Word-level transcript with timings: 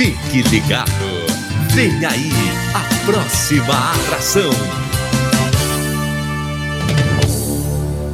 Fique 0.00 0.40
ligado. 0.48 0.90
Vem 1.74 1.90
aí 2.06 2.30
a 2.72 3.04
próxima 3.04 3.92
atração. 3.92 4.50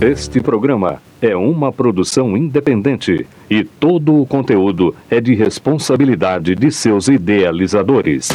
Este 0.01 0.41
programa 0.41 1.01
é 1.23 1.37
uma 1.37 1.71
produção 1.71 2.37
independente 2.37 3.25
e 3.49 3.63
todo 3.63 4.21
o 4.21 4.27
conteúdo 4.27 4.97
é 5.09 5.21
de 5.21 5.37
responsabilidade 5.37 6.57
de 6.57 6.73
seus 6.73 7.07
idealizadores. 7.07 8.31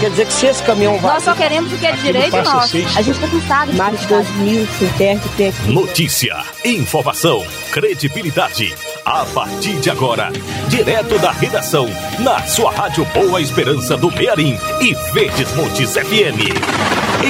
Quer 0.00 0.10
dizer 0.10 0.26
que 0.26 0.32
se 0.32 0.46
esse 0.46 0.62
caminhão 0.64 0.98
vai. 0.98 1.14
Nós 1.14 1.22
só 1.22 1.34
queremos 1.36 1.72
o 1.72 1.78
que 1.78 1.86
é 1.86 1.92
direito 1.92 2.36
nosso. 2.36 2.76
A 2.76 3.00
gente 3.00 3.10
está 3.10 3.28
cansado 3.28 3.72
Mais 3.74 4.00
de 4.00 4.08
2 4.08 4.30
mil 4.38 4.66
que 4.76 4.98
tem 4.98 5.12
aqui. 5.12 5.72
Notícia, 5.72 6.42
informação, 6.64 7.44
credibilidade. 7.70 8.74
A 9.04 9.22
partir 9.26 9.78
de 9.80 9.90
agora, 9.90 10.32
direto 10.70 11.18
da 11.18 11.30
redação, 11.30 11.86
na 12.20 12.40
sua 12.46 12.72
rádio 12.72 13.04
Boa 13.12 13.38
Esperança 13.38 13.98
do 13.98 14.10
Mearim 14.10 14.56
e 14.80 14.94
Verdes 15.12 15.54
Montes 15.54 15.92
FM. 15.92 16.40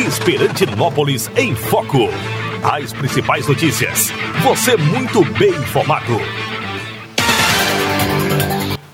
Esperantinópolis 0.07 1.29
em 1.37 1.53
Foco. 1.57 2.11
As 2.63 2.93
principais 2.93 3.49
notícias. 3.49 4.13
Você 4.45 4.77
muito 4.77 5.25
bem 5.37 5.51
informado. 5.51 6.21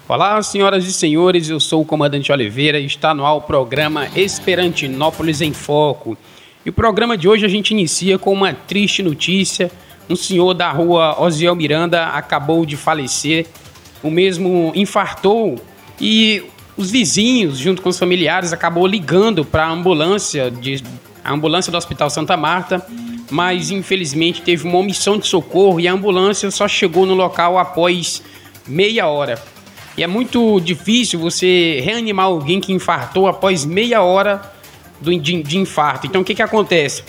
Olá, 0.09 0.43
senhoras 0.43 0.87
e 0.87 0.93
senhores, 0.95 1.51
eu 1.51 1.61
sou 1.61 1.83
o 1.83 1.85
comandante 1.85 2.33
Oliveira 2.33 2.81
e 2.81 2.87
está 2.87 3.13
no 3.13 3.27
ar 3.27 3.35
o 3.35 3.43
programa 3.43 4.09
Esperantinópolis 4.17 5.43
em 5.43 5.53
Foco. 5.53 6.17
E 6.65 6.71
o 6.71 6.73
programa 6.73 7.19
de 7.19 7.29
hoje 7.29 7.45
a 7.45 7.49
gente 7.49 7.73
inicia 7.73 8.19
com 8.19 8.33
uma 8.33 8.55
triste 8.55 9.03
notícia. 9.03 9.71
Um 10.11 10.17
senhor 10.17 10.55
da 10.55 10.73
rua 10.73 11.23
Osiel 11.23 11.55
Miranda 11.55 12.09
acabou 12.09 12.67
de 12.67 12.77
falecer. 12.77 13.47
O 14.03 14.11
mesmo 14.11 14.73
infartou 14.75 15.57
e 16.01 16.43
os 16.77 16.91
vizinhos, 16.91 17.59
junto 17.59 17.81
com 17.81 17.91
os 17.91 17.99
familiares, 17.99 18.53
acabou 18.53 18.89
ligando 18.89 19.45
para 19.45 19.67
a 19.67 19.71
ambulância, 19.71 20.51
de, 20.51 20.83
a 21.23 21.33
ambulância 21.33 21.71
do 21.71 21.79
Hospital 21.79 22.11
Santa 22.11 22.37
Marta, 22.37 22.85
mas 23.31 23.71
infelizmente 23.71 24.43
teve 24.43 24.67
uma 24.67 24.79
omissão 24.79 25.17
de 25.17 25.29
socorro 25.29 25.79
e 25.79 25.87
a 25.87 25.93
ambulância 25.93 26.51
só 26.51 26.67
chegou 26.67 27.07
no 27.07 27.15
local 27.15 27.57
após 27.57 28.21
meia 28.67 29.07
hora. 29.07 29.41
E 29.97 30.03
é 30.03 30.09
muito 30.09 30.59
difícil 30.59 31.21
você 31.21 31.81
reanimar 31.85 32.27
alguém 32.27 32.61
que 32.61 32.73
infartou 32.73 33.29
após 33.29 33.65
meia 33.65 34.03
hora 34.03 34.43
do, 35.01 35.17
de, 35.17 35.41
de 35.41 35.59
infarto. 35.59 36.09
Então 36.09 36.23
o 36.23 36.25
que, 36.25 36.35
que 36.35 36.43
acontece? 36.43 37.05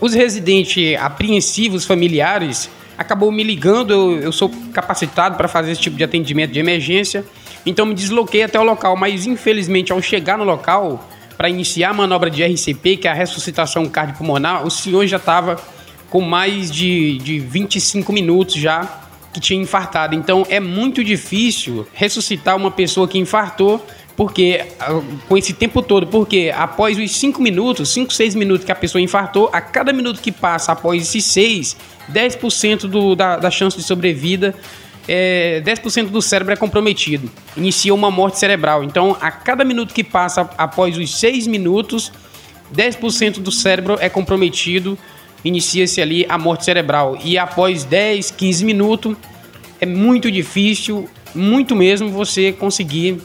Os 0.00 0.14
residentes 0.14 0.96
apreensivos 0.98 1.84
familiares 1.84 2.70
acabou 2.96 3.30
me 3.32 3.42
ligando, 3.42 3.92
eu, 3.92 4.20
eu 4.20 4.32
sou 4.32 4.50
capacitado 4.72 5.36
para 5.36 5.48
fazer 5.48 5.72
esse 5.72 5.80
tipo 5.80 5.96
de 5.96 6.04
atendimento 6.04 6.52
de 6.52 6.60
emergência, 6.60 7.24
então 7.64 7.86
me 7.86 7.94
desloquei 7.94 8.42
até 8.42 8.58
o 8.58 8.62
local, 8.62 8.96
mas 8.96 9.26
infelizmente 9.26 9.92
ao 9.92 10.00
chegar 10.00 10.38
no 10.38 10.44
local 10.44 11.08
para 11.36 11.48
iniciar 11.48 11.90
a 11.90 11.92
manobra 11.92 12.30
de 12.30 12.44
RCP, 12.44 12.96
que 12.96 13.06
é 13.06 13.10
a 13.10 13.14
ressuscitação 13.14 13.86
cardiopulmonar, 13.86 14.66
o 14.66 14.70
senhor 14.70 15.06
já 15.06 15.18
estava 15.18 15.56
com 16.10 16.20
mais 16.20 16.70
de, 16.70 17.18
de 17.18 17.38
25 17.38 18.12
minutos 18.12 18.56
já 18.56 19.02
que 19.32 19.40
tinha 19.40 19.60
infartado. 19.60 20.14
Então 20.14 20.46
é 20.48 20.58
muito 20.58 21.04
difícil 21.04 21.86
ressuscitar 21.92 22.56
uma 22.56 22.70
pessoa 22.70 23.06
que 23.06 23.18
infartou 23.18 23.84
porque 24.18 24.66
ah, 24.80 25.00
com 25.28 25.38
esse 25.38 25.52
tempo 25.52 25.80
todo, 25.80 26.08
porque 26.08 26.52
após 26.52 26.98
os 26.98 27.08
5 27.12 27.40
minutos, 27.40 27.88
5, 27.90 28.12
6 28.12 28.34
minutos 28.34 28.64
que 28.64 28.72
a 28.72 28.74
pessoa 28.74 29.00
infartou, 29.00 29.48
a 29.52 29.60
cada 29.60 29.92
minuto 29.92 30.20
que 30.20 30.32
passa 30.32 30.72
após 30.72 31.00
esses 31.00 31.24
6, 31.26 31.76
10% 32.12 32.88
do, 32.88 33.14
da, 33.14 33.36
da 33.36 33.48
chance 33.48 33.76
de 33.76 33.84
sobrevida, 33.84 34.56
é, 35.06 35.62
10% 35.64 36.08
do 36.08 36.20
cérebro 36.20 36.52
é 36.52 36.56
comprometido. 36.56 37.30
Inicia 37.56 37.94
uma 37.94 38.10
morte 38.10 38.40
cerebral. 38.40 38.82
Então, 38.82 39.16
a 39.20 39.30
cada 39.30 39.64
minuto 39.64 39.94
que 39.94 40.02
passa 40.02 40.50
após 40.58 40.98
os 40.98 41.16
6 41.16 41.46
minutos, 41.46 42.10
10% 42.74 43.38
do 43.38 43.52
cérebro 43.52 43.98
é 44.00 44.08
comprometido, 44.08 44.98
inicia-se 45.44 46.02
ali 46.02 46.26
a 46.28 46.36
morte 46.36 46.64
cerebral. 46.64 47.16
E 47.22 47.38
após 47.38 47.84
10, 47.84 48.32
15 48.32 48.64
minutos, 48.64 49.16
é 49.80 49.86
muito 49.86 50.28
difícil, 50.28 51.08
muito 51.32 51.76
mesmo, 51.76 52.10
você 52.10 52.52
conseguir 52.52 53.22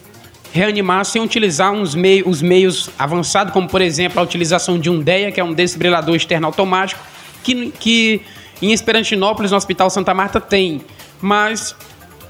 reanimar 0.54 1.04
sem 1.04 1.20
utilizar 1.20 1.74
uns 1.74 1.96
os 2.26 2.42
meios 2.44 2.90
avançados, 2.98 3.52
como 3.52 3.68
por 3.68 3.82
exemplo 3.82 4.20
a 4.20 4.24
utilização 4.24 4.78
de 4.78 4.88
um 4.88 5.02
DEA, 5.02 5.32
que 5.32 5.40
é 5.40 5.44
um 5.44 5.52
desfibrilador 5.52 6.16
externo 6.16 6.46
automático, 6.46 7.02
que, 7.44 7.72
que 7.80 8.22
em 8.62 8.72
Esperantinópolis, 8.72 9.50
no 9.50 9.58
Hospital 9.58 9.90
Santa 9.90 10.14
Marta, 10.14 10.40
tem. 10.40 10.82
Mas 11.20 11.76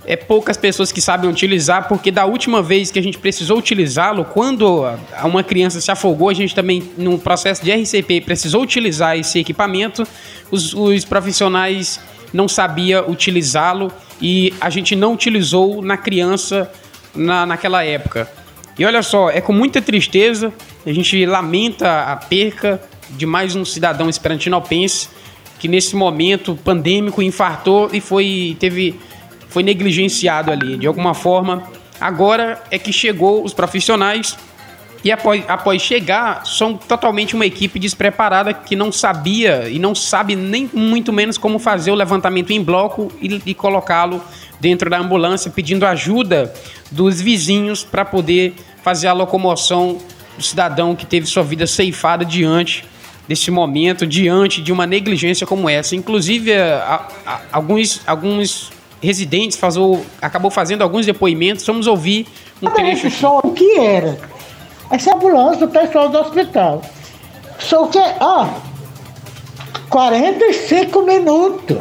é 0.06 0.16
poucas 0.16 0.56
pessoas 0.56 0.89
que 0.89 1.01
sabem 1.01 1.29
utilizar, 1.29 1.89
porque 1.89 2.12
da 2.12 2.25
última 2.25 2.62
vez 2.62 2.89
que 2.91 2.97
a 2.97 3.03
gente 3.03 3.17
precisou 3.17 3.57
utilizá-lo, 3.57 4.23
quando 4.23 4.85
uma 5.23 5.44
criança 5.44 5.81
se 5.81 5.91
afogou, 5.91 6.29
a 6.29 6.33
gente 6.33 6.56
também, 6.56 6.81
no 6.97 7.19
processo 7.19 7.62
de 7.62 7.72
RCP, 7.72 8.22
precisou 8.22 8.63
utilizar 8.63 9.17
esse 9.17 9.38
equipamento, 9.38 10.07
os, 10.50 10.73
os 10.73 11.03
profissionais 11.03 12.00
não 12.31 12.47
sabiam 12.47 13.09
utilizá-lo 13.09 13.91
e 14.22 14.53
a 14.62 14.69
gente 14.69 14.95
não 14.95 15.13
utilizou 15.13 15.81
na 15.81 15.97
criança 15.97 16.72
na, 17.16 17.46
naquela 17.46 17.84
época. 17.84 18.29
E 18.78 18.85
olha 18.85 19.03
só, 19.03 19.29
é 19.29 19.40
com 19.40 19.53
muita 19.53 19.81
tristeza, 19.81 20.51
a 20.85 20.91
gente 20.91 21.25
lamenta 21.25 22.03
a 22.03 22.16
perca 22.16 22.81
de 23.12 23.25
mais 23.25 23.56
um 23.56 23.63
cidadão 23.63 24.09
esperantinopense 24.09 25.09
que 25.59 25.68
nesse 25.68 25.96
momento 25.96 26.57
pandêmico 26.62 27.22
infartou 27.22 27.90
e 27.94 28.01
foi 28.01 28.57
teve 28.59 29.00
foi 29.47 29.63
negligenciado 29.63 30.51
ali 30.51 30.78
de 30.78 30.88
alguma 30.88 31.13
forma. 31.13 31.63
Agora 32.01 32.62
é 32.69 32.78
que 32.78 32.91
chegou 32.91 33.45
os 33.45 33.53
profissionais 33.53 34.38
e 35.03 35.11
após, 35.11 35.43
após 35.49 35.81
chegar, 35.81 36.45
são 36.45 36.77
totalmente 36.77 37.35
uma 37.35 37.45
equipe 37.45 37.77
despreparada 37.77 38.53
que 38.53 38.75
não 38.75 38.91
sabia 38.91 39.67
e 39.69 39.77
não 39.77 39.93
sabe 39.93 40.35
nem 40.35 40.69
muito 40.71 41.11
menos 41.11 41.37
como 41.37 41.59
fazer 41.59 41.91
o 41.91 41.95
levantamento 41.95 42.51
em 42.51 42.63
bloco 42.63 43.11
e, 43.21 43.41
e 43.45 43.53
colocá-lo 43.53 44.23
dentro 44.61 44.89
da 44.89 44.97
ambulância, 44.97 45.51
pedindo 45.51 45.85
ajuda 45.85 46.53
dos 46.89 47.19
vizinhos 47.19 47.83
para 47.83 48.05
poder 48.05 48.53
fazer 48.81 49.07
a 49.07 49.13
locomoção 49.13 49.97
do 50.37 50.43
cidadão 50.43 50.95
que 50.95 51.05
teve 51.05 51.25
sua 51.25 51.43
vida 51.43 51.67
ceifada 51.67 52.23
diante 52.23 52.85
desse 53.27 53.51
momento, 53.51 54.07
diante 54.07 54.61
de 54.61 54.71
uma 54.71 54.87
negligência 54.87 55.45
como 55.45 55.69
essa. 55.69 55.97
Inclusive, 55.97 56.53
a, 56.53 57.07
a, 57.25 57.41
alguns, 57.51 58.01
alguns 58.07 58.71
residentes 59.01 59.57
fazou, 59.57 60.05
acabou 60.21 60.49
fazendo 60.49 60.81
alguns 60.81 61.05
depoimentos. 61.05 61.65
Vamos 61.65 61.87
ouvir 61.87 62.25
um 62.61 62.69
trecho. 62.69 63.07
Esse 63.07 63.17
som, 63.17 63.41
o 63.43 63.51
que 63.51 63.77
era? 63.77 64.17
Essa 64.93 65.15
ambulância 65.15 65.65
do 65.65 65.73
pessoal 65.73 66.07
do 66.07 66.19
hospital. 66.19 66.83
Só 67.57 67.87
que, 67.87 67.97
ó, 68.19 68.47
45 69.89 71.01
minutos. 71.01 71.79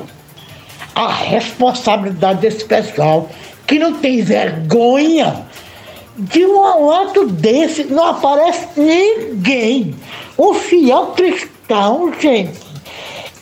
A 0.95 1.09
responsabilidade 1.09 2.41
desse 2.41 2.65
pessoal 2.65 3.29
que 3.67 3.79
não 3.79 3.93
tem 3.99 4.23
vergonha 4.23 5.45
de 6.17 6.47
um 6.47 6.91
ato 6.91 7.27
desse 7.27 7.85
não 7.85 8.07
aparece 8.07 8.67
ninguém. 8.81 9.95
Um 10.39 10.55
fiel 10.55 11.09
cristão, 11.09 12.11
gente. 12.19 12.59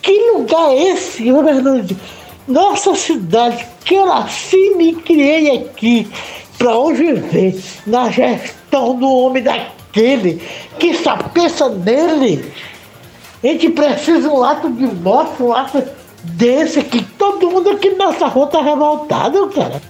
Que 0.01 0.31
lugar 0.33 0.69
é 0.71 0.83
esse, 0.89 1.23
Fernando? 1.23 1.97
Nossa 2.45 2.93
cidade, 2.93 3.65
que 3.85 3.95
eu 3.95 4.05
nasci 4.05 4.75
me 4.75 4.95
criei 4.95 5.59
aqui 5.59 6.11
para 6.57 6.77
hoje 6.77 7.13
viver 7.13 7.63
na 7.87 8.09
gestão 8.11 8.60
do 8.71 9.09
homem 9.09 9.43
daquele 9.43 10.41
que 10.79 10.93
só 10.95 11.17
pensa 11.17 11.69
nele. 11.69 12.51
A 13.43 13.47
gente 13.47 13.69
precisa 13.69 14.29
um 14.29 14.43
ato 14.43 14.71
de 14.71 14.85
morte, 14.85 15.41
um 15.41 15.53
ato 15.53 15.83
desse 16.23 16.83
que 16.83 17.03
todo 17.03 17.49
mundo 17.49 17.71
aqui 17.71 17.89
nessa 17.89 18.27
rua 18.27 18.47
tá 18.47 18.61
revoltado, 18.61 19.47
cara. 19.49 19.81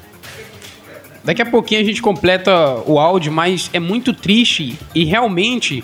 Daqui 1.24 1.42
a 1.42 1.46
pouquinho 1.46 1.82
a 1.82 1.84
gente 1.84 2.02
completa 2.02 2.82
o 2.86 2.98
áudio, 2.98 3.32
mas 3.32 3.70
é 3.74 3.80
muito 3.80 4.14
triste 4.14 4.80
e 4.96 5.06
realmente 5.06 5.84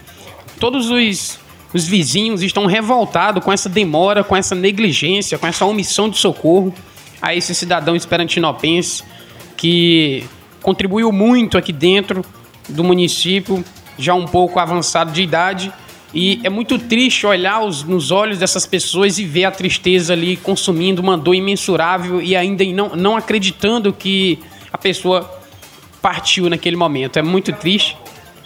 todos 0.60 0.90
os 0.90 1.40
os 1.74 1.86
vizinhos 1.86 2.42
estão 2.42 2.66
revoltados 2.66 3.44
com 3.44 3.52
essa 3.52 3.70
demora, 3.70 4.24
com 4.24 4.36
essa 4.36 4.56
negligência, 4.56 5.38
com 5.38 5.46
essa 5.48 5.66
omissão 5.66 6.10
de 6.10 6.18
socorro 6.18 6.74
a 7.22 7.36
esse 7.36 7.54
cidadão 7.54 7.96
esperantinopense 7.96 9.04
que 9.56 10.24
contribuiu 10.62 11.12
muito 11.12 11.58
aqui 11.58 11.74
dentro 11.74 12.24
do 12.68 12.84
município, 12.84 13.64
já 13.98 14.14
um 14.14 14.26
pouco 14.26 14.60
avançado 14.60 15.12
de 15.12 15.22
idade. 15.22 15.72
E 16.14 16.40
é 16.44 16.50
muito 16.50 16.80
triste 16.80 17.26
olhar 17.26 17.62
os, 17.62 17.84
nos 17.84 18.12
olhos 18.12 18.40
dessas 18.40 18.66
pessoas 18.66 19.20
e 19.20 19.26
ver 19.26 19.46
a 19.46 19.52
tristeza 19.52 20.14
ali 20.14 20.38
consumindo 20.38 21.02
uma 21.02 21.18
dor 21.18 21.36
imensurável 21.36 22.22
e 22.22 22.36
ainda 22.36 22.64
não, 22.66 22.96
não 22.96 23.18
acreditando 23.18 23.92
que 23.92 24.40
a 24.72 24.78
pessoa 24.78 25.30
partiu 26.02 26.50
naquele 26.50 26.76
momento. 26.76 27.18
É 27.18 27.22
muito 27.22 27.52
triste. 27.54 27.98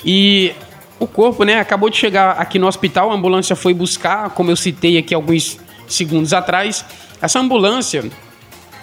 E 0.03 0.53
o 1.00 1.06
corpo, 1.06 1.44
né, 1.44 1.59
acabou 1.59 1.89
de 1.89 1.97
chegar 1.97 2.31
aqui 2.31 2.57
no 2.57 2.67
hospital, 2.67 3.12
a 3.12 3.13
ambulância 3.13 3.56
foi 3.56 3.74
buscar, 3.74 4.29
como 4.31 4.51
eu 4.51 4.56
citei 4.56 4.97
aqui 4.97 5.13
alguns 5.13 5.59
segundos 5.88 6.33
atrás. 6.33 6.83
Essa 7.21 7.39
ambulância, 7.39 8.03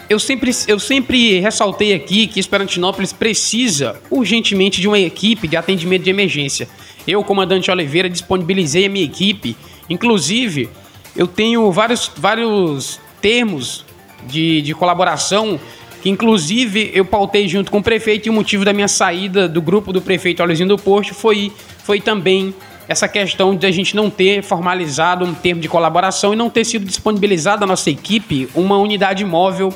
eu 0.08 0.19
sempre, 0.19 0.50
eu 0.66 0.78
sempre 0.78 1.38
ressaltei 1.38 1.93
aqui 1.93 2.26
que 2.26 2.40
Esperantinópolis 2.40 3.12
precisa 3.12 4.00
urgentemente 4.10 4.81
de 4.81 4.88
uma 4.88 4.99
equipe 4.99 5.46
de 5.46 5.56
atendimento 5.56 6.05
de 6.05 6.10
emergência. 6.10 6.69
Eu, 7.06 7.22
comandante 7.22 7.70
Oliveira, 7.70 8.08
disponibilizei 8.08 8.87
a 8.87 8.88
minha 8.88 9.05
equipe. 9.05 9.56
Inclusive, 9.88 10.70
eu 11.14 11.26
tenho 11.26 11.70
vários, 11.70 12.10
vários 12.16 12.99
termos 13.20 13.84
de, 14.26 14.62
de 14.62 14.75
colaboração 14.75 15.60
que, 16.02 16.08
inclusive, 16.08 16.90
eu 16.94 17.05
pautei 17.05 17.46
junto 17.46 17.70
com 17.70 17.78
o 17.78 17.82
prefeito 17.82 18.28
e 18.28 18.31
o 18.31 18.32
motivo 18.32 18.64
da 18.64 18.72
minha 18.72 18.88
saída 18.88 19.49
do 19.49 19.60
grupo 19.60 19.93
do 19.93 20.00
prefeito 20.00 20.43
Aloysio 20.43 20.66
do 20.66 20.78
Posto 20.78 21.12
foi, 21.12 21.52
foi 21.82 22.00
também 22.00 22.55
essa 22.88 23.06
questão 23.06 23.55
de 23.55 23.66
a 23.66 23.70
gente 23.70 23.94
não 23.94 24.08
ter 24.08 24.43
formalizado 24.43 25.25
um 25.25 25.34
termo 25.34 25.60
de 25.60 25.69
colaboração 25.69 26.32
e 26.32 26.37
não 26.37 26.49
ter 26.49 26.64
sido 26.64 26.87
disponibilizada 26.87 27.64
a 27.64 27.66
nossa 27.66 27.90
equipe 27.90 28.49
uma 28.55 28.78
unidade 28.78 29.25
móvel 29.25 29.75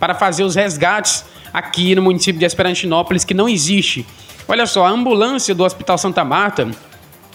para 0.00 0.14
fazer 0.14 0.42
os 0.42 0.56
resgates 0.56 1.24
aqui 1.52 1.94
no 1.94 2.02
município 2.02 2.38
de 2.38 2.44
Esperantinópolis, 2.46 3.24
que 3.24 3.34
não 3.34 3.48
existe. 3.48 4.06
Olha 4.48 4.66
só, 4.66 4.86
a 4.86 4.88
ambulância 4.88 5.54
do 5.54 5.62
Hospital 5.62 5.98
Santa 5.98 6.24
Marta, 6.24 6.68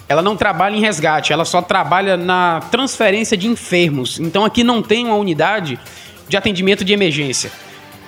ela 0.10 0.22
não 0.22 0.36
trabalha 0.36 0.76
em 0.76 0.82
resgate, 0.82 1.32
ela 1.32 1.46
só 1.46 1.62
trabalha 1.62 2.18
na 2.18 2.60
transferência 2.72 3.38
de 3.38 3.48
enfermos. 3.48 4.20
Então 4.20 4.44
aqui 4.44 4.64
não 4.64 4.82
tem 4.82 5.06
uma 5.06 5.16
unidade 5.16 5.80
de 6.28 6.36
atendimento 6.36 6.84
de 6.84 6.92
emergência. 6.92 7.52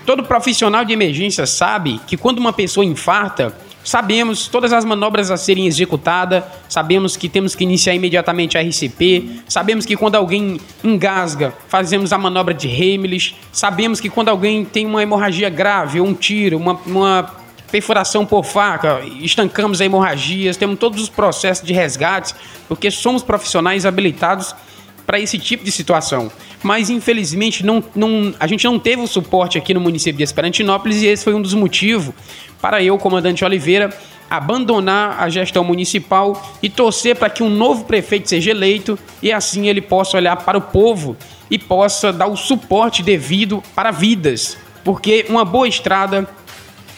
Todo 0.06 0.24
profissional 0.24 0.84
de 0.84 0.94
emergência 0.94 1.46
sabe 1.46 2.00
que 2.08 2.18
quando 2.18 2.40
uma 2.40 2.54
pessoa 2.54 2.86
infarta, 2.86 3.56
Sabemos 3.88 4.50
todas 4.50 4.74
as 4.74 4.84
manobras 4.84 5.32
a 5.32 5.38
serem 5.38 5.66
executadas, 5.66 6.44
sabemos 6.68 7.16
que 7.16 7.30
temos 7.30 7.56
que 7.56 7.64
iniciar 7.64 7.96
imediatamente 7.96 8.58
a 8.58 8.62
RCP, 8.62 9.44
sabemos 9.48 9.86
que 9.86 9.96
quando 9.96 10.16
alguém 10.16 10.60
engasga, 10.84 11.54
fazemos 11.70 12.12
a 12.12 12.18
manobra 12.18 12.54
de 12.54 12.68
Heimlich, 12.68 13.38
sabemos 13.50 14.02
que 14.02 14.10
quando 14.10 14.28
alguém 14.28 14.66
tem 14.66 14.86
uma 14.86 15.02
hemorragia 15.02 15.50
grave, 15.50 16.02
um 16.02 16.14
tiro, 16.14 16.58
uma, 16.58 16.74
uma 16.86 17.34
perfuração 17.72 18.26
por 18.26 18.44
faca, 18.44 19.00
estancamos 19.22 19.80
a 19.80 19.86
hemorragia, 19.86 20.54
temos 20.54 20.78
todos 20.78 21.02
os 21.02 21.08
processos 21.08 21.66
de 21.66 21.72
resgate, 21.72 22.36
porque 22.68 22.92
somos 22.92 23.24
profissionais 23.24 23.86
habilitados 23.86 24.54
para 25.06 25.18
esse 25.18 25.40
tipo 25.40 25.64
de 25.64 25.72
situação. 25.72 26.30
Mas 26.64 26.90
infelizmente 26.90 27.66
não, 27.66 27.84
não, 27.96 28.34
a 28.40 28.48
gente 28.48 28.66
não 28.66 28.80
teve 28.80 29.02
o 29.02 29.08
suporte 29.08 29.58
aqui 29.58 29.74
no 29.74 29.80
município 29.80 30.18
de 30.18 30.24
Esperantinópolis 30.24 31.02
e 31.02 31.08
esse 31.08 31.24
foi 31.24 31.34
um 31.34 31.42
dos 31.42 31.54
motivos 31.54 32.14
para 32.60 32.82
eu, 32.82 32.98
comandante 32.98 33.46
Oliveira, 33.46 33.96
abandonar 34.30 35.22
a 35.22 35.30
gestão 35.30 35.64
municipal 35.64 36.56
e 36.62 36.70
torcer 36.70 37.16
para 37.16 37.30
que 37.30 37.44
um 37.44 37.50
novo 37.50 37.86
prefeito 37.86 38.28
seja 38.28 38.52
eleito 38.52 38.98
e 39.22 39.32
assim 39.32 39.68
ele 39.68 39.82
possa 39.82 40.18
olhar 40.18 40.36
para 40.38 40.58
o 40.58 40.62
povo 40.62 41.16
e 41.50 41.58
possa 41.58 42.12
dar 42.12 42.28
o 42.28 42.36
suporte 42.36 43.02
devido 43.02 43.64
para 43.74 43.92
vidas. 43.92 44.58
Porque 44.84 45.26
uma 45.30 45.46
boa 45.46 45.68
estrada, 45.68 46.28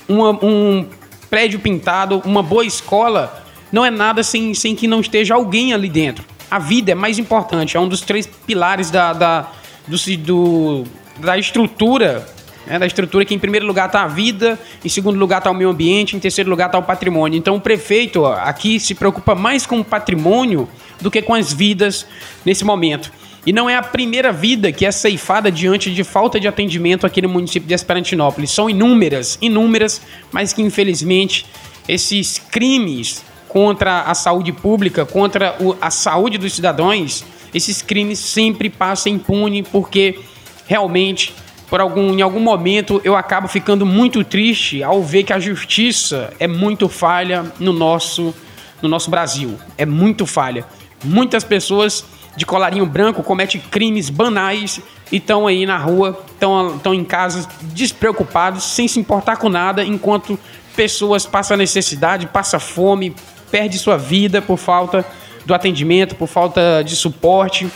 uma, 0.08 0.32
um 0.44 0.88
prédio 1.30 1.60
pintado, 1.60 2.22
uma 2.26 2.42
boa 2.42 2.66
escola 2.66 3.44
não 3.72 3.86
é 3.86 3.92
nada 3.92 4.24
sem, 4.24 4.54
sem 4.54 4.76
que 4.76 4.88
não 4.88 5.00
esteja 5.00 5.36
alguém 5.36 5.74
ali 5.74 5.90
dentro. 5.90 6.26
A 6.50 6.60
vida 6.60 6.92
é 6.92 6.96
mais 6.96 7.20
importante, 7.20 7.78
é 7.78 7.80
um 7.80 7.88
dos 7.88 8.02
três 8.02 8.26
pilares 8.26 8.90
da, 8.90 9.14
da, 9.14 9.52
do, 9.88 9.98
do 10.18 10.84
da 11.20 11.38
estrutura 11.38 12.26
né, 12.70 12.78
da 12.78 12.86
estrutura 12.86 13.26
que 13.26 13.34
em 13.34 13.40
primeiro 13.40 13.66
lugar 13.66 13.88
está 13.88 14.04
a 14.04 14.08
vida, 14.08 14.60
em 14.86 14.90
segundo 14.90 15.18
lugar 15.18 15.40
está 15.40 15.50
o 15.50 15.54
meio 15.54 15.70
ambiente, 15.72 16.16
em 16.16 16.20
terceiro 16.20 16.50
lugar 16.50 16.68
está 16.68 16.78
o 16.78 16.84
patrimônio. 16.84 17.38
Então 17.38 17.56
o 17.56 17.62
prefeito 17.62 18.26
aqui 18.26 18.80
se 18.80 18.94
preocupa 18.94 19.34
mais 19.34 19.66
com 19.66 19.80
o 19.80 19.84
patrimônio 19.84 20.70
do 21.02 21.10
que 21.10 21.22
com 21.22 21.34
as 21.34 21.52
vidas 21.52 22.06
nesse 22.46 22.64
momento. 22.64 23.12
E 23.46 23.54
não 23.54 23.70
é 23.70 23.76
a 23.76 23.82
primeira 23.82 24.32
vida 24.32 24.72
que 24.72 24.86
é 24.86 24.92
ceifada 24.92 25.52
diante 25.52 25.94
de 25.94 26.04
falta 26.04 26.40
de 26.40 26.48
atendimento 26.48 27.08
aqui 27.08 27.22
no 27.22 27.30
município 27.30 27.68
de 27.68 27.74
Esperantinópolis. 27.74 28.52
São 28.52 28.70
inúmeras, 28.70 29.40
inúmeras, 29.42 30.02
mas 30.32 30.54
que 30.54 30.62
infelizmente 30.62 31.46
esses 31.88 32.38
crimes 32.38 33.24
contra 33.50 34.04
a 34.04 34.14
saúde 34.14 34.54
pública, 34.54 35.06
contra 35.06 35.58
a 35.82 35.92
saúde 35.92 36.38
dos 36.38 36.54
cidadãos, 36.54 37.26
esses 37.54 37.82
crimes 37.82 38.20
sempre 38.20 38.70
passam 38.70 39.12
impune 39.12 39.64
porque 39.64 40.20
realmente 40.68 41.34
por 41.70 41.80
algum, 41.80 42.14
em 42.14 42.22
algum 42.22 42.40
momento 42.40 43.00
eu 43.04 43.16
acabo 43.16 43.48
ficando 43.48 43.86
muito 43.86 44.24
triste 44.24 44.82
ao 44.82 45.04
ver 45.04 45.24
que 45.24 45.34
a 45.34 45.40
justiça 45.40 46.34
é 46.40 46.48
muito 46.48 46.90
falha 46.90 47.52
no 47.60 47.72
nosso, 47.72 48.34
no 48.82 48.90
nosso 48.90 49.12
Brasil. 49.12 49.58
É 49.78 49.86
muito 49.86 50.26
falha. 50.26 50.66
Muitas 51.04 51.44
pessoas 51.44 52.04
de 52.36 52.46
colarinho 52.46 52.86
branco 52.86 53.22
cometem 53.22 53.62
crimes 53.62 54.10
banais 54.10 54.82
e 55.12 55.18
estão 55.18 55.46
aí 55.46 55.66
na 55.66 55.78
rua, 55.78 56.20
estão 56.32 56.94
em 56.94 57.04
casa 57.04 57.48
despreocupados, 57.62 58.64
sem 58.64 58.88
se 58.88 59.00
importar 59.00 59.38
com 59.38 59.50
nada, 59.50 59.84
enquanto 59.84 60.40
pessoas 60.76 61.26
passam 61.26 61.58
necessidade, 61.58 62.28
passam 62.28 62.60
fome, 62.60 63.16
perde 63.50 63.78
sua 63.78 63.98
vida 63.98 64.42
por 64.42 64.58
falta 64.58 65.06
do 65.46 65.54
atendimento, 65.54 66.16
por 66.16 66.28
falta 66.28 66.84
de 66.84 66.96
suporte. 66.96 67.70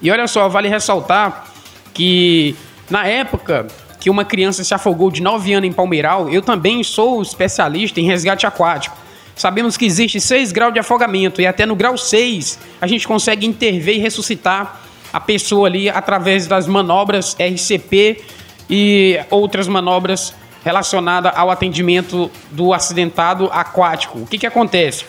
E 0.00 0.10
olha 0.10 0.26
só, 0.26 0.48
vale 0.48 0.68
ressaltar 0.68 1.46
que 1.92 2.54
na 2.88 3.06
época 3.06 3.66
que 3.98 4.08
uma 4.08 4.24
criança 4.24 4.62
se 4.62 4.72
afogou 4.72 5.10
de 5.10 5.20
9 5.20 5.52
anos 5.54 5.68
em 5.68 5.72
Palmeiral, 5.72 6.28
eu 6.30 6.40
também 6.40 6.82
sou 6.84 7.20
especialista 7.20 8.00
em 8.00 8.04
resgate 8.04 8.46
aquático. 8.46 8.96
Sabemos 9.34 9.76
que 9.76 9.84
existe 9.84 10.20
6 10.20 10.52
graus 10.52 10.72
de 10.72 10.80
afogamento 10.80 11.40
e 11.40 11.46
até 11.46 11.64
no 11.64 11.76
grau 11.76 11.96
6 11.96 12.58
a 12.80 12.86
gente 12.86 13.06
consegue 13.06 13.46
intervir 13.46 13.96
e 13.96 13.98
ressuscitar 13.98 14.80
a 15.12 15.20
pessoa 15.20 15.68
ali 15.68 15.88
através 15.88 16.46
das 16.46 16.66
manobras 16.66 17.36
RCP 17.38 18.22
e 18.68 19.18
outras 19.30 19.66
manobras 19.66 20.34
relacionadas 20.68 21.32
ao 21.34 21.50
atendimento 21.50 22.30
do 22.50 22.74
acidentado 22.74 23.48
aquático. 23.50 24.18
O 24.18 24.26
que, 24.26 24.36
que 24.36 24.46
acontece? 24.46 25.06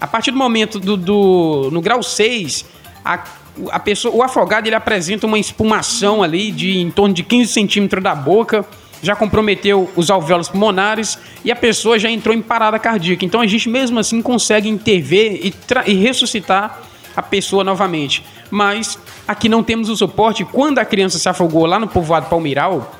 A 0.00 0.06
partir 0.06 0.30
do 0.30 0.36
momento 0.36 0.78
do, 0.78 0.96
do 0.96 1.68
no 1.72 1.80
grau 1.80 2.00
6, 2.00 2.64
a 3.04 3.24
a 3.72 3.80
pessoa, 3.80 4.14
o 4.14 4.22
afogado 4.22 4.68
ele 4.68 4.76
apresenta 4.76 5.26
uma 5.26 5.38
espumação 5.38 6.22
ali 6.22 6.52
de 6.52 6.78
em 6.78 6.90
torno 6.90 7.12
de 7.12 7.22
15 7.24 7.52
centímetros 7.52 8.02
da 8.02 8.14
boca, 8.14 8.64
já 9.02 9.16
comprometeu 9.16 9.90
os 9.96 10.08
alvéolos 10.08 10.48
pulmonares 10.48 11.18
e 11.44 11.50
a 11.50 11.56
pessoa 11.56 11.98
já 11.98 12.08
entrou 12.08 12.34
em 12.34 12.40
parada 12.40 12.78
cardíaca. 12.78 13.24
Então 13.24 13.40
a 13.40 13.46
gente 13.46 13.68
mesmo 13.68 13.98
assim 13.98 14.22
consegue 14.22 14.68
intervir 14.68 15.46
e, 15.46 15.54
e 15.86 15.94
ressuscitar 15.94 16.80
a 17.14 17.20
pessoa 17.20 17.64
novamente. 17.64 18.24
Mas 18.50 18.96
aqui 19.26 19.48
não 19.48 19.62
temos 19.62 19.88
o 19.88 19.96
suporte. 19.96 20.44
Quando 20.44 20.78
a 20.78 20.84
criança 20.84 21.18
se 21.18 21.28
afogou 21.28 21.66
lá 21.66 21.78
no 21.78 21.88
povoado 21.88 22.26
Palmiral, 22.26 22.94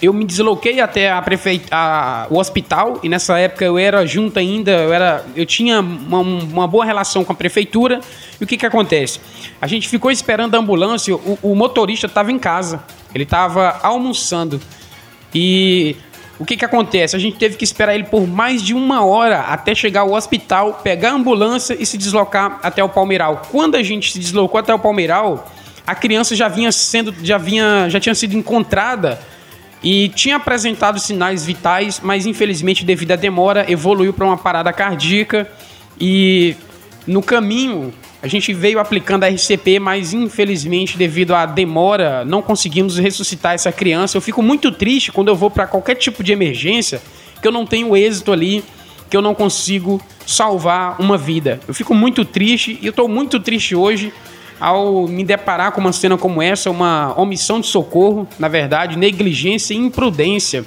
eu 0.00 0.12
me 0.12 0.24
desloquei 0.24 0.80
até 0.80 1.10
a 1.10 1.20
prefeita, 1.20 1.68
a, 1.72 2.26
o 2.30 2.38
hospital 2.38 3.00
e 3.02 3.08
nessa 3.08 3.38
época 3.38 3.64
eu 3.64 3.76
era 3.76 4.06
junto 4.06 4.38
ainda, 4.38 4.70
eu 4.70 4.92
era, 4.92 5.24
eu 5.34 5.44
tinha 5.44 5.80
uma, 5.80 6.20
uma 6.20 6.68
boa 6.68 6.84
relação 6.84 7.24
com 7.24 7.32
a 7.32 7.34
prefeitura. 7.34 8.00
E 8.40 8.44
o 8.44 8.46
que 8.46 8.56
que 8.56 8.66
acontece? 8.66 9.20
A 9.60 9.66
gente 9.66 9.88
ficou 9.88 10.10
esperando 10.10 10.54
a 10.54 10.58
ambulância, 10.58 11.14
o, 11.14 11.38
o 11.42 11.54
motorista 11.54 12.06
estava 12.06 12.30
em 12.30 12.38
casa, 12.38 12.82
ele 13.14 13.24
estava 13.24 13.80
almoçando 13.82 14.60
e 15.34 15.96
o 16.38 16.44
que 16.44 16.56
que 16.56 16.64
acontece? 16.64 17.16
A 17.16 17.18
gente 17.18 17.36
teve 17.36 17.56
que 17.56 17.64
esperar 17.64 17.94
ele 17.94 18.04
por 18.04 18.26
mais 18.26 18.62
de 18.62 18.72
uma 18.72 19.04
hora 19.04 19.40
até 19.40 19.74
chegar 19.74 20.02
ao 20.02 20.12
hospital, 20.12 20.74
pegar 20.84 21.10
a 21.10 21.14
ambulância 21.14 21.76
e 21.78 21.84
se 21.84 21.98
deslocar 21.98 22.60
até 22.62 22.82
o 22.82 22.88
Palmeiral. 22.88 23.42
Quando 23.50 23.74
a 23.74 23.82
gente 23.82 24.12
se 24.12 24.20
deslocou 24.20 24.60
até 24.60 24.72
o 24.72 24.78
Palmeiral, 24.78 25.50
a 25.84 25.94
criança 25.96 26.36
já 26.36 26.46
vinha 26.46 26.70
sendo, 26.70 27.12
já 27.24 27.38
vinha, 27.38 27.88
já 27.88 27.98
tinha 27.98 28.14
sido 28.14 28.36
encontrada 28.36 29.18
e 29.82 30.08
tinha 30.08 30.36
apresentado 30.36 30.98
sinais 30.98 31.44
vitais, 31.44 32.00
mas 32.02 32.26
infelizmente 32.26 32.84
devido 32.84 33.12
à 33.12 33.16
demora 33.16 33.70
evoluiu 33.70 34.12
para 34.12 34.26
uma 34.26 34.36
parada 34.36 34.72
cardíaca 34.72 35.48
e 36.00 36.56
no 37.06 37.22
caminho 37.22 37.92
a 38.20 38.26
gente 38.26 38.52
veio 38.52 38.80
aplicando 38.80 39.22
a 39.24 39.28
RCP, 39.28 39.78
mas 39.78 40.12
infelizmente 40.12 40.98
devido 40.98 41.34
à 41.34 41.46
demora 41.46 42.24
não 42.24 42.42
conseguimos 42.42 42.98
ressuscitar 42.98 43.54
essa 43.54 43.70
criança. 43.70 44.16
Eu 44.16 44.20
fico 44.20 44.42
muito 44.42 44.72
triste 44.72 45.12
quando 45.12 45.28
eu 45.28 45.36
vou 45.36 45.50
para 45.50 45.66
qualquer 45.66 45.94
tipo 45.94 46.24
de 46.24 46.32
emergência 46.32 47.00
que 47.40 47.46
eu 47.46 47.52
não 47.52 47.64
tenho 47.64 47.96
êxito 47.96 48.32
ali, 48.32 48.64
que 49.08 49.16
eu 49.16 49.22
não 49.22 49.34
consigo 49.34 50.02
salvar 50.26 51.00
uma 51.00 51.16
vida. 51.16 51.60
Eu 51.68 51.72
fico 51.72 51.94
muito 51.94 52.24
triste 52.24 52.78
e 52.82 52.86
eu 52.86 52.90
estou 52.90 53.08
muito 53.08 53.38
triste 53.38 53.76
hoje 53.76 54.12
ao 54.60 55.06
me 55.06 55.24
deparar 55.24 55.72
com 55.72 55.80
uma 55.80 55.92
cena 55.92 56.16
como 56.16 56.42
essa, 56.42 56.70
uma 56.70 57.14
omissão 57.20 57.60
de 57.60 57.66
socorro, 57.66 58.26
na 58.38 58.48
verdade, 58.48 58.98
negligência 58.98 59.74
e 59.74 59.76
imprudência. 59.76 60.64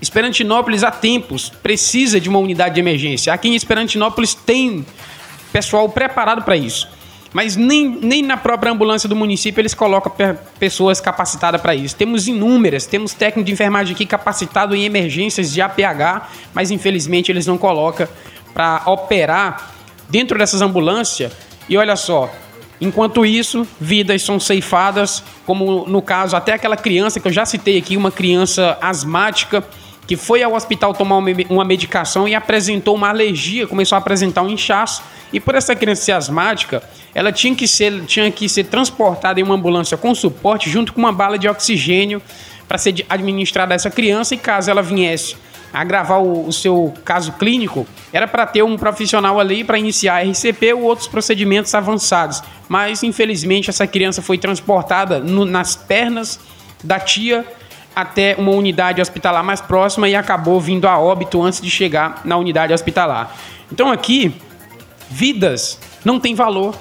Esperantinópolis 0.00 0.82
há 0.82 0.90
tempos 0.90 1.48
precisa 1.48 2.20
de 2.20 2.28
uma 2.28 2.38
unidade 2.38 2.74
de 2.74 2.80
emergência. 2.80 3.32
Aqui 3.32 3.48
em 3.48 3.54
Esperantinópolis 3.54 4.34
tem 4.34 4.84
pessoal 5.52 5.88
preparado 5.88 6.42
para 6.42 6.56
isso. 6.56 6.88
Mas 7.32 7.56
nem, 7.56 7.88
nem 7.88 8.22
na 8.22 8.36
própria 8.36 8.70
ambulância 8.70 9.08
do 9.08 9.16
município 9.16 9.60
eles 9.60 9.74
colocam 9.74 10.12
pessoas 10.58 11.00
capacitadas 11.00 11.60
para 11.60 11.74
isso. 11.74 11.96
Temos 11.96 12.28
inúmeras, 12.28 12.86
temos 12.86 13.12
técnico 13.12 13.44
de 13.46 13.52
enfermagem 13.52 13.92
aqui 13.92 14.06
capacitado 14.06 14.74
em 14.76 14.84
emergências 14.84 15.52
de 15.52 15.60
APH, 15.60 16.28
mas 16.52 16.70
infelizmente 16.70 17.32
eles 17.32 17.44
não 17.44 17.58
colocam 17.58 18.06
para 18.52 18.82
operar 18.86 19.74
dentro 20.08 20.38
dessas 20.38 20.62
ambulâncias. 20.62 21.32
E 21.68 21.76
olha 21.76 21.96
só, 21.96 22.30
Enquanto 22.84 23.24
isso, 23.24 23.66
vidas 23.80 24.20
são 24.20 24.38
ceifadas, 24.38 25.24
como 25.46 25.86
no 25.88 26.02
caso 26.02 26.36
até 26.36 26.52
aquela 26.52 26.76
criança 26.76 27.18
que 27.18 27.26
eu 27.26 27.32
já 27.32 27.46
citei 27.46 27.78
aqui, 27.78 27.96
uma 27.96 28.10
criança 28.10 28.76
asmática 28.78 29.64
que 30.06 30.18
foi 30.18 30.42
ao 30.42 30.52
hospital 30.52 30.92
tomar 30.92 31.16
uma 31.48 31.64
medicação 31.64 32.28
e 32.28 32.34
apresentou 32.34 32.94
uma 32.94 33.08
alergia, 33.08 33.66
começou 33.66 33.96
a 33.96 33.98
apresentar 33.98 34.42
um 34.42 34.50
inchaço. 34.50 35.02
E 35.32 35.40
por 35.40 35.54
essa 35.54 35.74
criança 35.74 36.02
ser 36.02 36.12
asmática, 36.12 36.82
ela 37.14 37.32
tinha 37.32 37.54
que 37.54 37.66
ser, 37.66 38.04
tinha 38.04 38.30
que 38.30 38.46
ser 38.46 38.64
transportada 38.64 39.40
em 39.40 39.42
uma 39.42 39.54
ambulância 39.54 39.96
com 39.96 40.14
suporte 40.14 40.68
junto 40.68 40.92
com 40.92 41.00
uma 41.00 41.10
bala 41.10 41.38
de 41.38 41.48
oxigênio 41.48 42.20
para 42.68 42.76
ser 42.76 43.06
administrada 43.08 43.72
a 43.72 43.76
essa 43.76 43.90
criança 43.90 44.34
e 44.34 44.38
caso 44.38 44.70
ela 44.70 44.82
viesse 44.82 45.36
agravar 45.74 46.22
o, 46.22 46.46
o 46.46 46.52
seu 46.52 46.94
caso 47.04 47.32
clínico, 47.32 47.84
era 48.12 48.28
para 48.28 48.46
ter 48.46 48.62
um 48.62 48.78
profissional 48.78 49.40
ali 49.40 49.64
para 49.64 49.76
iniciar 49.76 50.18
a 50.18 50.22
RCP 50.22 50.72
ou 50.72 50.82
outros 50.82 51.08
procedimentos 51.08 51.74
avançados. 51.74 52.42
Mas, 52.68 53.02
infelizmente, 53.02 53.68
essa 53.68 53.84
criança 53.84 54.22
foi 54.22 54.38
transportada 54.38 55.18
no, 55.18 55.44
nas 55.44 55.74
pernas 55.74 56.38
da 56.82 57.00
tia 57.00 57.44
até 57.94 58.36
uma 58.38 58.52
unidade 58.52 59.00
hospitalar 59.00 59.42
mais 59.42 59.60
próxima 59.60 60.08
e 60.08 60.14
acabou 60.14 60.60
vindo 60.60 60.86
a 60.86 60.98
óbito 60.98 61.42
antes 61.42 61.60
de 61.60 61.68
chegar 61.68 62.20
na 62.24 62.36
unidade 62.36 62.72
hospitalar. 62.72 63.36
Então, 63.70 63.90
aqui, 63.90 64.34
vidas 65.10 65.78
não 66.04 66.20
tem 66.20 66.36
valor 66.36 66.76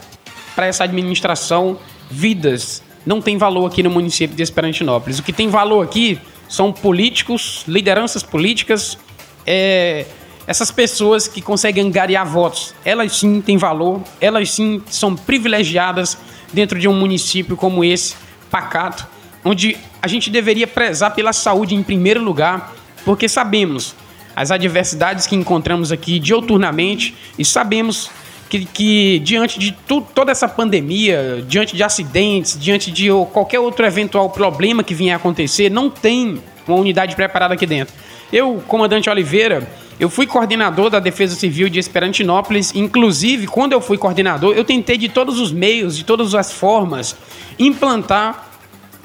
para 0.56 0.68
essa 0.68 0.84
administração, 0.84 1.80
vidas 2.10 2.84
não 3.06 3.22
tem 3.22 3.38
valor 3.38 3.66
aqui 3.66 3.82
no 3.82 3.90
município 3.90 4.36
de 4.36 4.44
Esperantinópolis. 4.44 5.18
O 5.18 5.24
que 5.24 5.34
tem 5.34 5.50
valor 5.50 5.84
aqui 5.84 6.20
são 6.54 6.72
políticos, 6.72 7.64
lideranças 7.68 8.22
políticas, 8.22 8.96
é, 9.44 10.06
essas 10.46 10.70
pessoas 10.70 11.28
que 11.28 11.42
conseguem 11.42 11.88
angariar 11.88 12.28
votos. 12.28 12.76
Elas 12.86 13.18
sim 13.18 13.42
têm 13.42 13.58
valor, 13.58 14.04
elas 14.22 14.52
sim 14.52 14.80
são 14.86 15.16
privilegiadas 15.16 16.16
dentro 16.54 16.78
de 16.78 16.88
um 16.88 16.94
município 16.94 17.58
como 17.58 17.84
esse, 17.84 18.14
pacato, 18.52 19.08
onde 19.44 19.76
a 20.00 20.08
gente 20.08 20.30
deveria 20.30 20.68
prezar 20.68 21.16
pela 21.16 21.34
saúde 21.34 21.74
em 21.74 21.82
primeiro 21.82 22.24
lugar, 22.24 22.76
porque 23.04 23.28
sabemos 23.28 23.96
as 24.36 24.52
adversidades 24.52 25.26
que 25.26 25.36
encontramos 25.36 25.92
aqui 25.92 26.20
dioturnamente 26.20 27.16
e 27.36 27.44
sabemos 27.44 28.12
que, 28.54 28.66
que 28.66 29.20
diante 29.20 29.58
de 29.58 29.72
tu, 29.72 30.02
toda 30.02 30.32
essa 30.32 30.48
pandemia, 30.48 31.44
diante 31.48 31.76
de 31.76 31.84
acidentes, 31.84 32.58
diante 32.60 32.92
de 32.92 33.10
qualquer 33.32 33.60
outro 33.60 33.86
eventual 33.86 34.30
problema 34.30 34.84
que 34.84 34.94
vier 34.94 35.14
a 35.14 35.16
acontecer, 35.16 35.72
não 35.72 35.90
tem 35.90 36.40
uma 36.68 36.78
unidade 36.78 37.16
preparada 37.16 37.56
aqui 37.56 37.66
dentro. 37.66 37.96
Eu, 38.32 38.64
comandante 38.68 39.10
Oliveira, 39.10 39.68
eu 40.00 40.10
fui 40.10 40.28
coordenador 40.28 40.90
da 40.92 41.00
Defesa 41.00 41.36
Civil 41.36 41.68
de 41.68 41.80
Esperantinópolis. 41.80 42.74
Inclusive, 42.76 43.48
quando 43.48 43.74
eu 43.74 43.82
fui 43.82 43.98
coordenador, 43.98 44.54
eu 44.56 44.64
tentei 44.64 44.98
de 44.98 45.10
todos 45.10 45.40
os 45.40 45.52
meios, 45.52 45.98
de 45.98 46.04
todas 46.04 46.36
as 46.36 46.52
formas, 46.52 47.16
implantar 47.58 48.52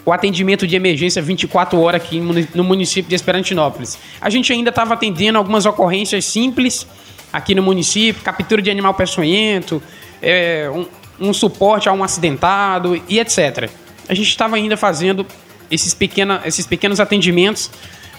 o 0.04 0.12
atendimento 0.12 0.66
de 0.66 0.76
emergência 0.76 1.20
24 1.22 1.78
horas 1.80 2.02
aqui 2.02 2.20
no 2.54 2.64
município 2.64 3.08
de 3.08 3.14
Esperantinópolis. 3.14 3.98
A 4.20 4.30
gente 4.30 4.52
ainda 4.52 4.70
estava 4.70 4.94
atendendo 4.94 5.38
algumas 5.38 5.66
ocorrências 5.66 6.24
simples 6.24 6.86
aqui 7.32 7.54
no 7.54 7.62
município, 7.62 8.22
captura 8.22 8.62
de 8.62 8.70
animal 8.70 8.94
peçonhento, 8.94 9.82
é, 10.22 10.70
um, 10.72 11.28
um, 11.28 11.32
suporte 11.32 11.88
a 11.88 11.92
um 11.92 12.02
acidentado 12.02 13.00
e 13.08 13.18
etc. 13.18 13.70
A 14.08 14.14
gente 14.14 14.28
estava 14.28 14.56
ainda 14.56 14.76
fazendo 14.76 15.26
esses, 15.70 15.94
pequena, 15.94 16.40
esses 16.44 16.66
pequenos 16.66 17.00
atendimentos, 17.00 17.70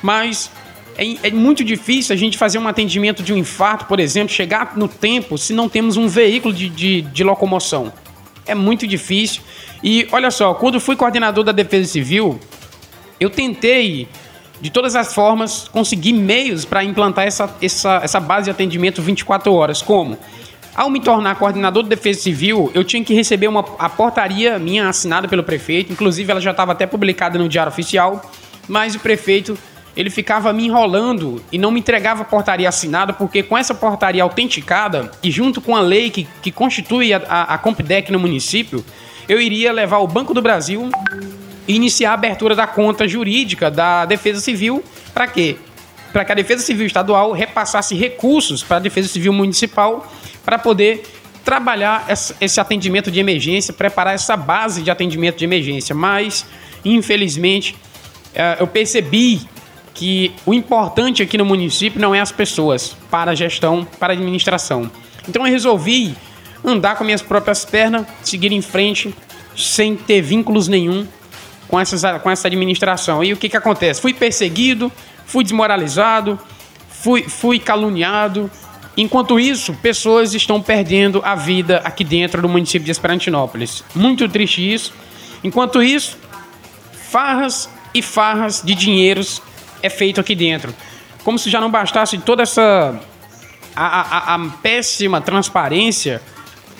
mas 0.01 0.51
é, 0.97 1.27
é, 1.27 1.31
muito 1.31 1.63
difícil 1.63 2.13
a 2.13 2.17
gente 2.17 2.37
fazer 2.37 2.57
um 2.57 2.67
atendimento 2.67 3.23
de 3.23 3.33
um 3.33 3.37
infarto, 3.37 3.85
por 3.85 3.99
exemplo, 3.99 4.33
chegar 4.33 4.77
no 4.77 4.87
tempo 4.87 5.37
se 5.37 5.53
não 5.53 5.69
temos 5.69 5.97
um 5.97 6.07
veículo 6.07 6.53
de, 6.53 6.69
de, 6.69 7.01
de 7.01 7.23
locomoção. 7.23 7.91
É 8.45 8.53
muito 8.53 8.85
difícil. 8.87 9.41
E 9.83 10.07
olha 10.11 10.29
só, 10.31 10.53
quando 10.53 10.79
fui 10.79 10.95
coordenador 10.95 11.43
da 11.43 11.51
Defesa 11.51 11.87
Civil, 11.89 12.39
eu 13.19 13.29
tentei 13.29 14.07
de 14.61 14.69
todas 14.69 14.95
as 14.95 15.13
formas, 15.13 15.67
conseguir 15.69 16.13
meios 16.13 16.65
para 16.65 16.83
implantar 16.83 17.25
essa, 17.25 17.49
essa, 17.61 18.01
essa 18.03 18.19
base 18.19 18.45
de 18.45 18.51
atendimento 18.51 19.01
24 19.01 19.53
horas. 19.53 19.81
Como? 19.81 20.17
Ao 20.75 20.89
me 20.89 21.01
tornar 21.01 21.35
coordenador 21.35 21.83
de 21.83 21.89
defesa 21.89 22.21
civil, 22.21 22.71
eu 22.73 22.83
tinha 22.83 23.03
que 23.03 23.13
receber 23.13 23.47
uma, 23.47 23.65
a 23.77 23.89
portaria 23.89 24.57
minha 24.59 24.87
assinada 24.87 25.27
pelo 25.27 25.43
prefeito, 25.43 25.91
inclusive 25.91 26.31
ela 26.31 26.39
já 26.39 26.51
estava 26.51 26.71
até 26.71 26.85
publicada 26.85 27.37
no 27.37 27.49
Diário 27.49 27.71
Oficial, 27.71 28.21
mas 28.67 28.95
o 28.95 28.99
prefeito 28.99 29.57
ele 29.95 30.09
ficava 30.09 30.53
me 30.53 30.65
enrolando 30.65 31.43
e 31.51 31.57
não 31.57 31.71
me 31.71 31.79
entregava 31.79 32.21
a 32.21 32.25
portaria 32.25 32.69
assinada, 32.69 33.11
porque 33.11 33.43
com 33.43 33.57
essa 33.57 33.73
portaria 33.73 34.23
autenticada 34.23 35.11
e 35.21 35.31
junto 35.31 35.59
com 35.59 35.75
a 35.75 35.81
lei 35.81 36.09
que, 36.09 36.27
que 36.41 36.51
constitui 36.51 37.13
a, 37.13 37.17
a, 37.27 37.55
a 37.55 37.57
Compdec 37.57 38.11
no 38.11 38.19
município, 38.19 38.85
eu 39.27 39.41
iria 39.41 39.73
levar 39.73 39.97
o 39.97 40.07
Banco 40.07 40.33
do 40.33 40.41
Brasil 40.41 40.89
iniciar 41.75 42.11
a 42.11 42.13
abertura 42.13 42.55
da 42.55 42.65
conta 42.65 43.07
jurídica 43.07 43.69
da 43.69 44.05
Defesa 44.05 44.41
Civil. 44.41 44.83
Para 45.13 45.27
quê? 45.27 45.57
Para 46.11 46.25
que 46.25 46.31
a 46.31 46.35
Defesa 46.35 46.63
Civil 46.63 46.87
Estadual 46.87 47.31
repassasse 47.31 47.95
recursos 47.95 48.63
para 48.63 48.77
a 48.77 48.79
Defesa 48.79 49.07
Civil 49.07 49.31
Municipal 49.31 50.11
para 50.43 50.57
poder 50.57 51.03
trabalhar 51.45 52.07
esse 52.41 52.59
atendimento 52.59 53.11
de 53.11 53.19
emergência, 53.19 53.73
preparar 53.73 54.15
essa 54.15 54.35
base 54.35 54.81
de 54.81 54.89
atendimento 54.89 55.37
de 55.37 55.45
emergência. 55.45 55.93
Mas, 55.95 56.45
infelizmente, 56.83 57.75
é, 58.33 58.57
eu 58.59 58.67
percebi 58.67 59.41
que 59.93 60.31
o 60.45 60.53
importante 60.53 61.21
aqui 61.21 61.37
no 61.37 61.45
município 61.45 61.99
não 61.99 62.15
é 62.15 62.19
as 62.19 62.31
pessoas 62.31 62.95
para 63.11 63.31
a 63.31 63.35
gestão, 63.35 63.85
para 63.99 64.13
a 64.13 64.15
administração. 64.15 64.89
Então 65.27 65.45
eu 65.45 65.51
resolvi 65.51 66.15
andar 66.63 66.95
com 66.95 67.03
minhas 67.03 67.21
próprias 67.21 67.65
pernas, 67.65 68.05
seguir 68.23 68.51
em 68.51 68.61
frente, 68.61 69.13
sem 69.55 69.95
ter 69.95 70.21
vínculos 70.21 70.67
nenhum 70.67 71.05
com, 71.69 71.79
essas, 71.79 72.01
com 72.21 72.29
essa 72.29 72.47
administração. 72.47 73.23
E 73.23 73.31
o 73.31 73.37
que, 73.37 73.47
que 73.47 73.55
acontece? 73.55 74.01
Fui 74.01 74.13
perseguido, 74.13 74.91
fui 75.25 75.43
desmoralizado, 75.43 76.37
fui, 76.89 77.23
fui 77.23 77.59
caluniado. 77.59 78.51
Enquanto 78.97 79.39
isso, 79.39 79.73
pessoas 79.75 80.33
estão 80.33 80.61
perdendo 80.61 81.21
a 81.23 81.35
vida 81.35 81.81
aqui 81.85 82.03
dentro 82.03 82.41
do 82.41 82.49
município 82.49 82.83
de 82.83 82.91
Esperantinópolis. 82.91 83.83
Muito 83.95 84.27
triste 84.27 84.73
isso. 84.73 84.93
Enquanto 85.43 85.81
isso, 85.81 86.17
farras 87.09 87.69
e 87.93 88.01
farras 88.01 88.61
de 88.61 88.75
dinheiros 88.75 89.41
é 89.81 89.89
feito 89.89 90.19
aqui 90.19 90.35
dentro. 90.35 90.73
Como 91.23 91.37
se 91.37 91.49
já 91.49 91.61
não 91.61 91.71
bastasse 91.71 92.17
toda 92.17 92.43
essa 92.43 92.99
a, 93.75 94.33
a, 94.33 94.35
a 94.35 94.49
péssima 94.61 95.21
transparência 95.21 96.21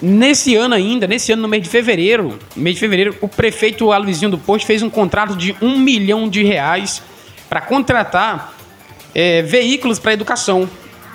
Nesse 0.01 0.56
ano 0.56 0.75
ainda, 0.75 1.06
nesse 1.08 1.32
ano, 1.34 1.41
no 1.41 1.48
mês 1.48 1.63
de 1.63 1.70
fevereiro, 1.70 2.39
mês 2.56 2.75
de 2.75 2.79
fevereiro, 2.79 3.18
o 3.20 3.27
prefeito 3.27 3.91
Aloizinho 3.91 4.32
do 4.32 4.38
Posto 4.38 4.65
fez 4.65 4.82
um 4.82 4.89
contrato 4.89 5.36
de 5.36 5.56
um 5.62 5.77
milhão 5.77 6.29
de 6.29 6.41
reais 6.44 7.03
para 7.50 7.60
contratar 7.60 8.53
é, 9.13 9.41
veículos 9.41 10.00
para 10.00 10.13
educação. 10.13 10.70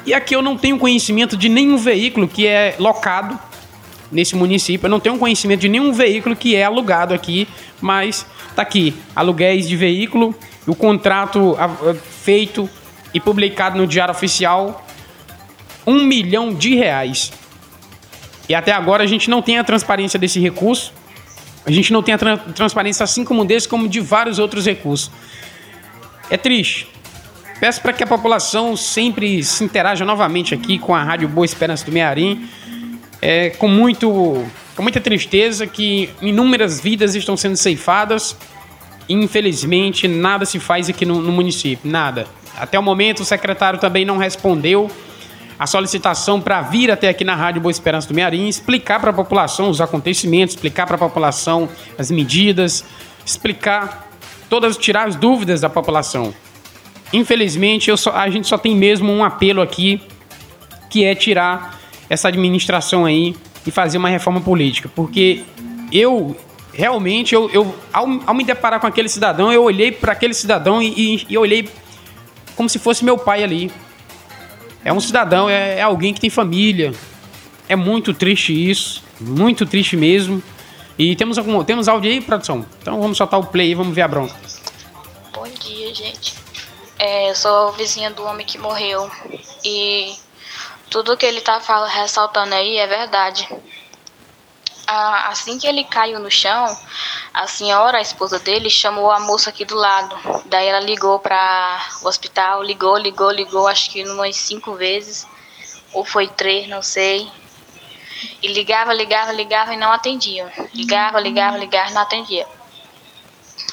E 0.04 0.12
aqui 0.12 0.36
eu 0.36 0.42
não 0.42 0.58
tenho 0.58 0.78
conhecimento 0.78 1.34
de 1.34 1.48
nenhum 1.48 1.78
veículo 1.78 2.28
que 2.28 2.46
é 2.46 2.76
locado 2.78 3.38
nesse 4.12 4.36
município. 4.36 4.86
Eu 4.86 4.90
não 4.90 5.00
tenho 5.00 5.18
conhecimento 5.18 5.60
de 5.60 5.68
nenhum 5.68 5.90
veículo 5.90 6.36
que 6.36 6.54
é 6.54 6.64
alugado 6.64 7.14
aqui, 7.14 7.48
mas 7.80 8.26
tá 8.54 8.60
aqui, 8.60 8.94
aluguéis 9.16 9.66
de 9.66 9.76
veículo, 9.76 10.34
o 10.66 10.74
contrato 10.74 11.56
feito 12.22 12.68
e 13.14 13.20
publicado 13.20 13.78
no 13.78 13.86
Diário 13.86 14.12
Oficial, 14.12 14.86
um 15.86 16.02
milhão 16.02 16.52
de 16.52 16.74
reais. 16.74 17.32
E 18.48 18.54
até 18.54 18.72
agora 18.72 19.02
a 19.02 19.06
gente 19.06 19.30
não 19.30 19.40
tem 19.40 19.58
a 19.58 19.64
transparência 19.64 20.18
desse 20.18 20.38
recurso. 20.38 20.92
A 21.66 21.70
gente 21.70 21.92
não 21.92 22.02
tem 22.02 22.14
a 22.14 22.18
tra 22.18 22.36
transparência 22.36 23.04
assim 23.04 23.24
como 23.24 23.44
desse, 23.44 23.68
como 23.68 23.88
de 23.88 24.00
vários 24.00 24.38
outros 24.38 24.66
recursos. 24.66 25.10
É 26.28 26.36
triste. 26.36 26.88
Peço 27.58 27.80
para 27.80 27.92
que 27.92 28.02
a 28.02 28.06
população 28.06 28.76
sempre 28.76 29.42
se 29.42 29.64
interaja 29.64 30.04
novamente 30.04 30.54
aqui 30.54 30.78
com 30.78 30.94
a 30.94 31.02
Rádio 31.02 31.28
Boa 31.28 31.44
Esperança 31.44 31.84
do 31.86 31.92
Mearim. 31.92 32.48
É, 33.22 33.50
com, 33.50 33.68
muito, 33.68 34.44
com 34.76 34.82
muita 34.82 35.00
tristeza 35.00 35.66
que 35.66 36.10
inúmeras 36.20 36.80
vidas 36.80 37.14
estão 37.14 37.36
sendo 37.36 37.56
ceifadas. 37.56 38.36
Infelizmente, 39.08 40.06
nada 40.06 40.44
se 40.44 40.58
faz 40.58 40.90
aqui 40.90 41.06
no, 41.06 41.22
no 41.22 41.32
município. 41.32 41.90
Nada. 41.90 42.26
Até 42.56 42.78
o 42.78 42.82
momento, 42.82 43.20
o 43.20 43.24
secretário 43.24 43.78
também 43.78 44.04
não 44.04 44.18
respondeu 44.18 44.90
a 45.64 45.66
solicitação 45.66 46.42
para 46.42 46.60
vir 46.60 46.90
até 46.90 47.08
aqui 47.08 47.24
na 47.24 47.34
Rádio 47.34 47.58
Boa 47.58 47.70
Esperança 47.70 48.06
do 48.06 48.12
Mearim, 48.12 48.48
explicar 48.48 49.00
para 49.00 49.08
a 49.08 49.14
população 49.14 49.70
os 49.70 49.80
acontecimentos, 49.80 50.54
explicar 50.54 50.86
para 50.86 50.96
a 50.96 50.98
população 50.98 51.70
as 51.98 52.10
medidas, 52.10 52.84
explicar 53.24 54.10
todas, 54.50 54.76
tirar 54.76 55.08
as 55.08 55.16
dúvidas 55.16 55.62
da 55.62 55.70
população. 55.70 56.34
Infelizmente, 57.14 57.96
só, 57.96 58.12
a 58.12 58.28
gente 58.28 58.46
só 58.46 58.58
tem 58.58 58.76
mesmo 58.76 59.10
um 59.10 59.24
apelo 59.24 59.62
aqui, 59.62 60.02
que 60.90 61.02
é 61.02 61.14
tirar 61.14 61.80
essa 62.10 62.28
administração 62.28 63.06
aí 63.06 63.34
e 63.66 63.70
fazer 63.70 63.96
uma 63.96 64.10
reforma 64.10 64.42
política, 64.42 64.90
porque 64.94 65.44
eu 65.90 66.36
realmente, 66.74 67.34
eu, 67.34 67.48
eu 67.48 67.74
ao, 67.90 68.06
ao 68.26 68.34
me 68.34 68.44
deparar 68.44 68.80
com 68.80 68.86
aquele 68.86 69.08
cidadão, 69.08 69.50
eu 69.50 69.62
olhei 69.62 69.90
para 69.90 70.12
aquele 70.12 70.34
cidadão 70.34 70.82
e, 70.82 71.14
e, 71.14 71.26
e 71.30 71.38
olhei 71.38 71.66
como 72.54 72.68
se 72.68 72.78
fosse 72.78 73.02
meu 73.02 73.16
pai 73.16 73.42
ali 73.42 73.72
é 74.84 74.92
um 74.92 75.00
cidadão, 75.00 75.48
é, 75.48 75.78
é 75.78 75.82
alguém 75.82 76.12
que 76.12 76.20
tem 76.20 76.30
família. 76.30 76.92
É 77.68 77.74
muito 77.74 78.12
triste 78.12 78.52
isso, 78.52 79.02
muito 79.18 79.64
triste 79.64 79.96
mesmo. 79.96 80.42
E 80.98 81.16
temos 81.16 81.38
algum 81.38 81.64
temos 81.64 81.88
áudio 81.88 82.10
aí, 82.10 82.20
produção? 82.20 82.64
Então 82.80 83.00
vamos 83.00 83.16
soltar 83.16 83.40
o 83.40 83.46
play 83.46 83.70
e 83.70 83.74
vamos 83.74 83.94
ver 83.94 84.02
a 84.02 84.08
bronca. 84.08 84.34
Bom 85.32 85.48
dia, 85.48 85.92
gente. 85.94 86.34
É, 86.98 87.30
eu 87.30 87.34
sou 87.34 87.72
vizinha 87.72 88.10
do 88.10 88.22
homem 88.24 88.46
que 88.46 88.58
morreu 88.58 89.10
e 89.64 90.14
tudo 90.90 91.16
que 91.16 91.26
ele 91.26 91.40
tá 91.40 91.60
falando, 91.60 91.90
ressaltando 91.90 92.54
aí 92.54 92.76
é 92.76 92.86
verdade. 92.86 93.48
Ah, 94.86 95.28
assim 95.28 95.58
que 95.58 95.66
ele 95.66 95.82
caiu 95.84 96.18
no 96.20 96.30
chão, 96.30 96.66
a 97.32 97.46
senhora, 97.46 97.98
a 97.98 98.02
esposa 98.02 98.38
dele, 98.38 98.68
chamou 98.68 99.10
a 99.10 99.18
moça 99.18 99.48
aqui 99.48 99.64
do 99.64 99.74
lado. 99.74 100.14
Daí 100.44 100.66
ela 100.66 100.80
ligou 100.80 101.18
para 101.18 101.80
o 102.02 102.08
hospital, 102.08 102.62
ligou, 102.62 102.96
ligou, 102.98 103.30
ligou, 103.30 103.66
acho 103.66 103.90
que 103.90 104.04
umas 104.04 104.36
cinco 104.36 104.74
vezes, 104.74 105.26
ou 105.92 106.04
foi 106.04 106.28
três, 106.28 106.68
não 106.68 106.82
sei. 106.82 107.30
E 108.42 108.48
ligava, 108.48 108.92
ligava, 108.92 109.32
ligava 109.32 109.72
e 109.72 109.76
não 109.76 109.90
atendia. 109.90 110.52
Ligava, 110.74 111.18
ligava, 111.18 111.56
ligava 111.56 111.90
e 111.90 111.94
não 111.94 112.02
atendia. 112.02 112.46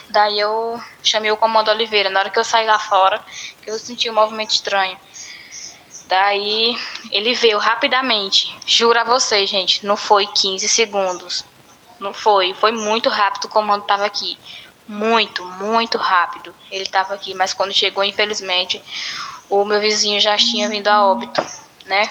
Daí 0.09 0.39
eu 0.39 0.81
chamei 1.03 1.31
o 1.31 1.37
comando 1.37 1.71
Oliveira. 1.71 2.09
Na 2.09 2.19
hora 2.19 2.29
que 2.29 2.39
eu 2.39 2.43
saí 2.43 2.65
lá 2.65 2.79
fora, 2.79 3.23
eu 3.65 3.77
senti 3.79 4.09
um 4.09 4.13
movimento 4.13 4.51
estranho. 4.51 4.97
Daí 6.11 6.77
ele 7.09 7.33
veio 7.33 7.57
rapidamente. 7.57 8.53
Juro 8.65 8.99
a 8.99 9.03
vocês, 9.05 9.49
gente, 9.49 9.85
não 9.85 9.95
foi 9.95 10.27
15 10.27 10.67
segundos. 10.67 11.45
Não 12.01 12.13
foi, 12.13 12.53
foi 12.53 12.73
muito 12.73 13.07
rápido 13.07 13.45
o 13.45 13.47
comando 13.47 13.83
estava 13.83 14.05
aqui. 14.05 14.37
Muito, 14.85 15.41
muito 15.45 15.97
rápido. 15.97 16.53
Ele 16.69 16.83
estava 16.83 17.13
aqui, 17.13 17.33
mas 17.33 17.53
quando 17.53 17.71
chegou, 17.71 18.03
infelizmente, 18.03 18.83
o 19.49 19.63
meu 19.63 19.79
vizinho 19.79 20.19
já 20.19 20.35
tinha 20.35 20.67
vindo 20.67 20.89
a 20.89 21.05
óbito, 21.05 21.41
né? 21.85 22.09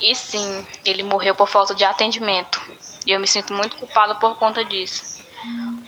E 0.00 0.12
sim, 0.16 0.66
ele 0.84 1.04
morreu 1.04 1.36
por 1.36 1.48
falta 1.48 1.72
de 1.72 1.84
atendimento. 1.84 2.60
E 3.06 3.12
eu 3.12 3.20
me 3.20 3.28
sinto 3.28 3.54
muito 3.54 3.76
culpada 3.76 4.16
por 4.16 4.36
conta 4.36 4.64
disso. 4.64 5.22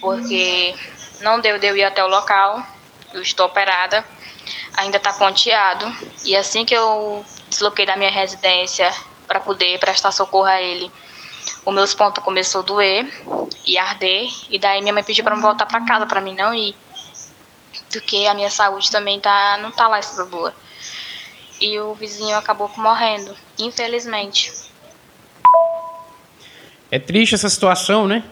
Porque 0.00 0.76
não 1.22 1.40
deu 1.40 1.58
de 1.58 1.66
eu 1.66 1.76
ir 1.76 1.82
até 1.82 2.04
o 2.04 2.08
local, 2.08 2.64
eu 3.12 3.22
estou 3.22 3.46
operada, 3.46 4.04
ainda 4.76 4.96
está 4.96 5.12
ponteado. 5.12 5.86
E 6.24 6.36
assim 6.36 6.64
que 6.64 6.74
eu 6.74 7.24
desloquei 7.48 7.86
da 7.86 7.96
minha 7.96 8.10
residência 8.10 8.92
para 9.26 9.40
poder 9.40 9.78
prestar 9.78 10.12
socorro 10.12 10.46
a 10.46 10.60
ele, 10.60 10.90
os 11.64 11.74
meus 11.74 11.94
pontos 11.94 12.22
começou 12.22 12.60
a 12.60 12.64
doer 12.64 13.22
e 13.66 13.78
arder. 13.78 14.28
E 14.50 14.58
daí 14.58 14.80
minha 14.80 14.92
mãe 14.92 15.04
pediu 15.04 15.24
para 15.24 15.34
voltar 15.36 15.66
para 15.66 15.84
casa, 15.84 16.06
para 16.06 16.20
mim 16.20 16.34
não 16.34 16.54
ir. 16.54 16.74
Porque 17.90 18.26
a 18.28 18.34
minha 18.34 18.50
saúde 18.50 18.90
também 18.90 19.20
tá, 19.20 19.58
não 19.60 19.70
tá 19.70 19.88
lá 19.88 19.98
essa 19.98 20.24
boa 20.24 20.54
e 21.62 21.78
o 21.78 21.94
vizinho 21.94 22.36
acabou 22.36 22.68
morrendo, 22.76 23.34
infelizmente. 23.56 24.52
É 26.90 26.98
triste 26.98 27.36
essa 27.36 27.48
situação, 27.48 28.06
né? 28.08 28.24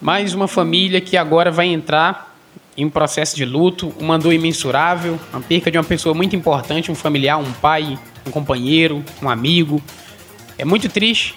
Mais 0.00 0.32
uma 0.32 0.48
família 0.48 1.00
que 1.00 1.16
agora 1.16 1.50
vai 1.50 1.66
entrar 1.66 2.27
em 2.78 2.84
um 2.84 2.90
processo 2.90 3.34
de 3.34 3.44
luto, 3.44 3.92
uma 3.98 4.16
dor 4.16 4.32
imensurável, 4.32 5.18
a 5.32 5.40
perca 5.40 5.68
de 5.68 5.76
uma 5.76 5.82
pessoa 5.82 6.14
muito 6.14 6.36
importante, 6.36 6.92
um 6.92 6.94
familiar, 6.94 7.36
um 7.36 7.52
pai, 7.54 7.98
um 8.24 8.30
companheiro, 8.30 9.04
um 9.20 9.28
amigo. 9.28 9.82
É 10.56 10.64
muito 10.64 10.88
triste 10.88 11.34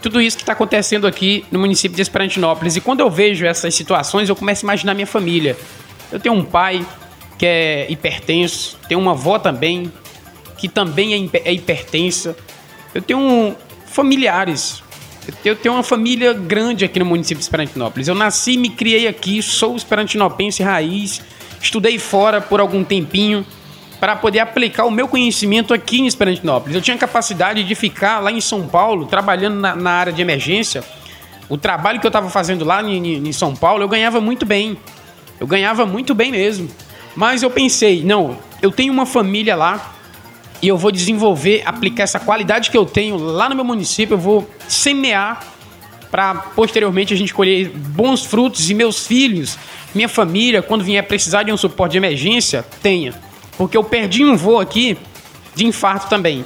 tudo 0.00 0.20
isso 0.20 0.36
que 0.36 0.44
está 0.44 0.52
acontecendo 0.52 1.04
aqui 1.08 1.44
no 1.50 1.58
município 1.58 1.96
de 1.96 2.02
Esperantinópolis. 2.02 2.76
E 2.76 2.80
quando 2.80 3.00
eu 3.00 3.10
vejo 3.10 3.44
essas 3.44 3.74
situações, 3.74 4.28
eu 4.28 4.36
começo 4.36 4.64
a 4.64 4.66
imaginar 4.66 4.94
minha 4.94 5.06
família. 5.06 5.56
Eu 6.12 6.20
tenho 6.20 6.36
um 6.36 6.44
pai 6.44 6.86
que 7.36 7.44
é 7.44 7.90
hipertenso, 7.90 8.78
tem 8.88 8.96
uma 8.96 9.10
avó 9.10 9.36
também, 9.36 9.92
que 10.56 10.68
também 10.68 11.28
é, 11.32 11.40
é 11.44 11.52
hipertensa. 11.52 12.36
Eu 12.94 13.02
tenho 13.02 13.56
familiares. 13.86 14.80
Eu 15.44 15.56
tenho 15.56 15.74
uma 15.74 15.82
família 15.82 16.32
grande 16.32 16.84
aqui 16.84 16.98
no 16.98 17.04
município 17.04 17.38
de 17.38 17.44
Esperantinópolis. 17.44 18.08
Eu 18.08 18.14
nasci, 18.14 18.56
me 18.56 18.70
criei 18.70 19.06
aqui, 19.06 19.42
sou 19.42 19.76
esperantinopense 19.76 20.62
raiz, 20.62 21.22
estudei 21.60 21.98
fora 21.98 22.40
por 22.40 22.60
algum 22.60 22.82
tempinho 22.82 23.44
para 24.00 24.14
poder 24.14 24.38
aplicar 24.38 24.84
o 24.84 24.90
meu 24.90 25.08
conhecimento 25.08 25.74
aqui 25.74 26.00
em 26.00 26.06
Esperantinópolis. 26.06 26.74
Eu 26.74 26.82
tinha 26.82 26.96
capacidade 26.96 27.64
de 27.64 27.74
ficar 27.74 28.20
lá 28.20 28.30
em 28.30 28.40
São 28.40 28.66
Paulo, 28.66 29.06
trabalhando 29.06 29.56
na, 29.60 29.74
na 29.74 29.90
área 29.90 30.12
de 30.12 30.22
emergência. 30.22 30.82
O 31.48 31.56
trabalho 31.56 32.00
que 32.00 32.06
eu 32.06 32.10
estava 32.10 32.30
fazendo 32.30 32.64
lá 32.64 32.82
em, 32.82 33.28
em 33.28 33.32
São 33.32 33.54
Paulo, 33.54 33.82
eu 33.82 33.88
ganhava 33.88 34.20
muito 34.20 34.46
bem. 34.46 34.78
Eu 35.40 35.46
ganhava 35.46 35.84
muito 35.84 36.14
bem 36.14 36.30
mesmo. 36.30 36.68
Mas 37.16 37.42
eu 37.42 37.50
pensei, 37.50 38.04
não, 38.04 38.38
eu 38.62 38.70
tenho 38.70 38.92
uma 38.92 39.06
família 39.06 39.56
lá 39.56 39.97
e 40.60 40.68
eu 40.68 40.76
vou 40.76 40.90
desenvolver, 40.90 41.62
aplicar 41.64 42.02
essa 42.02 42.18
qualidade 42.18 42.70
que 42.70 42.76
eu 42.76 42.84
tenho 42.84 43.16
lá 43.16 43.48
no 43.48 43.54
meu 43.54 43.64
município, 43.64 44.14
eu 44.14 44.18
vou 44.18 44.50
semear 44.66 45.46
para 46.10 46.34
posteriormente 46.34 47.12
a 47.12 47.16
gente 47.16 47.32
colher 47.32 47.68
bons 47.70 48.24
frutos 48.24 48.70
e 48.70 48.74
meus 48.74 49.06
filhos, 49.06 49.58
minha 49.94 50.08
família, 50.08 50.62
quando 50.62 50.82
vier 50.82 51.06
precisar 51.06 51.42
de 51.42 51.52
um 51.52 51.56
suporte 51.56 51.92
de 51.92 51.98
emergência, 51.98 52.64
tenha. 52.82 53.14
Porque 53.56 53.76
eu 53.76 53.84
perdi 53.84 54.24
um 54.24 54.36
voo 54.36 54.58
aqui 54.58 54.96
de 55.54 55.66
infarto 55.66 56.08
também. 56.08 56.44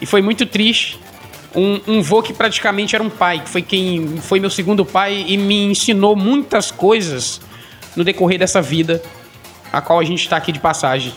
E 0.00 0.06
foi 0.06 0.22
muito 0.22 0.46
triste. 0.46 0.98
Um, 1.54 1.80
um 1.86 2.02
vô 2.02 2.22
que 2.22 2.32
praticamente 2.32 2.94
era 2.94 3.04
um 3.04 3.10
pai, 3.10 3.40
que 3.40 3.50
foi 3.50 3.60
quem 3.60 4.16
foi 4.22 4.40
meu 4.40 4.48
segundo 4.48 4.86
pai 4.86 5.24
e 5.28 5.36
me 5.36 5.64
ensinou 5.64 6.16
muitas 6.16 6.70
coisas 6.70 7.40
no 7.94 8.02
decorrer 8.02 8.38
dessa 8.38 8.62
vida 8.62 9.02
a 9.72 9.80
qual 9.80 9.98
a 9.98 10.04
gente 10.04 10.20
está 10.20 10.36
aqui 10.36 10.52
de 10.52 10.60
passagem. 10.60 11.12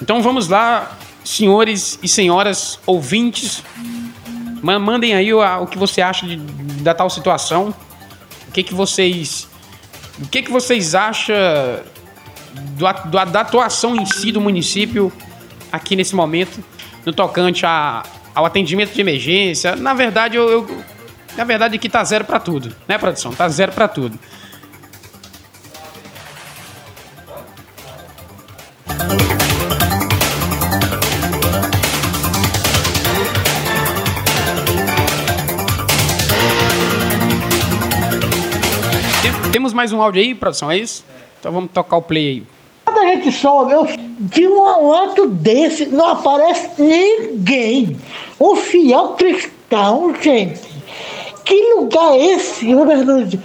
Então 0.00 0.22
vamos 0.22 0.48
lá, 0.48 0.98
senhores 1.24 1.98
e 2.02 2.08
senhoras 2.08 2.78
ouvintes, 2.86 3.64
mandem 4.62 5.14
aí 5.14 5.32
o, 5.32 5.40
o 5.62 5.66
que 5.66 5.78
você 5.78 6.02
acha 6.02 6.26
de, 6.26 6.36
da 6.36 6.94
tal 6.94 7.08
situação. 7.08 7.74
O 8.48 8.52
que, 8.52 8.62
que 8.62 8.74
vocês. 8.74 9.48
O 10.22 10.28
que, 10.28 10.42
que 10.42 10.50
vocês 10.50 10.94
acham 10.94 11.34
do, 12.54 13.10
do, 13.10 13.24
da 13.32 13.40
atuação 13.40 13.96
em 13.96 14.06
si 14.06 14.30
do 14.30 14.40
município 14.40 15.12
aqui 15.72 15.96
nesse 15.96 16.14
momento, 16.14 16.62
no 17.04 17.12
tocante 17.12 17.66
a, 17.66 18.04
ao 18.34 18.44
atendimento 18.44 18.94
de 18.94 19.00
emergência? 19.00 19.74
Na 19.74 19.94
verdade, 19.94 20.36
eu, 20.36 20.48
eu 20.48 20.84
na 21.36 21.42
verdade 21.42 21.74
aqui 21.74 21.88
tá 21.88 22.04
zero 22.04 22.24
para 22.24 22.38
tudo, 22.38 22.74
né, 22.86 22.96
produção? 22.96 23.32
Tá 23.34 23.48
zero 23.48 23.72
para 23.72 23.88
tudo. 23.88 24.18
Mais 39.74 39.92
um 39.92 40.00
áudio 40.00 40.22
aí, 40.22 40.34
produção, 40.34 40.70
é 40.70 40.78
isso? 40.78 41.04
Então 41.40 41.52
vamos 41.52 41.70
tocar 41.72 41.96
o 41.96 42.02
play 42.02 42.28
aí. 42.28 42.42
Quando 42.84 42.98
a 42.98 43.06
gente 43.06 43.32
sobe, 43.32 43.72
eu, 43.72 43.86
de 44.18 44.46
um 44.46 44.92
ato 44.92 45.26
desse 45.28 45.86
não 45.86 46.08
aparece 46.08 46.70
ninguém. 46.80 47.96
Um 48.40 48.54
fiel 48.56 49.08
cristão, 49.18 50.14
gente. 50.22 50.60
Que 51.44 51.74
lugar 51.74 52.14
é 52.14 52.26
esse, 52.32 52.74
verdade? 52.74 53.40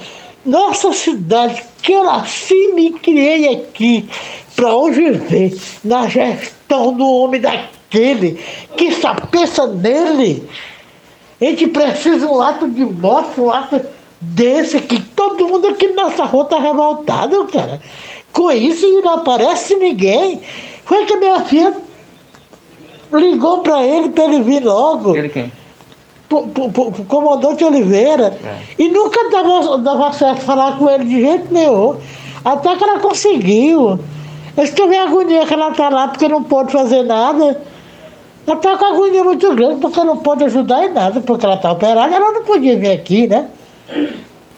Nossa 0.46 0.94
cidade, 0.94 1.64
que 1.82 1.92
eu 1.92 2.04
nasci 2.04 2.54
e 2.54 2.74
me 2.74 2.94
criei 2.94 3.56
aqui 3.56 4.08
para 4.56 4.74
hoje 4.74 5.12
ver 5.12 5.60
na 5.84 6.08
gestão 6.08 6.94
do 6.94 7.06
homem 7.06 7.42
daquele 7.42 8.40
que 8.78 8.92
só 8.94 9.14
pensa 9.16 9.68
nele. 9.68 10.48
A 11.42 11.46
gente 11.46 11.68
precisa 11.68 12.28
um 12.28 12.42
ato 12.42 12.70
de 12.70 12.86
morte, 12.86 13.40
um 13.40 13.50
ato 13.50 13.82
desse 14.20 14.80
que 14.82 15.02
todo 15.02 15.48
mundo 15.48 15.68
aqui 15.68 15.88
nessa 15.88 16.26
rua 16.26 16.46
tá 16.46 16.60
revoltado, 16.60 17.46
cara. 17.46 17.80
Com 18.34 18.52
isso 18.52 18.86
e 18.86 19.02
não 19.02 19.16
aparece 19.16 19.76
ninguém. 19.76 20.42
Foi 20.86 21.06
que 21.06 21.16
minha 21.16 21.40
filha 21.42 21.74
ligou 23.14 23.60
para 23.60 23.84
ele 23.84 24.10
para 24.10 24.26
ele 24.26 24.42
vir 24.42 24.64
logo. 24.64 25.16
Ele 25.16 25.30
quem? 25.30 25.52
o 26.32 27.06
comandante 27.06 27.64
Oliveira. 27.64 28.38
É. 28.44 28.58
E 28.78 28.90
nunca 28.90 29.30
dava, 29.30 29.78
dava 29.80 30.14
certo 30.14 30.42
falar 30.42 30.78
com 30.78 30.90
ele 30.90 31.06
de 31.06 31.22
jeito 31.22 31.52
nenhum. 31.52 31.96
Até 32.46 32.76
que 32.76 32.84
ela 32.84 33.00
conseguiu. 33.00 34.00
Eu 34.56 34.64
estou 34.64 34.92
a 34.92 35.04
agonia 35.04 35.46
que 35.46 35.54
ela 35.54 35.70
está 35.70 35.90
lá 35.90 36.08
porque 36.08 36.28
não 36.28 36.44
pode 36.44 36.72
fazer 36.72 37.04
nada. 37.04 37.62
Ela 38.46 38.58
está 38.58 38.78
com 38.78 38.86
agonia 38.86 39.24
muito 39.24 39.56
grande 39.56 39.80
porque 39.80 40.04
não 40.04 40.18
pode 40.18 40.44
ajudar 40.44 40.86
em 40.86 40.94
nada, 40.94 41.22
porque 41.22 41.46
ela 41.46 41.56
está 41.56 41.72
operada, 41.72 42.16
ela 42.16 42.32
não 42.32 42.44
podia 42.44 42.78
vir 42.78 42.92
aqui, 42.92 43.28
né? 43.28 43.48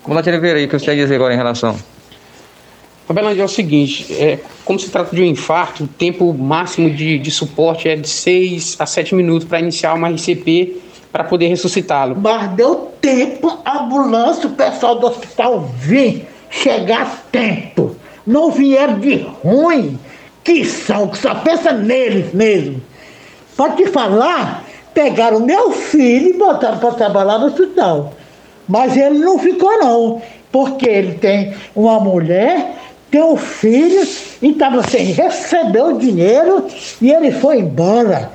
Comandante 0.03 0.29
Oliveira, 0.29 0.59
aí, 0.59 0.65
o 0.65 0.67
que 0.67 0.79
você 0.79 0.85
quer 0.85 0.95
dizer 0.95 1.15
agora 1.15 1.33
em 1.33 1.37
relação? 1.37 1.75
Abelândia, 3.07 3.41
é 3.41 3.45
o 3.45 3.49
seguinte, 3.49 4.13
é, 4.13 4.39
como 4.63 4.79
se 4.79 4.89
trata 4.89 5.15
de 5.15 5.21
um 5.21 5.25
infarto, 5.25 5.83
o 5.83 5.87
tempo 5.87 6.33
máximo 6.33 6.89
de, 6.89 7.19
de 7.19 7.31
suporte 7.31 7.89
é 7.89 7.95
de 7.95 8.07
6 8.07 8.77
a 8.79 8.85
7 8.85 9.13
minutos 9.15 9.47
para 9.47 9.59
iniciar 9.59 9.93
uma 9.93 10.09
RCP 10.09 10.77
para 11.11 11.25
poder 11.25 11.47
ressuscitá-lo. 11.47 12.15
Mas 12.19 12.51
deu 12.51 12.93
tempo, 13.01 13.59
a 13.65 13.83
ambulância, 13.83 14.47
o 14.47 14.51
pessoal 14.53 14.95
do 14.95 15.07
hospital 15.07 15.69
vir, 15.75 16.25
chegar 16.49 17.01
a 17.01 17.05
tempo. 17.31 17.95
Não 18.25 18.49
vieram 18.49 18.99
de 18.99 19.15
ruim, 19.43 19.99
que 20.43 20.63
são, 20.63 21.09
que 21.09 21.17
só 21.17 21.35
pensa 21.35 21.73
neles 21.73 22.33
mesmo. 22.33 22.81
Pode 23.57 23.75
te 23.75 23.87
falar 23.87 24.65
pegaram 24.93 25.39
meu 25.39 25.71
filho 25.71 26.29
e 26.29 26.37
botaram 26.37 26.77
para 26.77 26.91
trabalhar 26.91 27.39
no 27.39 27.47
hospital. 27.47 28.13
Mas 28.67 28.95
ele 28.95 29.19
não 29.19 29.37
ficou, 29.37 29.79
não, 29.79 30.21
porque 30.51 30.87
ele 30.87 31.13
tem 31.15 31.53
uma 31.75 31.99
mulher, 31.99 32.75
tem 33.09 33.21
um 33.21 33.35
filho 33.35 34.07
e 34.41 34.49
estava 34.49 34.83
sem 34.83 35.05
receber 35.05 35.83
o 35.83 35.97
dinheiro 35.97 36.65
e 37.01 37.11
ele 37.11 37.31
foi 37.31 37.59
embora. 37.59 38.31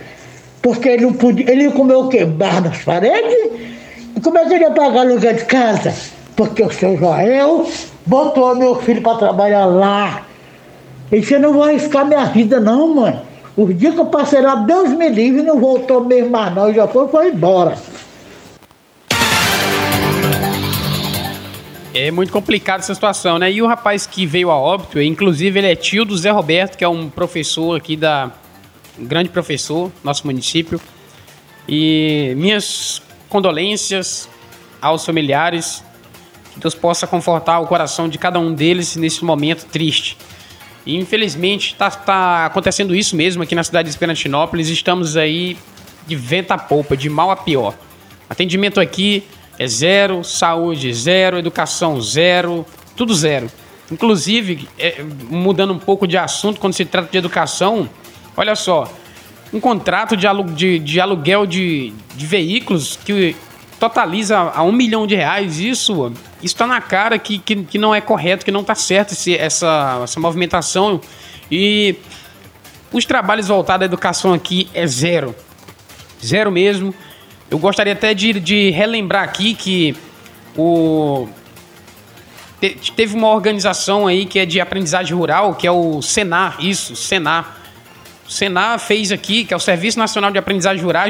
Porque 0.61 0.89
ele 0.89 1.07
não 1.07 1.13
podia, 1.13 1.51
ele 1.51 1.71
comeu 1.71 2.01
o 2.01 2.09
quê? 2.09 2.25
Barra 2.25 2.63
nas 2.63 2.83
paredes? 2.83 3.51
E 4.17 4.21
como 4.21 4.39
é 4.39 4.47
que 4.47 4.55
ele 4.55 4.65
ia 4.65 4.71
pagar 4.71 5.01
aluguel 5.01 5.35
de 5.35 5.45
casa? 5.45 5.95
Porque 6.35 6.63
o 6.63 6.71
seu 6.71 6.97
Joel 6.97 7.67
botou 8.05 8.55
meu 8.55 8.75
filho 8.77 9.01
para 9.01 9.19
trabalhar 9.19 9.65
lá. 9.67 10.27
Ele 11.11 11.21
disse, 11.21 11.35
eu 11.35 11.41
não 11.41 11.53
vou 11.53 11.63
arriscar 11.63 12.05
minha 12.05 12.25
vida 12.27 12.59
não, 12.59 12.95
mãe. 12.95 13.21
Os 13.57 13.77
dias 13.79 13.95
que 13.95 14.01
eu 14.01 14.07
passei 14.07 14.41
lá, 14.41 14.57
Deus 14.57 14.91
me 14.91 15.09
livre, 15.09 15.43
não 15.43 15.59
voltou 15.59 16.05
mesmo 16.05 16.31
mais 16.31 16.55
não, 16.55 16.73
já 16.75 16.87
foi, 16.87 17.09
foi 17.09 17.29
embora. 17.31 17.75
É 21.99 22.11
muito 22.11 22.31
complicada 22.31 22.81
essa 22.81 22.95
situação, 22.95 23.39
né? 23.39 23.51
E 23.51 23.63
o 23.63 23.67
rapaz 23.67 24.07
que 24.07 24.27
veio 24.27 24.51
a 24.51 24.59
óbito, 24.59 25.01
inclusive 25.01 25.59
ele 25.59 25.73
é 25.73 25.75
tio 25.75 26.05
do 26.05 26.15
Zé 26.15 26.31
Roberto, 26.31 26.77
que 26.77 26.85
é 26.85 26.89
um 26.89 27.09
professor 27.09 27.75
aqui 27.75 27.97
da. 27.97 28.31
Um 28.99 29.07
grande 29.07 29.31
professor, 29.31 29.91
nosso 30.05 30.27
município. 30.27 30.79
E 31.67 32.35
minhas 32.37 33.01
condolências 33.31 34.29
aos 34.81 35.07
familiares. 35.07 35.83
Que 36.53 36.61
Deus 36.61 36.75
possa 36.75 37.07
confortar 37.07 37.61
o 37.61 37.67
coração 37.67 38.11
de 38.11 38.19
cada 38.19 38.39
um 38.39 38.53
deles 38.53 38.95
nesse 38.97 39.25
momento 39.25 39.65
triste. 39.65 40.19
E 40.85 40.97
infelizmente 40.97 41.73
está 41.73 41.91
tá 41.91 42.45
acontecendo 42.45 42.95
isso 42.95 43.17
mesmo 43.17 43.43
aqui 43.43 43.55
na 43.55 43.65
cidade 43.65 43.87
de 43.87 43.95
Esperantinópolis. 43.95 44.69
Estamos 44.69 45.17
aí 45.17 45.57
de 46.07 46.15
vento 46.15 46.51
a 46.51 46.59
polpa, 46.59 46.95
de 46.95 47.09
mal 47.09 47.31
a 47.31 47.37
pior. 47.37 47.75
Atendimento 48.29 48.81
aqui 48.81 49.25
é 49.59 49.67
zero, 49.67 50.23
saúde 50.23 50.93
zero, 50.93 51.39
educação 51.39 52.01
zero, 52.01 52.67
tudo 52.97 53.15
zero. 53.15 53.51
Inclusive, 53.91 54.69
é, 54.79 55.03
mudando 55.31 55.73
um 55.73 55.79
pouco 55.79 56.07
de 56.07 56.17
assunto, 56.17 56.59
quando 56.61 56.75
se 56.75 56.85
trata 56.85 57.09
de 57.11 57.19
educação, 57.19 57.89
olha 58.37 58.57
só, 58.57 58.91
um 59.53 59.61
contrato 59.61 60.17
de, 60.17 60.27
alu 60.27 60.45
de, 60.45 60.79
de 60.79 61.01
aluguel 61.01 61.47
de, 61.47 61.93
de 62.15 62.27
veículos 62.27 62.97
que 62.97 63.37
totaliza 63.79 64.39
a 64.39 64.63
um 64.63 64.73
milhão 64.73 65.07
de 65.07 65.15
reais, 65.15 65.59
isso 65.61 66.13
está 66.43 66.67
na 66.67 66.81
cara 66.81 67.19
que, 67.19 67.39
que, 67.39 67.57
que, 67.57 67.79
não 67.79 67.95
é 67.95 68.01
correto, 68.01 68.45
que 68.45 68.51
não 68.51 68.63
está 68.63 68.75
certo 68.75 69.13
esse, 69.13 69.37
essa, 69.37 70.01
essa 70.03 70.19
movimentação. 70.19 71.01
E 71.51 71.97
os 72.93 73.05
trabalhos 73.05 73.49
voltados 73.49 73.83
à 73.83 73.87
educação 73.87 74.33
aqui 74.33 74.69
é 74.75 74.87
zero. 74.87 75.35
Zero 76.25 76.51
mesmo. 76.51 76.95
Eu 77.51 77.59
gostaria 77.59 77.93
até 77.93 78.13
de, 78.13 78.41
de 78.41 78.71
relembrar 78.71 79.23
aqui 79.23 79.55
que 79.55 79.97
o 80.57 81.29
teve 82.97 83.15
uma 83.15 83.29
organização 83.29 84.07
aí 84.07 84.25
que 84.25 84.39
é 84.39 84.47
de 84.47 84.61
aprendizagem 84.61 85.15
rural, 85.15 85.55
que 85.55 85.67
é 85.67 85.71
o 85.71 86.03
Senar, 86.03 86.57
isso, 86.59 86.97
Senar. 86.97 87.61
O 88.27 88.31
Senar 88.31 88.79
fez 88.81 89.13
aqui, 89.13 89.45
que 89.45 89.55
é 89.55 89.57
o 89.57 89.61
Serviço 89.61 89.99
Nacional 89.99 90.33
de 90.33 90.39
Aprendizagem 90.39 90.83
Rural, 90.83 91.09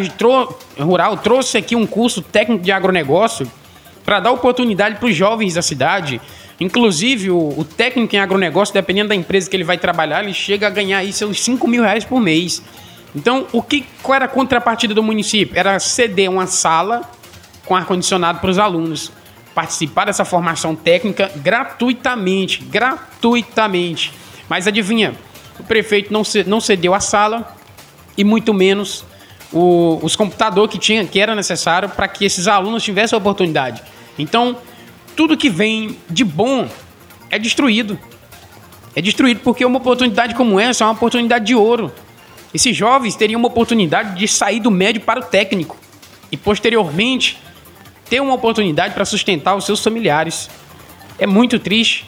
Rural 0.78 1.16
trouxe 1.16 1.56
aqui 1.56 1.74
um 1.74 1.86
curso 1.86 2.20
técnico 2.20 2.62
de 2.62 2.72
agronegócio 2.72 3.50
para 4.04 4.20
dar 4.20 4.32
oportunidade 4.32 4.96
para 4.96 5.08
os 5.08 5.16
jovens 5.16 5.54
da 5.54 5.62
cidade. 5.62 6.20
Inclusive, 6.60 7.30
o, 7.30 7.54
o, 7.56 7.64
técnico 7.64 8.14
em 8.14 8.18
agronegócio, 8.18 8.74
dependendo 8.74 9.08
da 9.08 9.14
empresa 9.14 9.48
que 9.48 9.56
ele 9.56 9.64
vai 9.64 9.78
trabalhar, 9.78 10.22
ele 10.22 10.34
chega 10.34 10.66
a 10.66 10.70
ganhar 10.70 10.98
aí 10.98 11.12
seus 11.12 11.42
5 11.42 11.66
mil 11.66 11.82
reais 11.82 12.04
por 12.04 12.20
mês. 12.20 12.62
Então, 13.16 13.46
o 13.50 13.62
que, 13.62 13.86
qual 14.02 14.14
era 14.14 14.26
a 14.26 14.28
contrapartida 14.28 14.92
do 14.92 15.02
município? 15.02 15.58
Era 15.58 15.80
ceder 15.80 16.30
uma 16.30 16.46
sala 16.46 17.10
com 17.64 17.74
ar-condicionado 17.74 18.40
para 18.40 18.50
os 18.50 18.58
alunos 18.58 19.10
participar 19.54 20.04
dessa 20.04 20.22
formação 20.22 20.76
técnica 20.76 21.32
gratuitamente. 21.36 22.62
Gratuitamente. 22.62 24.12
Mas 24.50 24.66
adivinha, 24.66 25.14
o 25.58 25.64
prefeito 25.64 26.12
não, 26.12 26.22
não 26.46 26.60
cedeu 26.60 26.92
a 26.92 27.00
sala 27.00 27.56
e 28.18 28.22
muito 28.22 28.52
menos 28.52 29.02
o, 29.50 29.98
os 30.02 30.14
computadores 30.14 30.70
que, 30.70 30.78
tinha, 30.78 31.02
que 31.06 31.18
era 31.18 31.34
necessário 31.34 31.88
para 31.88 32.06
que 32.06 32.22
esses 32.22 32.46
alunos 32.46 32.84
tivessem 32.84 33.16
a 33.16 33.18
oportunidade. 33.18 33.82
Então, 34.18 34.58
tudo 35.16 35.38
que 35.38 35.48
vem 35.48 35.96
de 36.10 36.22
bom 36.22 36.68
é 37.30 37.38
destruído. 37.38 37.98
É 38.94 39.00
destruído 39.00 39.40
porque 39.40 39.64
uma 39.64 39.78
oportunidade 39.78 40.34
como 40.34 40.60
essa 40.60 40.84
é 40.84 40.86
uma 40.86 40.92
oportunidade 40.92 41.46
de 41.46 41.54
ouro. 41.54 41.90
Esses 42.54 42.76
jovens 42.76 43.16
teriam 43.16 43.38
uma 43.38 43.48
oportunidade 43.48 44.18
de 44.18 44.26
sair 44.28 44.60
do 44.60 44.70
médio 44.70 45.02
para 45.02 45.20
o 45.20 45.22
técnico 45.22 45.76
e, 46.30 46.36
posteriormente, 46.36 47.38
ter 48.08 48.20
uma 48.20 48.34
oportunidade 48.34 48.94
para 48.94 49.04
sustentar 49.04 49.56
os 49.56 49.64
seus 49.64 49.82
familiares. 49.82 50.48
É 51.18 51.26
muito 51.26 51.58
triste 51.58 52.06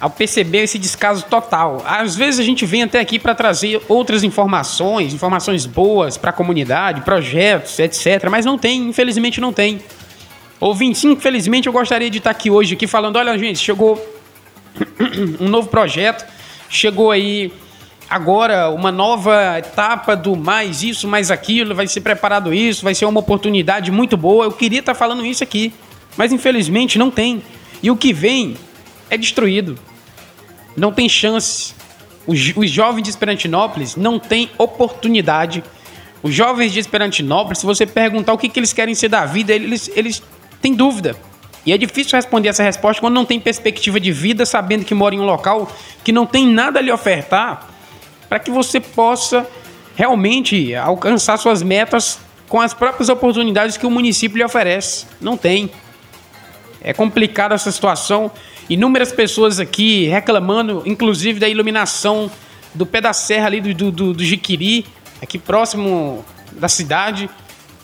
ao 0.00 0.08
perceber 0.08 0.62
esse 0.62 0.78
descaso 0.78 1.26
total. 1.28 1.82
Às 1.86 2.16
vezes 2.16 2.40
a 2.40 2.42
gente 2.42 2.64
vem 2.64 2.82
até 2.82 2.98
aqui 2.98 3.18
para 3.18 3.34
trazer 3.34 3.82
outras 3.86 4.24
informações, 4.24 5.12
informações 5.12 5.66
boas 5.66 6.16
para 6.16 6.30
a 6.30 6.32
comunidade, 6.32 7.02
projetos, 7.02 7.78
etc. 7.78 8.28
Mas 8.30 8.46
não 8.46 8.56
tem, 8.56 8.88
infelizmente 8.88 9.40
não 9.40 9.52
tem. 9.52 9.80
Ouvinte, 10.58 11.06
infelizmente 11.06 11.66
eu 11.66 11.72
gostaria 11.72 12.10
de 12.10 12.18
estar 12.18 12.30
aqui 12.30 12.50
hoje 12.50 12.74
aqui 12.74 12.86
falando, 12.86 13.16
olha 13.16 13.36
gente, 13.38 13.58
chegou 13.58 14.02
um 15.38 15.48
novo 15.48 15.68
projeto, 15.68 16.26
chegou 16.68 17.10
aí 17.10 17.52
agora 18.10 18.68
uma 18.70 18.90
nova 18.90 19.56
etapa 19.56 20.16
do 20.16 20.34
mais 20.34 20.82
isso, 20.82 21.06
mais 21.06 21.30
aquilo, 21.30 21.76
vai 21.76 21.86
ser 21.86 22.00
preparado 22.00 22.52
isso, 22.52 22.82
vai 22.82 22.92
ser 22.92 23.04
uma 23.04 23.20
oportunidade 23.20 23.92
muito 23.92 24.16
boa. 24.16 24.46
Eu 24.46 24.52
queria 24.52 24.80
estar 24.80 24.94
falando 24.94 25.24
isso 25.24 25.44
aqui, 25.44 25.72
mas 26.16 26.32
infelizmente 26.32 26.98
não 26.98 27.08
tem. 27.08 27.40
E 27.80 27.88
o 27.88 27.96
que 27.96 28.12
vem 28.12 28.56
é 29.08 29.16
destruído 29.16 29.78
não 30.76 30.92
tem 30.92 31.08
chance. 31.08 31.72
Os, 32.26 32.52
os 32.56 32.68
jovens 32.68 33.04
de 33.04 33.10
Esperantinópolis 33.10 33.94
não 33.94 34.18
têm 34.18 34.50
oportunidade. 34.58 35.62
Os 36.20 36.34
jovens 36.34 36.72
de 36.72 36.80
Esperantinópolis, 36.80 37.58
se 37.58 37.66
você 37.66 37.86
perguntar 37.86 38.32
o 38.32 38.38
que, 38.38 38.48
que 38.48 38.58
eles 38.58 38.72
querem 38.72 38.94
ser 38.94 39.08
da 39.08 39.24
vida, 39.24 39.52
eles, 39.52 39.88
eles 39.94 40.20
têm 40.60 40.74
dúvida. 40.74 41.16
E 41.64 41.72
é 41.72 41.78
difícil 41.78 42.16
responder 42.16 42.48
essa 42.48 42.62
resposta 42.62 43.00
quando 43.00 43.14
não 43.14 43.24
tem 43.24 43.38
perspectiva 43.38 44.00
de 44.00 44.10
vida, 44.10 44.44
sabendo 44.44 44.84
que 44.84 44.94
mora 44.94 45.14
em 45.14 45.20
um 45.20 45.24
local 45.24 45.70
que 46.02 46.10
não 46.10 46.26
tem 46.26 46.46
nada 46.46 46.78
a 46.78 46.82
lhe 46.82 46.90
ofertar, 46.90 47.68
para 48.30 48.38
que 48.38 48.50
você 48.50 48.78
possa 48.78 49.44
realmente 49.96 50.72
alcançar 50.76 51.36
suas 51.36 51.64
metas 51.64 52.20
com 52.48 52.60
as 52.60 52.72
próprias 52.72 53.08
oportunidades 53.08 53.76
que 53.76 53.84
o 53.84 53.90
município 53.90 54.38
lhe 54.38 54.44
oferece. 54.44 55.04
Não 55.20 55.36
tem. 55.36 55.68
É 56.80 56.92
complicada 56.92 57.56
essa 57.56 57.72
situação. 57.72 58.30
Inúmeras 58.68 59.10
pessoas 59.10 59.58
aqui 59.58 60.06
reclamando, 60.06 60.84
inclusive 60.86 61.40
da 61.40 61.48
iluminação 61.48 62.30
do 62.72 62.86
pé 62.86 63.00
da 63.00 63.12
serra 63.12 63.46
ali 63.46 63.60
do, 63.60 63.90
do, 63.90 64.12
do 64.14 64.24
Jiquiri, 64.24 64.86
aqui 65.20 65.36
próximo 65.36 66.24
da 66.52 66.68
cidade. 66.68 67.28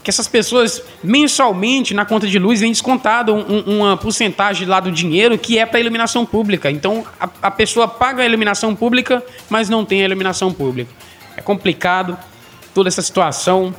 Que 0.06 0.10
essas 0.10 0.28
pessoas 0.28 0.80
mensalmente 1.02 1.92
na 1.92 2.04
conta 2.04 2.28
de 2.28 2.38
luz 2.38 2.60
vem 2.60 2.70
descontado 2.70 3.34
um, 3.34 3.78
uma 3.78 3.96
porcentagem 3.96 4.64
lá 4.64 4.78
do 4.78 4.92
dinheiro 4.92 5.36
que 5.36 5.58
é 5.58 5.66
para 5.66 5.80
iluminação 5.80 6.24
pública. 6.24 6.70
Então 6.70 7.04
a, 7.18 7.28
a 7.42 7.50
pessoa 7.50 7.88
paga 7.88 8.22
a 8.22 8.24
iluminação 8.24 8.72
pública, 8.72 9.20
mas 9.50 9.68
não 9.68 9.84
tem 9.84 10.02
a 10.02 10.04
iluminação 10.04 10.52
pública. 10.52 10.92
É 11.36 11.40
complicado 11.40 12.16
toda 12.72 12.88
essa 12.88 13.02
situação. 13.02 13.74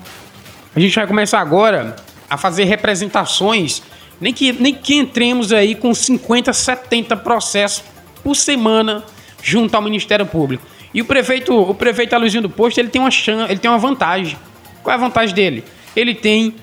A 0.75 0.79
gente 0.81 0.93
vai 0.95 1.07
começar 1.07 1.39
agora 1.39 1.95
a 2.29 2.35
fazer 2.35 2.65
representações 2.65 3.81
nem 4.19 4.33
que, 4.33 4.51
nem 4.51 4.73
que 4.73 4.95
entremos 4.95 5.53
aí 5.53 5.75
com 5.75 5.95
50, 5.95 6.51
70 6.51 7.15
processos 7.15 7.85
por 8.21 8.35
semana 8.35 9.01
junto 9.41 9.73
ao 9.75 9.81
Ministério 9.81 10.25
Público. 10.25 10.67
E 10.93 11.01
o 11.01 11.05
prefeito, 11.05 11.57
o 11.57 11.73
prefeito 11.73 12.15
Aluzinho 12.15 12.43
do 12.43 12.49
Posto, 12.49 12.79
ele 12.79 12.89
tem 12.89 12.99
uma 12.99 13.11
chance, 13.11 13.49
ele 13.49 13.61
tem 13.61 13.71
uma 13.71 13.77
vantagem. 13.77 14.37
Qual 14.83 14.91
é 14.93 14.97
a 14.97 15.01
vantagem 15.01 15.33
dele? 15.33 15.63
Ele 15.99 16.13
tem 16.13 16.55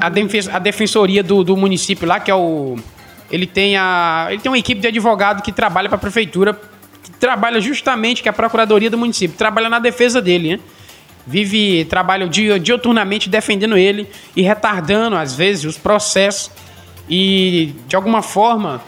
a, 0.00 0.08
defens 0.08 0.48
a 0.48 0.58
defensoria 0.58 1.22
do, 1.22 1.44
do 1.44 1.56
município 1.56 2.06
lá, 2.06 2.18
que 2.18 2.30
é 2.30 2.34
o 2.34 2.76
ele 3.30 3.46
tem 3.46 3.76
a 3.76 4.26
ele 4.30 4.40
tem 4.40 4.50
uma 4.50 4.58
equipe 4.58 4.80
de 4.80 4.88
advogado 4.88 5.42
que 5.42 5.52
trabalha 5.52 5.88
para 5.88 5.96
a 5.96 6.00
prefeitura, 6.00 6.58
que 7.02 7.10
trabalha 7.12 7.60
justamente 7.60 8.22
que 8.22 8.28
é 8.28 8.30
a 8.30 8.32
procuradoria 8.32 8.90
do 8.90 8.98
município, 8.98 9.36
trabalha 9.36 9.68
na 9.68 9.78
defesa 9.78 10.20
dele, 10.20 10.56
né? 10.56 10.60
Vive 11.26 11.84
trabalha 11.84 12.28
dioturnamente 12.28 13.28
defendendo 13.28 13.76
ele 13.76 14.08
e 14.34 14.42
retardando 14.42 15.16
às 15.16 15.34
vezes 15.34 15.64
os 15.64 15.78
processos 15.78 16.50
e, 17.08 17.74
de 17.86 17.94
alguma 17.94 18.22
forma, 18.22 18.82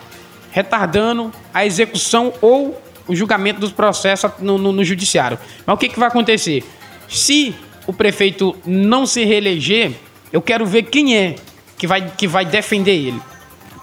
retardando 0.50 1.32
a 1.52 1.64
execução 1.64 2.32
ou 2.40 2.80
o 3.06 3.14
julgamento 3.14 3.60
dos 3.60 3.70
processos 3.70 4.30
no, 4.40 4.58
no, 4.58 4.72
no 4.72 4.84
judiciário. 4.84 5.38
Mas 5.64 5.74
o 5.74 5.78
que, 5.78 5.88
que 5.88 5.98
vai 5.98 6.08
acontecer? 6.08 6.64
Se 7.08 7.54
o 7.86 7.92
prefeito 7.92 8.56
não 8.64 9.06
se 9.06 9.24
reeleger, 9.24 9.92
eu 10.32 10.40
quero 10.40 10.66
ver 10.66 10.84
quem 10.84 11.16
é 11.16 11.36
que 11.76 11.86
vai, 11.86 12.10
que 12.16 12.26
vai 12.26 12.44
defender 12.44 12.92
ele 12.92 13.20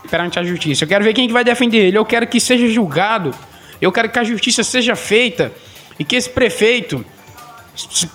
perante 0.09 0.39
a 0.39 0.43
justiça. 0.43 0.83
Eu 0.83 0.87
quero 0.87 1.03
ver 1.03 1.13
quem 1.13 1.27
que 1.27 1.33
vai 1.33 1.43
defender 1.43 1.87
ele. 1.87 1.97
Eu 1.97 2.05
quero 2.05 2.27
que 2.27 2.39
seja 2.39 2.67
julgado. 2.67 3.33
Eu 3.81 3.91
quero 3.91 4.09
que 4.09 4.19
a 4.19 4.23
justiça 4.23 4.63
seja 4.63 4.95
feita 4.95 5.51
e 5.97 6.03
que 6.03 6.15
esse 6.15 6.29
prefeito 6.29 7.05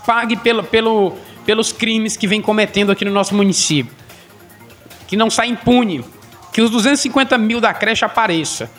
pague 0.07 0.37
pelo, 0.37 0.63
pelo, 0.65 1.17
pelos 1.45 1.73
crimes 1.73 2.17
que 2.17 2.27
vem 2.27 2.43
cometendo 2.43 2.93
aqui 2.93 3.05
no 3.05 3.11
nosso 3.11 3.35
município. 3.35 3.93
Que 5.07 5.17
não 5.17 5.31
sai 5.31 5.49
impune. 5.49 6.05
Que 6.53 6.61
os 6.61 6.71
250 6.71 7.39
mil 7.39 7.61
da 7.61 7.73
creche 7.73 8.05
apareça. 8.05 8.71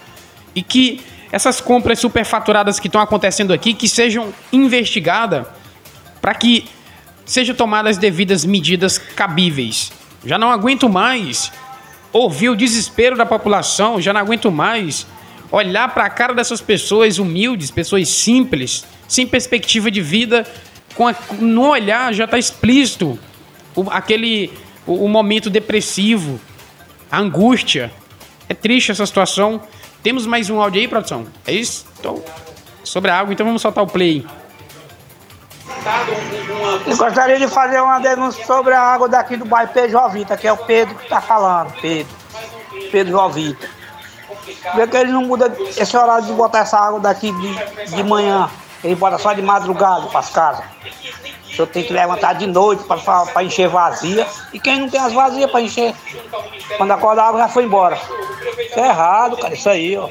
E 0.54 0.62
que 0.62 1.02
essas 1.32 1.60
compras 1.60 2.00
superfaturadas 2.00 2.80
que 2.80 2.88
estão 2.88 3.02
acontecendo 3.02 3.54
aqui, 3.54 3.74
que 3.74 3.88
sejam 3.88 4.34
investigadas 4.52 5.46
para 6.22 6.34
que 6.34 6.65
sejam 7.28 7.54
tomadas 7.54 7.92
as 7.92 7.98
devidas 7.98 8.46
medidas 8.46 8.98
cabíveis. 8.98 9.92
Já 10.26 10.40
não 10.40 10.50
aguento 10.50 10.90
mais 10.90 11.52
ouvir 12.12 12.50
o 12.50 12.56
desespero 12.56 13.16
da 13.16 13.26
população, 13.26 14.02
já 14.02 14.12
não 14.12 14.22
aguento 14.22 14.50
mais 14.50 15.06
olhar 15.52 15.94
para 15.94 16.06
a 16.06 16.10
cara 16.10 16.34
dessas 16.34 16.62
pessoas 16.62 17.20
humildes, 17.20 17.70
pessoas 17.70 18.10
simples, 18.10 18.86
sem 19.08 19.28
perspectiva 19.28 19.92
de 19.92 20.02
vida, 20.02 20.46
com 20.96 21.08
a, 21.08 21.16
no 21.40 21.70
olhar 21.70 22.13
já 22.13 22.26
está 22.26 22.38
explícito 22.38 23.20
o, 23.76 23.90
aquele 23.92 24.52
o, 24.86 25.06
o, 25.06 25.10
momento 25.10 25.50
depressivo, 25.50 26.40
a 27.12 27.20
angústia. 27.20 27.92
É 28.50 28.54
triste 28.54 28.92
essa 28.92 29.06
situação. 29.06 29.62
Temos 30.02 30.26
mais 30.26 30.50
um 30.50 30.60
áudio 30.60 30.82
aí, 30.82 30.88
produção? 30.88 31.28
É 31.46 31.54
isso? 31.54 31.86
Então, 32.00 32.24
sobre 32.84 33.12
a 33.12 33.20
água, 33.20 33.34
então 33.34 33.46
vamos 33.46 33.62
soltar 33.62 33.84
o 33.84 33.88
play. 33.88 34.26
Eu 36.86 36.98
gostaria 36.98 37.40
de 37.40 37.48
fazer 37.48 37.82
uma 37.82 38.00
denúncia 38.00 38.46
sobre 38.46 38.74
a 38.74 38.82
água 38.82 39.08
daqui 39.08 39.38
do 39.38 39.46
bairro 39.46 39.72
Pedro 39.74 39.92
Jovita, 39.92 40.38
que 40.38 40.48
é 40.48 40.52
o 40.52 40.58
Pedro 40.58 40.96
que 40.96 41.04
está 41.04 41.22
falando, 41.22 41.74
Pedro. 41.82 42.13
Pedro 42.92 43.12
Jovita. 43.12 43.70
Vê 44.76 44.88
que 44.88 44.98
ele 44.98 45.12
não 45.12 45.24
muda 45.24 45.54
esse 45.76 45.96
horário 45.96 46.26
de 46.26 46.34
botar 46.34 46.60
essa 46.60 46.78
água 46.78 47.00
daqui 47.00 47.32
de, 47.32 47.96
de 47.96 48.04
manhã. 48.04 48.50
Ele 48.84 48.96
bota 48.96 49.18
só 49.18 49.34
de 49.34 49.42
madrugada 49.42 50.08
para 50.08 50.20
as 50.20 50.30
casas. 50.30 50.66
O 51.44 51.56
senhor 51.56 51.68
tem 51.68 51.84
que 51.84 51.92
levantar 51.92 52.34
de 52.34 52.46
noite 52.46 52.84
para 52.84 53.44
encher 53.44 53.68
vazia. 53.68 54.28
E 54.54 54.60
quem 54.60 54.80
não 54.80 54.90
tem 54.90 55.00
as 55.00 55.13
vazias 55.13 55.50
para 55.50 55.62
encher? 55.62 55.96
Quando 56.78 56.92
acorda 56.92 57.24
a 57.24 57.28
água 57.28 57.42
já 57.42 57.48
foi 57.48 57.63
embora. 57.63 57.96
Isso 57.96 58.80
é 58.80 58.88
errado, 58.88 59.38
cara, 59.38 59.54
isso 59.54 59.70
aí, 59.70 59.98
ó. 59.98 60.10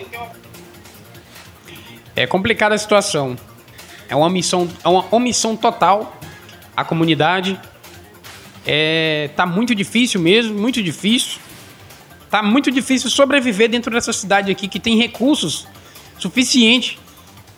É 2.14 2.26
complicada 2.26 2.74
a 2.74 2.78
situação. 2.78 3.36
É 4.08 4.14
uma 4.16 4.26
omissão, 4.26 4.68
é 4.84 4.88
uma 4.88 5.04
omissão 5.10 5.56
total 5.56 6.18
à 6.76 6.84
comunidade. 6.84 7.58
É, 8.64 9.30
tá 9.36 9.46
muito 9.46 9.74
difícil 9.74 10.20
mesmo, 10.20 10.58
muito 10.58 10.82
difícil. 10.82 11.38
Tá 12.30 12.42
muito 12.42 12.70
difícil 12.70 13.08
sobreviver 13.08 13.68
dentro 13.68 13.90
dessa 13.90 14.12
cidade 14.12 14.50
aqui 14.50 14.68
que 14.68 14.80
tem 14.80 14.96
recursos 14.96 15.66
suficientes 16.18 16.98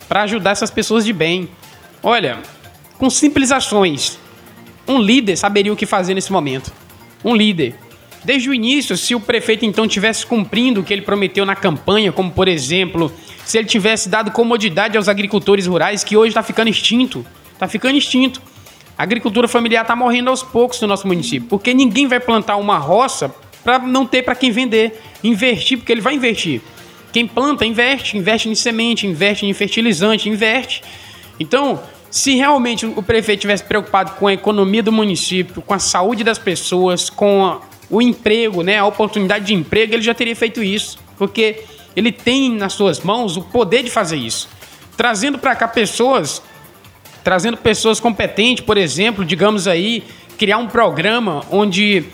para 0.07 0.23
ajudar 0.23 0.51
essas 0.51 0.71
pessoas 0.71 1.05
de 1.05 1.13
bem. 1.13 1.49
Olha, 2.01 2.39
com 2.97 3.09
simples 3.09 3.51
ações, 3.51 4.19
um 4.87 4.99
líder 4.99 5.37
saberia 5.37 5.71
o 5.71 5.75
que 5.75 5.85
fazer 5.85 6.13
nesse 6.13 6.31
momento. 6.31 6.71
Um 7.23 7.35
líder. 7.35 7.75
Desde 8.23 8.49
o 8.49 8.53
início, 8.53 8.97
se 8.97 9.15
o 9.15 9.19
prefeito 9.19 9.65
então 9.65 9.87
tivesse 9.87 10.25
cumprindo 10.25 10.81
o 10.81 10.83
que 10.83 10.93
ele 10.93 11.01
prometeu 11.01 11.45
na 11.45 11.55
campanha, 11.55 12.11
como 12.11 12.31
por 12.31 12.47
exemplo, 12.47 13.11
se 13.49 13.57
ele 13.57 13.65
tivesse 13.67 14.07
dado 14.07 14.29
comodidade 14.29 14.95
aos 14.95 15.07
agricultores 15.07 15.65
rurais, 15.65 16.03
que 16.03 16.15
hoje 16.15 16.27
está 16.27 16.43
ficando 16.43 16.69
extinto, 16.69 17.25
está 17.51 17.67
ficando 17.67 17.97
extinto. 17.97 18.39
A 18.95 19.01
agricultura 19.01 19.47
familiar 19.47 19.81
está 19.81 19.95
morrendo 19.95 20.29
aos 20.29 20.43
poucos 20.43 20.79
no 20.81 20.87
nosso 20.87 21.07
município, 21.07 21.49
porque 21.49 21.73
ninguém 21.73 22.05
vai 22.05 22.19
plantar 22.19 22.57
uma 22.57 22.77
roça 22.77 23.33
para 23.63 23.79
não 23.79 24.05
ter 24.05 24.21
para 24.21 24.35
quem 24.35 24.51
vender. 24.51 25.01
Investir, 25.23 25.79
porque 25.79 25.91
ele 25.91 25.99
vai 25.99 26.13
investir. 26.13 26.61
Quem 27.11 27.25
planta, 27.25 27.65
investe. 27.65 28.19
Investe 28.19 28.47
em 28.49 28.53
semente, 28.53 29.07
investe 29.07 29.47
em 29.47 29.51
fertilizante, 29.51 30.29
investe. 30.29 30.83
Então, 31.39 31.81
se 32.11 32.35
realmente 32.35 32.85
o 32.85 33.01
prefeito 33.01 33.39
tivesse 33.39 33.63
preocupado 33.63 34.11
com 34.11 34.27
a 34.27 34.33
economia 34.33 34.83
do 34.83 34.91
município, 34.91 35.59
com 35.59 35.73
a 35.73 35.79
saúde 35.79 36.23
das 36.23 36.37
pessoas, 36.37 37.09
com 37.09 37.47
a, 37.47 37.61
o 37.89 37.99
emprego, 37.99 38.61
né, 38.61 38.77
a 38.77 38.85
oportunidade 38.85 39.45
de 39.45 39.55
emprego, 39.55 39.95
ele 39.95 40.03
já 40.03 40.13
teria 40.13 40.35
feito 40.35 40.61
isso. 40.61 40.99
Porque 41.17 41.63
ele 41.95 42.11
tem 42.11 42.51
nas 42.51 42.73
suas 42.73 42.99
mãos 42.99 43.37
o 43.37 43.41
poder 43.41 43.83
de 43.83 43.89
fazer 43.89 44.17
isso. 44.17 44.49
Trazendo 44.95 45.37
para 45.37 45.55
cá 45.55 45.67
pessoas, 45.67 46.41
trazendo 47.23 47.57
pessoas 47.57 47.99
competentes, 47.99 48.63
por 48.63 48.77
exemplo, 48.77 49.23
digamos 49.23 49.67
aí, 49.67 50.03
criar 50.37 50.57
um 50.57 50.67
programa 50.67 51.43
onde 51.51 52.05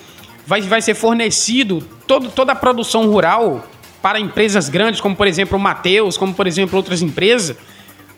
vai, 0.46 0.62
vai 0.62 0.82
ser 0.82 0.96
fornecido 0.96 1.82
todo, 2.08 2.30
toda 2.30 2.52
a 2.52 2.56
produção 2.56 3.08
rural 3.08 3.66
para 4.02 4.20
empresas 4.20 4.70
grandes, 4.70 5.02
como 5.02 5.16
por 5.16 5.28
exemplo 5.28 5.58
o 5.58 5.62
Mateus, 5.62 6.18
como 6.18 6.34
por 6.34 6.46
exemplo 6.46 6.78
outras 6.78 7.02
empresas, 7.02 7.58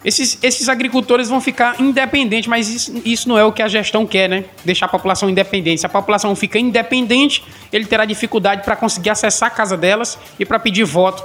esses, 0.03 0.37
esses 0.43 0.69
agricultores 0.69 1.27
vão 1.27 1.41
ficar 1.41 1.81
independentes, 1.81 2.47
mas 2.47 2.69
isso, 2.69 3.01
isso 3.03 3.27
não 3.27 3.37
é 3.37 3.43
o 3.43 3.51
que 3.51 3.61
a 3.61 3.67
gestão 3.67 4.05
quer, 4.05 4.29
né? 4.29 4.45
Deixar 4.63 4.85
a 4.85 4.89
população 4.89 5.29
independente. 5.29 5.81
Se 5.81 5.85
a 5.85 5.89
população 5.89 6.35
fica 6.35 6.59
independente, 6.59 7.43
ele 7.73 7.85
terá 7.85 8.05
dificuldade 8.05 8.63
para 8.63 8.75
conseguir 8.75 9.09
acessar 9.09 9.47
a 9.47 9.49
casa 9.49 9.75
delas 9.75 10.17
e 10.39 10.45
para 10.45 10.59
pedir 10.59 10.85
voto. 10.85 11.23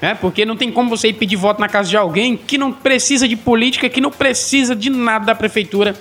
Né? 0.00 0.14
Porque 0.14 0.44
não 0.44 0.56
tem 0.56 0.70
como 0.70 0.90
você 0.90 1.08
ir 1.08 1.14
pedir 1.14 1.36
voto 1.36 1.60
na 1.60 1.68
casa 1.68 1.88
de 1.88 1.96
alguém 1.96 2.36
que 2.36 2.58
não 2.58 2.72
precisa 2.72 3.26
de 3.26 3.36
política, 3.36 3.88
que 3.88 4.00
não 4.00 4.10
precisa 4.10 4.76
de 4.76 4.90
nada 4.90 5.26
da 5.26 5.34
prefeitura 5.34 5.94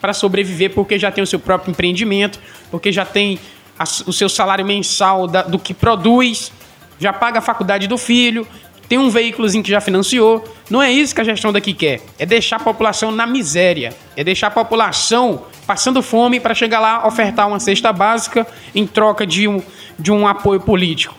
para 0.00 0.12
sobreviver, 0.12 0.74
porque 0.74 0.98
já 0.98 1.10
tem 1.10 1.22
o 1.22 1.26
seu 1.26 1.38
próprio 1.38 1.70
empreendimento, 1.70 2.40
porque 2.70 2.90
já 2.90 3.04
tem 3.04 3.38
a, 3.78 3.84
o 4.06 4.12
seu 4.12 4.28
salário 4.28 4.64
mensal 4.64 5.26
da, 5.26 5.42
do 5.42 5.58
que 5.58 5.72
produz, 5.72 6.50
já 6.98 7.12
paga 7.12 7.38
a 7.38 7.42
faculdade 7.42 7.86
do 7.86 7.98
filho, 7.98 8.46
tem 8.88 8.98
um 8.98 9.08
veículozinho 9.08 9.64
que 9.64 9.70
já 9.70 9.80
financiou. 9.80 10.44
Não 10.68 10.82
é 10.82 10.92
isso 10.92 11.14
que 11.14 11.20
a 11.22 11.24
gestão 11.24 11.50
daqui 11.50 11.72
quer. 11.72 12.02
É 12.18 12.26
deixar 12.26 12.56
a 12.56 12.60
população 12.60 13.10
na 13.10 13.26
miséria. 13.26 13.94
É 14.14 14.22
deixar 14.22 14.48
a 14.48 14.50
população 14.50 15.44
passando 15.66 16.02
fome 16.02 16.38
para 16.38 16.54
chegar 16.54 16.78
lá 16.78 17.06
ofertar 17.06 17.48
uma 17.48 17.58
cesta 17.58 17.90
básica 17.90 18.46
em 18.74 18.86
troca 18.86 19.26
de 19.26 19.48
um, 19.48 19.62
de 19.98 20.12
um 20.12 20.28
apoio 20.28 20.60
político. 20.60 21.14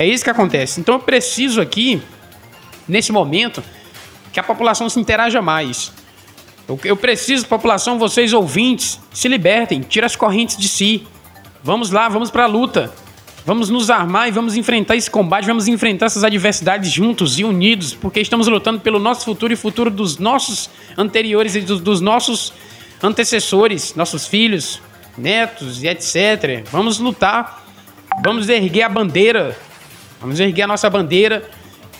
É 0.00 0.06
isso 0.06 0.24
que 0.24 0.30
acontece. 0.30 0.80
Então 0.80 0.94
eu 0.94 0.98
preciso 0.98 1.60
aqui, 1.60 2.00
nesse 2.88 3.12
momento, 3.12 3.62
que 4.32 4.40
a 4.40 4.42
população 4.42 4.88
se 4.88 4.98
interaja 4.98 5.42
mais. 5.42 5.92
Eu, 6.66 6.80
eu 6.84 6.96
preciso, 6.96 7.46
população, 7.46 7.98
vocês 7.98 8.32
ouvintes, 8.32 8.98
se 9.12 9.28
libertem, 9.28 9.82
tirem 9.82 10.06
as 10.06 10.16
correntes 10.16 10.56
de 10.56 10.68
si. 10.68 11.06
Vamos 11.62 11.90
lá, 11.90 12.08
vamos 12.08 12.30
para 12.30 12.44
a 12.44 12.46
luta. 12.46 12.90
Vamos 13.44 13.68
nos 13.68 13.90
armar 13.90 14.26
e 14.26 14.30
vamos 14.30 14.56
enfrentar 14.56 14.96
esse 14.96 15.10
combate, 15.10 15.44
vamos 15.44 15.68
enfrentar 15.68 16.06
essas 16.06 16.24
adversidades 16.24 16.90
juntos 16.90 17.38
e 17.38 17.44
unidos, 17.44 17.92
porque 17.92 18.20
estamos 18.20 18.48
lutando 18.48 18.80
pelo 18.80 18.98
nosso 18.98 19.26
futuro 19.26 19.52
e 19.52 19.56
futuro 19.56 19.90
dos 19.90 20.16
nossos 20.16 20.70
anteriores 20.96 21.56
e 21.56 21.60
dos, 21.60 21.78
dos 21.78 22.00
nossos 22.00 22.54
antecessores, 23.02 23.94
nossos 23.94 24.26
filhos, 24.26 24.80
netos 25.18 25.82
e 25.82 25.88
etc. 25.88 26.66
Vamos 26.72 26.98
lutar, 26.98 27.66
vamos 28.24 28.48
erguer 28.48 28.84
a 28.84 28.88
bandeira, 28.88 29.58
vamos 30.20 30.38
erguer 30.38 30.62
a 30.62 30.66
nossa 30.66 30.88
bandeira 30.88 31.48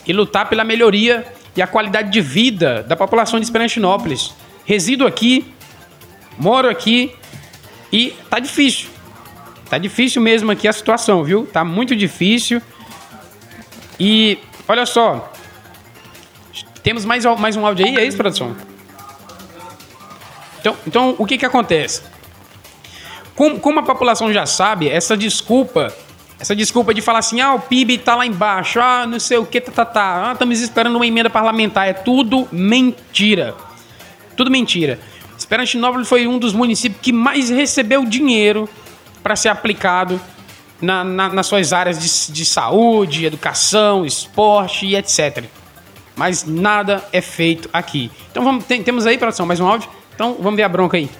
e 0.07 0.13
lutar 0.13 0.49
pela 0.49 0.65
melhoria 0.65 1.27
e 1.57 1.63
a 1.63 1.67
qualidade 1.67 2.11
de 2.11 2.21
vida 2.21 2.83
da 2.83 2.97
população 2.97 3.39
de 3.41 3.47
Esperantinópolis. 3.47 4.35
Resido 4.65 5.07
aqui, 5.07 5.53
moro 6.39 6.69
aqui 6.69 7.13
e 7.93 8.15
tá 8.29 8.39
difícil. 8.39 8.89
Tá 9.69 9.79
difícil 9.79 10.21
mesmo 10.21 10.51
aqui 10.51 10.67
a 10.67 10.73
situação, 10.73 11.23
viu? 11.23 11.47
Tá 11.47 11.65
muito 11.65 11.95
difícil. 11.95 12.61
E 13.99 14.39
olha 14.67 14.87
só. 14.87 15.33
Temos 16.83 17.05
mais, 17.05 17.25
mais 17.39 17.57
um 17.57 17.67
áudio 17.67 17.87
aí, 17.87 17.97
é 17.97 18.05
isso, 18.05 18.17
produção? 18.17 18.57
Então, 20.61 20.77
então 20.87 21.15
o 21.19 21.27
que 21.27 21.39
que 21.39 21.47
acontece? 21.47 22.03
Como, 23.35 23.61
como 23.61 23.81
a 23.81 23.83
população 23.83 24.33
já 24.33 24.45
sabe, 24.47 24.89
essa 24.89 25.17
desculpa, 25.17 25.95
essa 26.40 26.57
desculpa 26.57 26.94
de 26.94 27.03
falar 27.03 27.18
assim, 27.18 27.40
ah, 27.42 27.55
o 27.55 27.61
PIB 27.61 27.98
tá 27.98 28.16
lá 28.16 28.24
embaixo, 28.24 28.81
ah, 28.81 29.07
não 29.07 29.20
sei 29.20 29.37
o 29.37 29.44
que, 29.44 29.61
tá, 29.61 29.70
tá, 29.70 29.85
tá, 29.85 30.31
ah, 30.31 30.33
estamos 30.33 30.59
esperando 30.61 30.96
uma 30.96 31.07
emenda 31.07 31.29
parlamentar, 31.29 31.87
é 31.87 31.92
tudo 31.92 32.48
mentira. 32.50 33.55
Tudo 34.35 34.50
mentira. 34.50 34.98
Esperantinópolis 35.37 36.09
foi 36.09 36.26
um 36.26 36.38
dos 36.38 36.55
municípios 36.55 37.03
que 37.03 37.12
mais 37.12 37.50
recebeu 37.50 38.07
dinheiro 38.07 38.66
para 39.22 39.37
ser 39.37 39.50
aplicado 39.50 40.18
na, 40.81 41.05
na, 41.05 41.29
nas 41.29 41.46
suas 41.46 41.74
áreas 41.74 41.98
de, 41.98 42.33
de 42.33 42.44
saúde, 42.46 43.26
educação, 43.26 44.07
esporte 44.07 44.87
e 44.87 44.96
etc. 44.96 45.44
Mas 46.16 46.46
nada 46.46 47.05
é 47.12 47.20
feito 47.20 47.68
aqui. 47.70 48.11
Então 48.31 48.42
vamos, 48.42 48.64
tem, 48.64 48.83
temos 48.83 49.07
aí, 49.07 49.18
produção, 49.18 49.44
mais 49.44 49.61
um 49.61 49.66
áudio? 49.66 49.90
Então 50.14 50.37
vamos 50.40 50.57
ver 50.57 50.62
a 50.62 50.68
bronca 50.68 50.96
aí. 50.96 51.11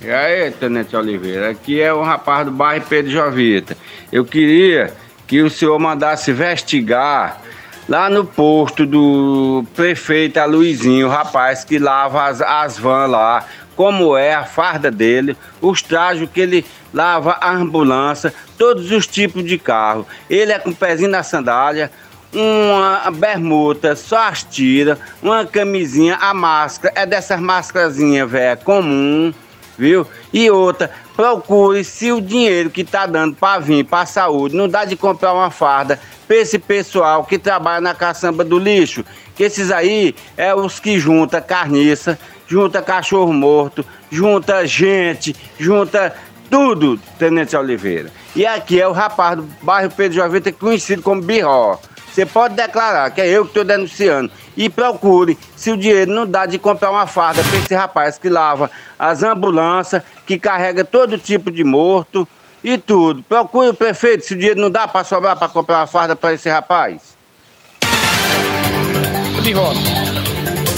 E 0.00 0.10
aí, 0.10 0.50
Tenente 0.50 0.94
Oliveira, 0.94 1.50
aqui 1.50 1.80
é 1.80 1.92
o 1.92 2.02
rapaz 2.02 2.44
do 2.44 2.52
bairro 2.52 2.84
Pedro 2.86 3.10
Jovita. 3.10 3.76
Eu 4.12 4.26
queria 4.26 4.92
que 5.26 5.40
o 5.42 5.48
senhor 5.48 5.78
mandasse 5.78 6.30
investigar 6.30 7.40
lá 7.88 8.10
no 8.10 8.24
posto 8.24 8.84
do 8.84 9.64
prefeito 9.74 10.38
Luizinho, 10.44 11.06
o 11.06 11.10
rapaz 11.10 11.64
que 11.64 11.78
lava 11.78 12.26
as, 12.26 12.42
as 12.42 12.78
vans 12.78 13.10
lá, 13.10 13.44
como 13.74 14.16
é 14.16 14.34
a 14.34 14.44
farda 14.44 14.90
dele, 14.90 15.34
os 15.62 15.80
trajes 15.80 16.28
que 16.28 16.40
ele 16.40 16.64
lava 16.92 17.38
a 17.40 17.50
ambulância, 17.52 18.34
todos 18.58 18.90
os 18.92 19.06
tipos 19.06 19.44
de 19.44 19.58
carro. 19.58 20.06
Ele 20.28 20.52
é 20.52 20.58
com 20.58 20.70
o 20.70 20.76
pezinho 20.76 21.10
na 21.10 21.22
sandália, 21.22 21.90
uma 22.34 23.10
bermuda, 23.10 23.96
só 23.96 24.28
as 24.28 24.42
tiras, 24.42 24.98
uma 25.22 25.46
camisinha, 25.46 26.16
a 26.16 26.34
máscara, 26.34 26.92
é 26.94 27.06
dessas 27.06 27.40
máscarazinhas, 27.40 28.30
velho, 28.30 28.60
comum. 28.62 29.32
Viu? 29.78 30.06
E 30.32 30.50
outra, 30.50 30.90
procure 31.14 31.84
se 31.84 32.12
o 32.12 32.20
dinheiro 32.20 32.70
que 32.70 32.84
tá 32.84 33.06
dando 33.06 33.34
para 33.34 33.60
vir 33.60 33.84
para 33.84 34.06
saúde 34.06 34.56
não 34.56 34.68
dá 34.68 34.84
de 34.84 34.96
comprar 34.96 35.32
uma 35.32 35.50
farda 35.50 36.00
para 36.26 36.36
esse 36.36 36.58
pessoal 36.58 37.24
que 37.24 37.38
trabalha 37.38 37.80
na 37.80 37.94
caçamba 37.94 38.44
do 38.44 38.58
lixo, 38.58 39.04
que 39.34 39.44
esses 39.44 39.70
aí 39.70 40.14
é 40.36 40.54
os 40.54 40.80
que 40.80 40.98
junta 40.98 41.40
carniça, 41.40 42.18
junta 42.46 42.82
cachorro 42.82 43.32
morto, 43.32 43.84
junta 44.10 44.66
gente, 44.66 45.34
junta 45.58 46.14
tudo, 46.50 46.98
Tenente 47.18 47.56
Oliveira. 47.56 48.10
E 48.34 48.46
aqui 48.46 48.80
é 48.80 48.86
o 48.86 48.92
rapaz 48.92 49.36
do 49.36 49.48
bairro 49.62 49.90
Pedro 49.90 50.16
Jovita, 50.16 50.52
conhecido 50.52 51.02
como 51.02 51.22
Birró. 51.22 51.78
Você 52.16 52.24
pode 52.24 52.54
declarar 52.54 53.10
que 53.10 53.20
é 53.20 53.28
eu 53.28 53.42
que 53.42 53.50
estou 53.50 53.62
denunciando. 53.62 54.32
E 54.56 54.70
procure 54.70 55.36
se 55.54 55.70
o 55.70 55.76
dinheiro 55.76 56.10
não 56.10 56.26
dá 56.26 56.46
de 56.46 56.58
comprar 56.58 56.90
uma 56.90 57.06
farda 57.06 57.44
para 57.44 57.58
esse 57.58 57.74
rapaz 57.74 58.16
que 58.16 58.30
lava 58.30 58.70
as 58.98 59.22
ambulâncias, 59.22 60.02
que 60.26 60.38
carrega 60.38 60.82
todo 60.82 61.18
tipo 61.18 61.50
de 61.50 61.62
morto 61.62 62.26
e 62.64 62.78
tudo. 62.78 63.22
Procure 63.22 63.68
o 63.68 63.74
prefeito 63.74 64.24
se 64.24 64.32
o 64.32 64.36
dinheiro 64.38 64.58
não 64.58 64.70
dá 64.70 64.88
para 64.88 65.04
sobrar 65.04 65.36
para 65.36 65.46
comprar 65.48 65.80
uma 65.80 65.86
farda 65.86 66.16
para 66.16 66.32
esse 66.32 66.48
rapaz. 66.48 67.14
Birró, 69.42 69.74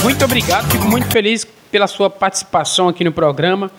muito 0.03 0.25
obrigado, 0.25 0.69
fico 0.69 0.87
muito 0.87 1.07
feliz 1.07 1.47
pela 1.71 1.87
sua 1.87 2.09
participação 2.09 2.89
aqui 2.89 3.05
no 3.05 3.13
programa. 3.13 3.71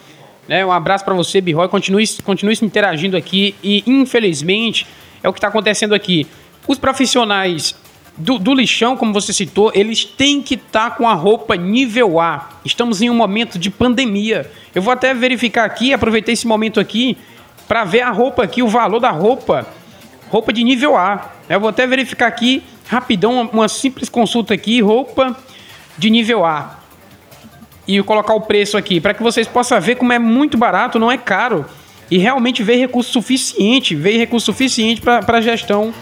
Né? 0.48 0.64
Um 0.64 0.72
abraço 0.72 1.04
para 1.04 1.12
você, 1.12 1.42
Birró, 1.42 1.68
continue, 1.68 2.08
continue 2.24 2.56
se 2.56 2.64
interagindo 2.64 3.18
aqui 3.18 3.54
e 3.62 3.84
infelizmente 3.86 4.86
é 5.22 5.28
o 5.28 5.32
que 5.34 5.38
está 5.38 5.48
acontecendo 5.48 5.94
aqui. 5.94 6.26
Os 6.70 6.78
profissionais 6.78 7.74
do, 8.16 8.38
do, 8.38 8.54
lixão, 8.54 8.96
como 8.96 9.12
você 9.12 9.32
citou, 9.32 9.72
eles 9.74 10.04
têm 10.04 10.40
que 10.40 10.54
estar 10.54 10.90
tá 10.90 10.96
com 10.96 11.08
a 11.08 11.14
roupa 11.14 11.56
nível 11.56 12.20
A. 12.20 12.48
Estamos 12.64 13.02
em 13.02 13.10
um 13.10 13.14
momento 13.14 13.58
de 13.58 13.68
pandemia. 13.68 14.48
Eu 14.72 14.80
vou 14.80 14.92
até 14.92 15.12
verificar 15.12 15.64
aqui, 15.64 15.92
aproveitei 15.92 16.34
esse 16.34 16.46
momento 16.46 16.78
aqui, 16.78 17.18
para 17.66 17.82
ver 17.82 18.02
a 18.02 18.10
roupa 18.12 18.44
aqui, 18.44 18.62
o 18.62 18.68
valor 18.68 19.00
da 19.00 19.10
roupa. 19.10 19.66
Roupa 20.28 20.52
de 20.52 20.62
nível 20.62 20.96
A. 20.96 21.32
Eu 21.48 21.58
vou 21.58 21.70
até 21.70 21.88
verificar 21.88 22.28
aqui, 22.28 22.62
rapidão, 22.86 23.50
uma, 23.52 23.66
simples 23.66 24.08
consulta 24.08 24.54
aqui, 24.54 24.80
roupa 24.80 25.36
de 25.98 26.08
nível 26.08 26.44
A. 26.44 26.78
E 27.84 28.00
colocar 28.04 28.34
o 28.34 28.42
preço 28.42 28.76
aqui, 28.76 29.00
para 29.00 29.12
que 29.12 29.24
vocês 29.24 29.48
possam 29.48 29.80
ver 29.80 29.96
como 29.96 30.12
é 30.12 30.20
muito 30.20 30.56
barato, 30.56 31.00
não 31.00 31.10
é 31.10 31.18
caro. 31.18 31.66
E 32.08 32.16
realmente 32.16 32.62
veio 32.62 32.78
recurso 32.78 33.10
suficiente, 33.10 33.96
veio 33.96 34.20
recurso 34.20 34.46
suficiente 34.46 35.00
para 35.00 35.36
a 35.36 35.40
gestão 35.40 35.92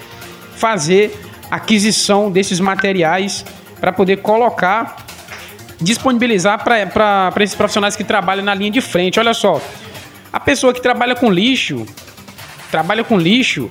fazer 0.59 1.19
aquisição 1.51 2.31
desses 2.31 2.61
materiais 2.61 3.45
para 3.81 3.93
poder 3.93 4.19
colocar, 4.19 5.07
disponibilizar 5.81 6.63
para 6.63 7.33
esses 7.43 7.55
profissionais 7.55 7.97
que 7.97 8.05
trabalham 8.05 8.45
na 8.45 8.55
linha 8.55 8.71
de 8.71 8.81
frente. 8.81 9.19
Olha 9.19 9.33
só, 9.33 9.61
a 10.33 10.41
pessoa 10.41 10.75
que 10.75 10.83
trabalha 10.83 11.15
com 11.15 11.31
lixo, 11.31 11.87
trabalha 12.71 13.03
com 13.05 13.17
lixo, 13.17 13.71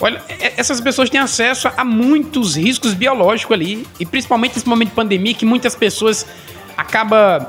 olha, 0.00 0.20
essas 0.56 0.80
pessoas 0.80 1.08
têm 1.10 1.20
acesso 1.20 1.70
a 1.76 1.84
muitos 1.84 2.56
riscos 2.56 2.94
biológicos 2.94 3.54
ali, 3.54 3.86
e 4.00 4.06
principalmente 4.06 4.54
nesse 4.56 4.68
momento 4.68 4.88
de 4.88 4.94
pandemia 4.94 5.34
que 5.34 5.44
muitas 5.44 5.76
pessoas 5.76 6.26
acaba 6.76 7.46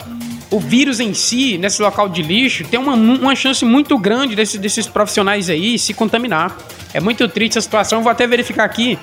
o 0.49 0.59
vírus 0.59 0.99
em 0.99 1.13
si, 1.13 1.57
nesse 1.57 1.81
local 1.81 2.07
de 2.07 2.21
lixo, 2.21 2.63
tem 2.63 2.79
uma, 2.79 2.93
uma 2.93 3.35
chance 3.35 3.65
muito 3.65 3.97
grande 3.97 4.35
desse, 4.35 4.57
desses 4.57 4.87
profissionais 4.87 5.49
aí 5.49 5.77
se 5.77 5.93
contaminar. 5.93 6.57
É 6.93 6.99
muito 6.99 7.27
triste 7.27 7.57
a 7.57 7.61
situação. 7.61 8.01
Vou 8.01 8.11
até 8.11 8.25
verificar 8.25 8.63
aqui 8.63 8.97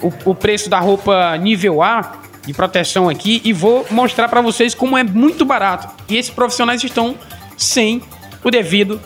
o, 0.00 0.12
o 0.30 0.34
preço 0.34 0.68
da 0.70 0.78
roupa 0.78 1.36
nível 1.36 1.82
A 1.82 2.20
de 2.46 2.52
proteção 2.52 3.08
aqui 3.08 3.40
e 3.44 3.52
vou 3.52 3.86
mostrar 3.90 4.28
para 4.28 4.40
vocês 4.40 4.74
como 4.74 4.96
é 4.96 5.02
muito 5.02 5.44
barato. 5.44 5.88
E 6.08 6.16
esses 6.16 6.30
profissionais 6.30 6.82
estão 6.84 7.16
sem 7.56 8.02
o 8.42 8.50
devido 8.50 9.00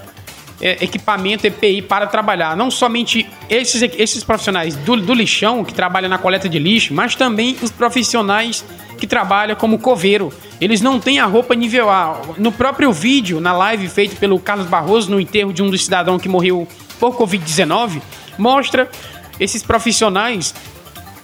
é, 0.60 0.84
equipamento 0.84 1.46
EPI 1.46 1.82
para 1.82 2.06
trabalhar. 2.06 2.56
Não 2.56 2.70
somente 2.70 3.28
esses, 3.48 3.82
esses 3.96 4.24
profissionais 4.24 4.76
do, 4.76 4.96
do 4.96 5.14
lixão 5.14 5.64
que 5.64 5.72
trabalham 5.72 6.08
na 6.08 6.18
coleta 6.18 6.48
de 6.48 6.58
lixo, 6.58 6.92
mas 6.92 7.14
também 7.14 7.56
os 7.62 7.70
profissionais 7.70 8.64
que 8.98 9.06
trabalham 9.06 9.56
como 9.56 9.78
coveiro. 9.78 10.32
Eles 10.60 10.80
não 10.80 10.98
têm 10.98 11.20
a 11.20 11.26
roupa 11.26 11.54
nível 11.54 11.88
A. 11.88 12.20
No 12.36 12.50
próprio 12.50 12.92
vídeo, 12.92 13.40
na 13.40 13.52
live 13.52 13.88
feito 13.88 14.16
pelo 14.16 14.38
Carlos 14.40 14.66
Barroso 14.66 15.10
no 15.10 15.20
enterro 15.20 15.52
de 15.52 15.62
um 15.62 15.70
dos 15.70 15.84
cidadãos 15.84 16.20
que 16.20 16.28
morreu 16.28 16.66
por 16.98 17.16
Covid-19, 17.16 18.02
mostra 18.36 18.90
esses 19.38 19.62
profissionais 19.62 20.52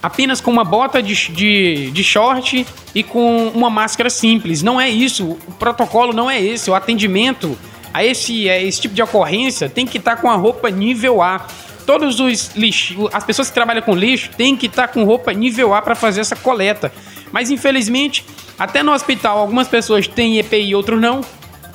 apenas 0.01 0.39
com 0.39 0.51
uma 0.51 0.63
bota 0.63 1.01
de, 1.01 1.15
de, 1.31 1.91
de, 1.91 2.03
short 2.03 2.65
e 2.93 3.03
com 3.03 3.47
uma 3.49 3.69
máscara 3.69 4.09
simples. 4.09 4.61
Não 4.61 4.79
é 4.79 4.87
isso. 4.87 5.31
O 5.47 5.51
protocolo 5.53 6.13
não 6.13 6.29
é 6.29 6.39
esse. 6.39 6.69
O 6.69 6.75
atendimento 6.75 7.57
a 7.95 8.03
esse, 8.03 8.49
a 8.49 8.61
esse 8.61 8.81
tipo 8.81 8.93
de 8.93 9.01
ocorrência 9.01 9.69
tem 9.69 9.87
que 9.87 9.97
estar 9.97 10.17
com 10.17 10.29
a 10.29 10.35
roupa 10.35 10.69
nível 10.69 11.21
A. 11.21 11.47
Todos 11.85 12.19
os 12.19 12.53
lixo, 12.53 13.09
as 13.13 13.23
pessoas 13.23 13.47
que 13.47 13.53
trabalham 13.53 13.81
com 13.81 13.95
lixo 13.95 14.31
têm 14.35 14.53
que 14.57 14.65
estar 14.65 14.89
com 14.89 15.05
roupa 15.05 15.31
nível 15.31 15.73
A 15.73 15.81
para 15.81 15.95
fazer 15.95 16.19
essa 16.19 16.35
coleta. 16.35 16.91
Mas 17.31 17.49
infelizmente, 17.49 18.25
até 18.59 18.83
no 18.83 18.91
hospital, 18.91 19.37
algumas 19.37 19.69
pessoas 19.69 20.07
têm 20.07 20.37
EPI 20.39 20.71
e 20.71 20.75
outros 20.75 20.99
não. 20.99 21.21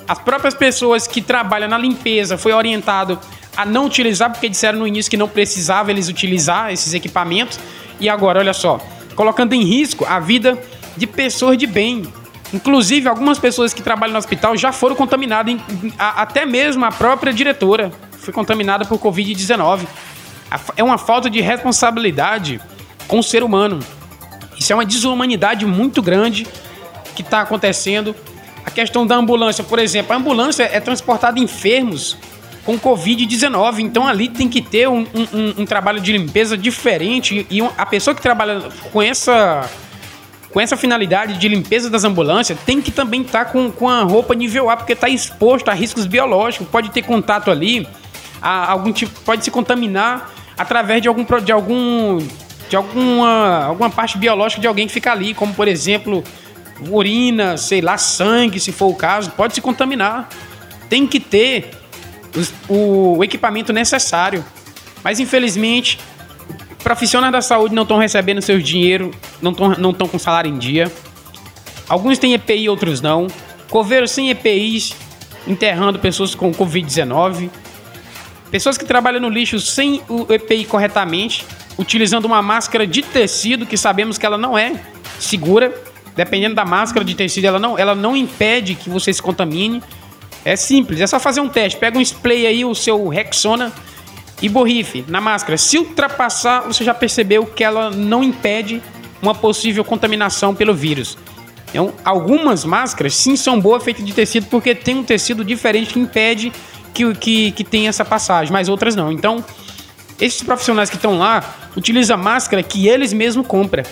As 0.06 0.18
próprias 0.18 0.52
pessoas 0.52 1.06
que 1.06 1.22
trabalham 1.22 1.70
na 1.70 1.78
limpeza 1.78 2.36
foi 2.36 2.52
orientado 2.52 3.18
a 3.56 3.64
não 3.64 3.86
utilizar, 3.86 4.30
porque 4.30 4.50
disseram 4.50 4.80
no 4.80 4.86
início 4.86 5.10
que 5.10 5.16
não 5.16 5.28
precisava 5.28 5.90
eles 5.90 6.06
utilizar 6.10 6.70
esses 6.70 6.92
equipamentos. 6.92 7.58
E 7.98 8.10
agora, 8.10 8.40
olha 8.40 8.52
só, 8.52 8.78
colocando 9.14 9.54
em 9.54 9.62
risco 9.62 10.04
a 10.04 10.20
vida 10.20 10.62
de 10.98 11.06
pessoas 11.06 11.56
de 11.56 11.66
bem. 11.66 12.02
Inclusive, 12.52 13.08
algumas 13.08 13.38
pessoas 13.38 13.72
que 13.72 13.82
trabalham 13.82 14.12
no 14.12 14.18
hospital 14.18 14.56
já 14.56 14.72
foram 14.72 14.96
contaminadas, 14.96 15.56
até 15.98 16.44
mesmo 16.44 16.84
a 16.84 16.90
própria 16.90 17.32
diretora 17.32 17.92
foi 18.18 18.32
contaminada 18.32 18.84
por 18.84 18.98
Covid-19. 18.98 19.86
É 20.76 20.82
uma 20.82 20.98
falta 20.98 21.30
de 21.30 21.40
responsabilidade 21.40 22.60
com 23.06 23.20
o 23.20 23.22
ser 23.22 23.42
humano. 23.42 23.78
Isso 24.58 24.72
é 24.72 24.76
uma 24.76 24.84
desumanidade 24.84 25.64
muito 25.64 26.02
grande 26.02 26.46
que 27.14 27.22
está 27.22 27.40
acontecendo. 27.40 28.14
A 28.64 28.70
questão 28.70 29.06
da 29.06 29.16
ambulância, 29.16 29.64
por 29.64 29.78
exemplo, 29.78 30.12
a 30.12 30.16
ambulância 30.16 30.64
é 30.64 30.80
transportada 30.80 31.38
enfermos 31.38 32.16
com 32.64 32.78
Covid-19. 32.78 33.80
Então 33.80 34.06
ali 34.06 34.28
tem 34.28 34.48
que 34.48 34.60
ter 34.60 34.88
um, 34.88 35.06
um, 35.14 35.62
um 35.62 35.64
trabalho 35.66 36.00
de 36.00 36.12
limpeza 36.12 36.56
diferente. 36.58 37.46
E 37.50 37.60
a 37.76 37.86
pessoa 37.86 38.14
que 38.14 38.20
trabalha 38.20 38.60
com 38.92 39.00
essa, 39.00 39.68
com 40.52 40.60
essa 40.60 40.76
finalidade 40.76 41.38
de 41.38 41.48
limpeza 41.48 41.88
das 41.88 42.04
ambulâncias 42.04 42.58
tem 42.66 42.80
que 42.80 42.90
também 42.90 43.22
estar 43.22 43.44
tá 43.44 43.50
com, 43.50 43.70
com 43.70 43.88
a 43.88 44.02
roupa 44.02 44.34
nível 44.34 44.68
A, 44.68 44.76
porque 44.76 44.92
está 44.92 45.08
exposto 45.08 45.68
a 45.68 45.74
riscos 45.74 46.06
biológicos. 46.06 46.66
Pode 46.68 46.90
ter 46.90 47.02
contato 47.02 47.50
ali, 47.50 47.86
a, 48.42 48.70
algum 48.70 48.92
tipo, 48.92 49.18
pode 49.20 49.44
se 49.44 49.50
contaminar 49.50 50.32
através 50.58 51.00
de 51.02 51.08
algum 51.08 51.24
de 51.24 51.52
algum 51.52 52.18
de 52.68 52.76
alguma 52.76 53.64
alguma 53.64 53.90
parte 53.90 54.18
biológica 54.18 54.60
de 54.60 54.66
alguém 54.66 54.86
que 54.86 54.92
fica 54.92 55.12
ali, 55.12 55.34
como 55.34 55.54
por 55.54 55.68
exemplo 55.68 56.22
urina, 56.88 57.56
sei 57.56 57.80
lá, 57.80 57.98
sangue, 57.98 58.58
se 58.58 58.72
for 58.72 58.86
o 58.86 58.94
caso, 58.94 59.30
pode 59.32 59.54
se 59.54 59.60
contaminar. 59.60 60.28
Tem 60.88 61.06
que 61.06 61.20
ter 61.20 61.70
o 62.68 63.22
equipamento 63.22 63.72
necessário. 63.72 64.44
Mas 65.02 65.20
infelizmente, 65.20 65.98
profissionais 66.82 67.32
da 67.32 67.40
saúde 67.40 67.74
não 67.74 67.82
estão 67.82 67.98
recebendo 67.98 68.40
seu 68.42 68.60
dinheiro, 68.60 69.10
não 69.40 69.52
estão 69.52 69.76
não 69.78 69.92
com 69.92 70.18
salário 70.18 70.50
em 70.50 70.58
dia. 70.58 70.90
Alguns 71.88 72.18
têm 72.18 72.34
EPI, 72.34 72.68
outros 72.68 73.00
não. 73.00 73.26
Coveiros 73.68 74.10
sem 74.10 74.30
EPIs, 74.30 74.94
enterrando 75.46 75.98
pessoas 75.98 76.34
com 76.34 76.52
Covid-19. 76.52 77.50
Pessoas 78.50 78.76
que 78.76 78.84
trabalham 78.84 79.20
no 79.20 79.28
lixo 79.28 79.60
sem 79.60 80.02
o 80.08 80.26
EPI 80.32 80.64
corretamente, 80.64 81.44
utilizando 81.78 82.24
uma 82.24 82.42
máscara 82.42 82.86
de 82.86 83.02
tecido 83.02 83.64
que 83.64 83.76
sabemos 83.76 84.18
que 84.18 84.26
ela 84.26 84.36
não 84.36 84.58
é 84.58 84.80
segura. 85.18 85.72
Dependendo 86.16 86.54
da 86.54 86.64
máscara 86.64 87.04
de 87.04 87.14
tecido, 87.14 87.44
ela 87.46 87.58
não, 87.58 87.78
ela 87.78 87.94
não 87.94 88.16
impede 88.16 88.74
que 88.74 88.90
você 88.90 89.12
se 89.12 89.22
contamine. 89.22 89.82
É 90.44 90.56
simples, 90.56 91.00
é 91.00 91.06
só 91.06 91.20
fazer 91.20 91.40
um 91.40 91.48
teste. 91.48 91.78
Pega 91.78 91.98
um 91.98 92.00
spray 92.00 92.46
aí, 92.46 92.64
o 92.64 92.74
seu 92.74 93.08
Rexona, 93.08 93.72
e 94.40 94.48
borrife 94.48 95.04
na 95.08 95.20
máscara. 95.20 95.58
Se 95.58 95.78
ultrapassar, 95.78 96.60
você 96.62 96.84
já 96.84 96.94
percebeu 96.94 97.46
que 97.46 97.62
ela 97.62 97.90
não 97.90 98.22
impede 98.22 98.82
uma 99.20 99.34
possível 99.34 99.84
contaminação 99.84 100.54
pelo 100.54 100.74
vírus. 100.74 101.16
Então, 101.68 101.92
algumas 102.04 102.64
máscaras 102.64 103.14
sim 103.14 103.36
são 103.36 103.60
boas 103.60 103.82
feitas 103.82 104.04
de 104.04 104.12
tecido 104.12 104.46
porque 104.46 104.74
tem 104.74 104.96
um 104.96 105.04
tecido 105.04 105.44
diferente 105.44 105.92
que 105.92 106.00
impede 106.00 106.52
que, 106.92 107.14
que, 107.14 107.52
que 107.52 107.64
tenha 107.64 107.88
essa 107.88 108.04
passagem, 108.04 108.52
mas 108.52 108.68
outras 108.68 108.96
não. 108.96 109.12
Então, 109.12 109.44
esses 110.20 110.42
profissionais 110.42 110.90
que 110.90 110.96
estão 110.96 111.18
lá 111.18 111.44
utilizam 111.76 112.16
máscara 112.18 112.62
que 112.62 112.88
eles 112.88 113.12
mesmos 113.12 113.46
compram. 113.46 113.84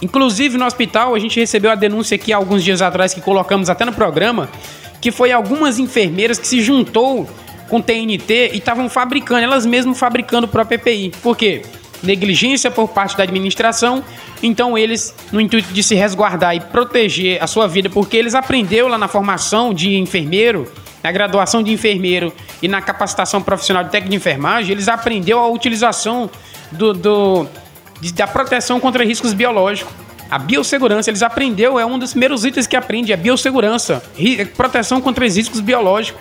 Inclusive 0.00 0.58
no 0.58 0.64
hospital, 0.64 1.14
a 1.14 1.18
gente 1.18 1.38
recebeu 1.38 1.70
a 1.70 1.76
denúncia 1.76 2.16
aqui 2.16 2.32
alguns 2.32 2.64
dias 2.64 2.82
atrás 2.82 3.14
que 3.14 3.20
colocamos 3.20 3.70
até 3.70 3.84
no 3.84 3.92
programa 3.92 4.48
que 5.02 5.10
foi 5.10 5.32
algumas 5.32 5.80
enfermeiras 5.80 6.38
que 6.38 6.46
se 6.46 6.62
juntou 6.62 7.28
com 7.72 7.80
TNT 7.80 8.50
e 8.52 8.58
estavam 8.58 8.86
fabricando, 8.86 9.40
elas 9.40 9.64
mesmas 9.64 9.98
fabricando 9.98 10.46
o 10.46 10.48
próprio 10.48 10.76
EPI. 10.76 11.10
Por 11.22 11.34
quê? 11.34 11.62
negligência 12.02 12.70
por 12.70 12.88
parte 12.88 13.16
da 13.16 13.22
administração. 13.22 14.04
Então 14.42 14.76
eles, 14.76 15.14
no 15.30 15.40
intuito 15.40 15.72
de 15.72 15.82
se 15.82 15.94
resguardar 15.94 16.54
e 16.54 16.60
proteger 16.60 17.42
a 17.42 17.46
sua 17.46 17.66
vida, 17.66 17.88
porque 17.88 18.16
eles 18.16 18.34
aprenderam 18.34 18.88
lá 18.88 18.98
na 18.98 19.08
formação 19.08 19.72
de 19.72 19.96
enfermeiro, 19.96 20.70
na 21.02 21.10
graduação 21.10 21.62
de 21.62 21.72
enfermeiro 21.72 22.30
e 22.60 22.68
na 22.68 22.82
capacitação 22.82 23.40
profissional 23.40 23.84
de 23.84 23.90
técnico 23.90 24.10
de 24.10 24.16
enfermagem, 24.16 24.72
eles 24.72 24.86
aprenderam 24.86 25.40
a 25.40 25.48
utilização 25.48 26.28
do, 26.72 26.92
do 26.92 27.46
de, 28.00 28.12
da 28.12 28.26
proteção 28.26 28.78
contra 28.80 29.02
riscos 29.02 29.32
biológicos. 29.32 29.94
A 30.30 30.38
biossegurança, 30.38 31.08
eles 31.08 31.22
aprenderam, 31.22 31.78
é 31.78 31.86
um 31.86 31.98
dos 31.98 32.10
primeiros 32.10 32.44
itens 32.44 32.66
que 32.66 32.76
aprende, 32.76 33.12
a 33.12 33.16
biossegurança, 33.16 34.02
proteção 34.56 35.00
contra 35.00 35.24
riscos 35.26 35.60
biológicos. 35.60 36.20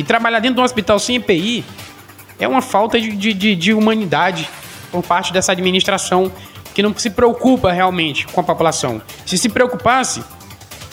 E 0.00 0.02
trabalhar 0.02 0.40
dentro 0.40 0.54
de 0.54 0.60
um 0.62 0.64
hospital 0.64 0.98
sem 0.98 1.16
EPI 1.16 1.62
é 2.38 2.48
uma 2.48 2.62
falta 2.62 2.98
de, 2.98 3.34
de, 3.34 3.54
de 3.54 3.74
humanidade 3.74 4.48
por 4.90 5.02
parte 5.02 5.30
dessa 5.30 5.52
administração 5.52 6.32
que 6.72 6.82
não 6.82 6.96
se 6.96 7.10
preocupa 7.10 7.70
realmente 7.70 8.26
com 8.26 8.40
a 8.40 8.42
população. 8.42 9.02
Se 9.26 9.36
se 9.36 9.50
preocupasse, 9.50 10.24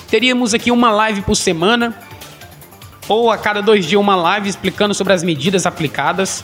teríamos 0.09 0.53
aqui 0.53 0.71
uma 0.71 0.91
live 0.91 1.21
por 1.21 1.35
semana 1.35 1.97
ou 3.07 3.31
a 3.31 3.37
cada 3.37 3.61
dois 3.61 3.85
dias 3.85 4.01
uma 4.01 4.17
live 4.17 4.49
explicando 4.49 4.93
sobre 4.93 5.13
as 5.13 5.23
medidas 5.23 5.65
aplicadas. 5.65 6.43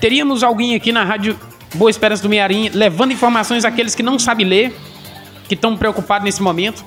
Teríamos 0.00 0.42
alguém 0.42 0.74
aqui 0.74 0.90
na 0.90 1.04
rádio 1.04 1.38
Boa 1.74 1.90
Esperança 1.90 2.22
do 2.22 2.30
Mearim 2.30 2.70
levando 2.70 3.12
informações 3.12 3.66
àqueles 3.66 3.94
que 3.94 4.02
não 4.02 4.18
sabem 4.18 4.46
ler, 4.46 4.74
que 5.46 5.52
estão 5.52 5.76
preocupados 5.76 6.24
nesse 6.24 6.42
momento. 6.42 6.82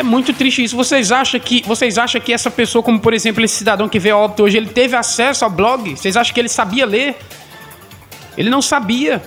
É 0.00 0.02
muito 0.02 0.32
triste 0.32 0.64
isso. 0.64 0.74
Vocês 0.74 1.12
acham 1.12 1.38
que 1.38 1.62
vocês 1.66 1.98
acham 1.98 2.18
que 2.22 2.32
essa 2.32 2.50
pessoa, 2.50 2.82
como 2.82 2.98
por 2.98 3.12
exemplo 3.12 3.44
esse 3.44 3.56
cidadão 3.56 3.86
que 3.86 3.98
veio 3.98 4.14
ao 4.14 4.22
óbito 4.22 4.42
hoje, 4.42 4.56
ele 4.56 4.70
teve 4.70 4.96
acesso 4.96 5.44
ao 5.44 5.50
blog? 5.50 5.94
Vocês 5.94 6.16
acham 6.16 6.32
que 6.32 6.40
ele 6.40 6.48
sabia 6.48 6.86
ler? 6.86 7.18
Ele 8.34 8.48
não 8.48 8.62
sabia. 8.62 9.22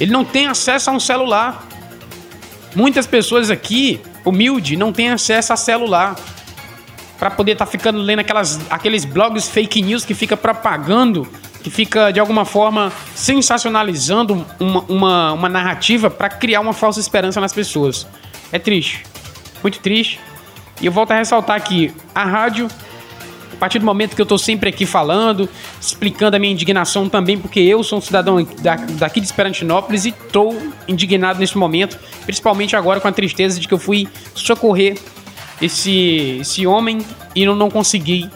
Ele 0.00 0.10
não 0.10 0.24
tem 0.24 0.48
acesso 0.48 0.90
a 0.90 0.92
um 0.92 0.98
celular. 0.98 1.68
Muitas 2.74 3.06
pessoas 3.06 3.52
aqui, 3.52 4.00
humilde, 4.24 4.76
não 4.76 4.92
têm 4.92 5.10
acesso 5.10 5.52
a 5.52 5.56
celular 5.56 6.16
para 7.16 7.30
poder 7.30 7.52
estar 7.52 7.66
tá 7.66 7.70
ficando 7.70 8.00
lendo 8.00 8.18
aquelas, 8.18 8.58
aqueles 8.68 9.04
blogs 9.04 9.48
fake 9.48 9.80
news 9.80 10.04
que 10.04 10.12
fica 10.12 10.36
propagando, 10.36 11.24
que 11.62 11.70
fica 11.70 12.10
de 12.10 12.18
alguma 12.18 12.44
forma 12.44 12.92
sensacionalizando 13.14 14.44
uma, 14.58 14.80
uma, 14.88 15.32
uma 15.34 15.48
narrativa 15.48 16.10
para 16.10 16.28
criar 16.28 16.60
uma 16.62 16.72
falsa 16.72 16.98
esperança 16.98 17.40
nas 17.40 17.52
pessoas. 17.52 18.08
É 18.50 18.58
triste, 18.58 19.04
muito 19.64 19.80
triste. 19.80 20.20
E 20.80 20.86
eu 20.86 20.92
volto 20.92 21.10
a 21.10 21.16
ressaltar 21.16 21.60
que 21.62 21.92
a 22.14 22.24
rádio 22.24 22.68
a 23.54 23.56
partir 23.56 23.78
do 23.78 23.86
momento 23.86 24.14
que 24.14 24.20
eu 24.20 24.24
estou 24.24 24.36
sempre 24.36 24.68
aqui 24.68 24.84
falando, 24.84 25.48
explicando 25.80 26.36
a 26.36 26.38
minha 26.38 26.52
indignação 26.52 27.08
também, 27.08 27.38
porque 27.38 27.60
eu 27.60 27.82
sou 27.82 27.98
um 27.98 28.02
cidadão 28.02 28.44
daqui 28.98 29.20
de 29.20 29.26
Esperantinópolis 29.26 30.04
e 30.04 30.08
estou 30.08 30.60
indignado 30.88 31.38
nesse 31.38 31.56
momento, 31.56 31.98
principalmente 32.24 32.74
agora 32.74 33.00
com 33.00 33.08
a 33.08 33.12
tristeza 33.12 33.58
de 33.58 33.68
que 33.68 33.72
eu 33.72 33.78
fui 33.78 34.08
socorrer 34.34 34.98
esse, 35.62 36.38
esse 36.40 36.66
homem 36.66 36.98
e 37.34 37.46
não, 37.46 37.54
não 37.54 37.70
consegui 37.70 38.28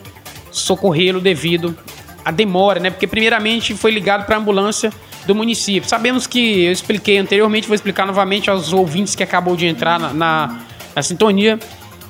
socorrê-lo 0.52 1.20
devido 1.20 1.76
à 2.24 2.30
demora, 2.30 2.78
né? 2.78 2.88
Porque 2.88 3.06
primeiramente 3.06 3.74
foi 3.74 3.90
ligado 3.90 4.24
para 4.24 4.36
a 4.36 4.38
ambulância 4.38 4.92
do 5.26 5.34
município. 5.34 5.88
Sabemos 5.88 6.26
que 6.26 6.64
eu 6.64 6.72
expliquei 6.72 7.18
anteriormente, 7.18 7.66
vou 7.66 7.74
explicar 7.74 8.06
novamente 8.06 8.48
aos 8.48 8.72
ouvintes 8.72 9.14
que 9.14 9.22
acabou 9.22 9.56
de 9.56 9.66
entrar 9.66 9.98
na, 9.98 10.14
na, 10.14 10.60
na 10.94 11.02
sintonia, 11.02 11.58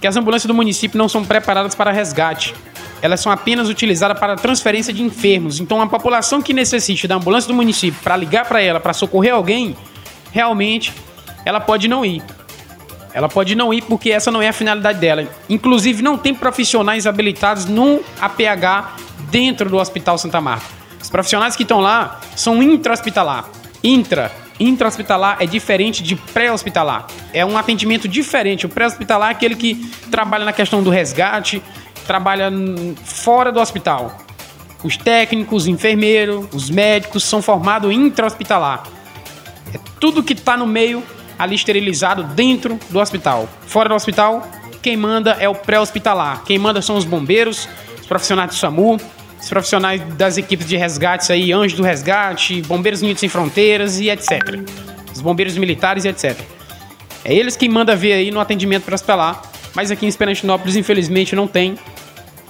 que 0.01 0.07
as 0.07 0.17
ambulâncias 0.17 0.47
do 0.47 0.55
município 0.55 0.97
não 0.99 1.09
são 1.09 1.25
preparadas 1.25 1.75
para 1.75 1.91
resgate 1.91 2.55
elas 3.01 3.21
são 3.21 3.31
apenas 3.31 3.69
utilizadas 3.69 4.19
para 4.19 4.37
transferência 4.37 4.93
de 4.93 5.03
enfermos. 5.03 5.61
Então, 5.61 5.81
a 5.81 5.87
população 5.87 6.43
que 6.43 6.53
necessite 6.53 7.07
da 7.07 7.17
ambulância 7.17 7.49
do 7.49 7.55
município 7.55 8.01
para 8.03 8.17
ligar 8.17 8.47
para 8.47 8.61
ela, 8.61 8.81
para 8.81 8.93
socorrer 8.93 9.35
alguém, 9.35 9.77
realmente 10.33 10.93
ela 11.45 11.61
pode 11.61 11.89
não 11.89 12.05
ir. 12.05 12.23
Ela 13.15 13.29
pode 13.29 13.55
não 13.55 13.73
ir 13.73 13.83
porque 13.83 14.11
essa 14.11 14.31
não 14.31 14.43
é 14.43 14.49
a 14.49 14.53
finalidade 14.53 14.99
dela. 14.99 15.27
Inclusive, 15.49 16.03
não 16.03 16.19
tem 16.19 16.35
profissionais 16.35 17.07
habilitados 17.07 17.65
no 17.65 18.01
APH 18.21 18.97
dentro 19.31 19.69
do 19.69 19.77
Hospital 19.77 20.19
Santa 20.19 20.41
Marta. 20.41 20.67
Os 21.01 21.09
profissionais 21.09 21.57
que 21.57 21.63
estão 21.63 21.81
lá 21.81 22.21
são 22.37 22.63
intra-hospitalar. 22.63 23.49
Intra. 23.83 24.31
Intra-hospitalar 24.61 25.37
é 25.41 25.47
diferente 25.47 26.03
de 26.03 26.17
pré-hospitalar. 26.17 27.07
É 27.33 27.45
um 27.45 27.57
atendimento 27.57 28.09
diferente. 28.09 28.67
O 28.67 28.69
pré-hospitalar 28.69 29.29
é 29.29 29.33
aquele 29.33 29.55
que 29.55 29.75
trabalha 30.11 30.45
na 30.45 30.53
questão 30.53 30.83
do 30.83 30.91
resgate, 30.91 31.63
trabalha 32.07 32.51
fora 33.05 33.53
do 33.53 33.61
hospital. 33.61 34.19
Os 34.83 34.97
técnicos, 34.97 35.63
os 35.65 35.69
enfermeiros, 35.69 36.47
os 36.53 36.71
médicos 36.71 37.25
são 37.25 37.43
formados 37.43 37.93
intra-hospitalar. 37.93 38.85
É 39.73 39.79
tudo 40.01 40.23
que 40.23 40.33
está 40.33 40.57
no 40.57 40.67
meio 40.67 41.03
ali 41.39 41.55
esterilizado 41.55 42.25
dentro 42.25 42.79
do 42.91 42.99
hospital. 42.99 43.49
Fora 43.67 43.89
do 43.89 43.95
hospital, 43.95 44.49
quem 44.83 44.97
manda 44.97 45.37
é 45.39 45.49
o 45.49 45.55
pré-hospitalar. 45.55 46.43
Quem 46.45 46.59
manda 46.59 46.83
são 46.83 46.97
os 46.97 47.05
bombeiros, 47.05 47.69
os 48.01 48.07
profissionais 48.07 48.51
do 48.51 48.57
SAMU, 48.57 48.99
os 49.41 49.49
profissionais 49.49 50.03
das 50.15 50.37
equipes 50.37 50.67
de 50.67 50.77
resgates 50.77 51.31
aí, 51.31 51.53
Anjos 51.53 51.77
do 51.77 51.83
Resgate, 51.83 52.63
Bombeiros 52.63 53.03
Unidos 53.03 53.21
Sem 53.21 53.29
Fronteiras 53.29 54.01
e 54.01 54.09
etc. 54.09 54.61
Os 55.15 55.21
bombeiros 55.21 55.57
militares 55.57 56.05
e 56.05 56.09
etc. 56.09 56.39
É 57.25 57.35
eles 57.35 57.57
quem 57.57 57.69
manda 57.69 57.95
ver 57.95 58.15
aí 58.15 58.31
no 58.31 58.41
atendimento 58.41 58.85
pré-hospitalar, 58.85 59.43
mas 59.75 59.91
aqui 59.91 60.07
em 60.07 60.09
Esperantinópolis 60.09 60.77
infelizmente 60.77 61.37
não 61.37 61.47
tem 61.47 61.77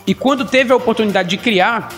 e 0.09 0.15
quando 0.15 0.47
teve 0.47 0.73
a 0.73 0.77
oportunidade 0.77 1.29
de 1.29 1.37
criar, 1.37 1.91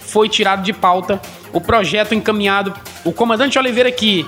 foi 0.00 0.28
tirado 0.28 0.64
de 0.64 0.72
pauta 0.72 1.22
o 1.52 1.60
projeto 1.60 2.12
encaminhado. 2.12 2.74
O 3.04 3.12
comandante 3.12 3.56
Oliveira 3.56 3.88
aqui 3.88 4.26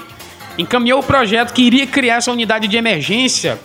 encaminhou 0.56 1.00
o 1.00 1.02
projeto 1.02 1.52
que 1.52 1.62
iria 1.62 1.84
criar 1.84 2.18
essa 2.18 2.30
unidade 2.30 2.68
de 2.68 2.76
emergência 2.76 3.58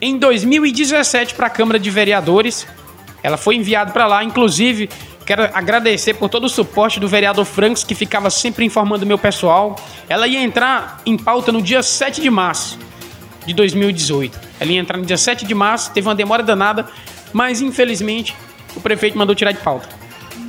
em 0.00 0.16
2017 0.16 1.34
para 1.34 1.48
a 1.48 1.50
Câmara 1.50 1.78
de 1.78 1.90
Vereadores. 1.90 2.66
Ela 3.22 3.36
foi 3.36 3.56
enviada 3.56 3.92
para 3.92 4.06
lá, 4.06 4.24
inclusive 4.24 4.88
quero 5.28 5.42
agradecer 5.52 6.14
por 6.14 6.30
todo 6.30 6.44
o 6.44 6.48
suporte 6.48 6.98
do 6.98 7.06
vereador 7.06 7.44
Franks, 7.44 7.84
que 7.84 7.94
ficava 7.94 8.30
sempre 8.30 8.64
informando 8.64 9.04
o 9.04 9.06
meu 9.06 9.18
pessoal. 9.18 9.76
Ela 10.08 10.26
ia 10.26 10.40
entrar 10.40 11.02
em 11.04 11.18
pauta 11.18 11.52
no 11.52 11.60
dia 11.60 11.82
7 11.82 12.22
de 12.22 12.30
março 12.30 12.78
de 13.44 13.52
2018. 13.52 14.40
Ela 14.58 14.72
ia 14.72 14.80
entrar 14.80 14.96
no 14.96 15.04
dia 15.04 15.18
7 15.18 15.44
de 15.44 15.54
março, 15.54 15.92
teve 15.92 16.08
uma 16.08 16.14
demora 16.14 16.42
danada, 16.42 16.86
mas 17.30 17.60
infelizmente 17.60 18.34
o 18.74 18.80
prefeito 18.80 19.18
mandou 19.18 19.34
tirar 19.34 19.52
de 19.52 19.58
pauta. 19.58 19.86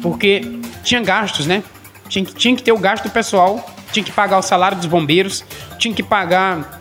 Porque 0.02 0.50
tinha 0.82 1.02
gastos, 1.02 1.46
né? 1.46 1.62
Tinha, 2.08 2.24
tinha 2.24 2.56
que 2.56 2.64
ter 2.64 2.72
o 2.72 2.78
gasto 2.78 3.10
pessoal, 3.10 3.70
tinha 3.92 4.02
que 4.02 4.14
pagar 4.14 4.38
o 4.38 4.42
salário 4.42 4.78
dos 4.78 4.86
bombeiros, 4.86 5.44
tinha 5.78 5.94
que 5.94 6.02
pagar 6.02 6.80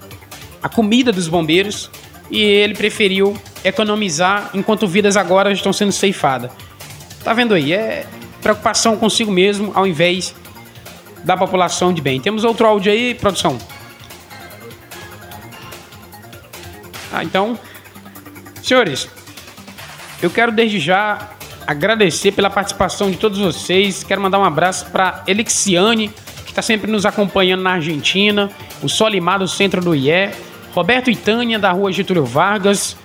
a 0.62 0.68
comida 0.68 1.10
dos 1.10 1.26
bombeiros 1.26 1.90
e 2.30 2.40
ele 2.40 2.74
preferiu 2.74 3.36
economizar 3.64 4.50
enquanto 4.54 4.86
vidas 4.86 5.16
agora 5.16 5.50
estão 5.50 5.72
sendo 5.72 5.90
ceifadas. 5.90 6.52
Tá 7.22 7.32
vendo 7.32 7.54
aí? 7.54 7.72
É 7.72 8.06
preocupação 8.40 8.96
consigo 8.96 9.30
mesmo 9.30 9.72
ao 9.74 9.86
invés 9.86 10.34
da 11.24 11.36
população 11.36 11.92
de 11.92 12.00
bem. 12.00 12.20
Temos 12.20 12.44
outro 12.44 12.66
áudio 12.66 12.92
aí, 12.92 13.14
produção? 13.14 13.58
Ah, 17.12 17.24
então, 17.24 17.58
senhores, 18.62 19.08
eu 20.22 20.30
quero 20.30 20.52
desde 20.52 20.78
já 20.78 21.30
agradecer 21.66 22.32
pela 22.32 22.48
participação 22.48 23.10
de 23.10 23.16
todos 23.16 23.38
vocês. 23.38 24.02
Quero 24.04 24.20
mandar 24.20 24.38
um 24.38 24.44
abraço 24.44 24.86
para 24.86 25.22
Elixiane, 25.26 26.08
que 26.44 26.50
está 26.50 26.62
sempre 26.62 26.90
nos 26.90 27.04
acompanhando 27.04 27.62
na 27.62 27.72
Argentina, 27.72 28.50
o 28.82 28.88
Solimar 28.88 29.38
do 29.38 29.48
centro 29.48 29.80
do 29.80 29.94
IE, 29.94 30.30
Roberto 30.72 31.10
Itânia 31.10 31.58
da 31.58 31.72
rua 31.72 31.92
Getúlio 31.92 32.24
Vargas, 32.24 32.96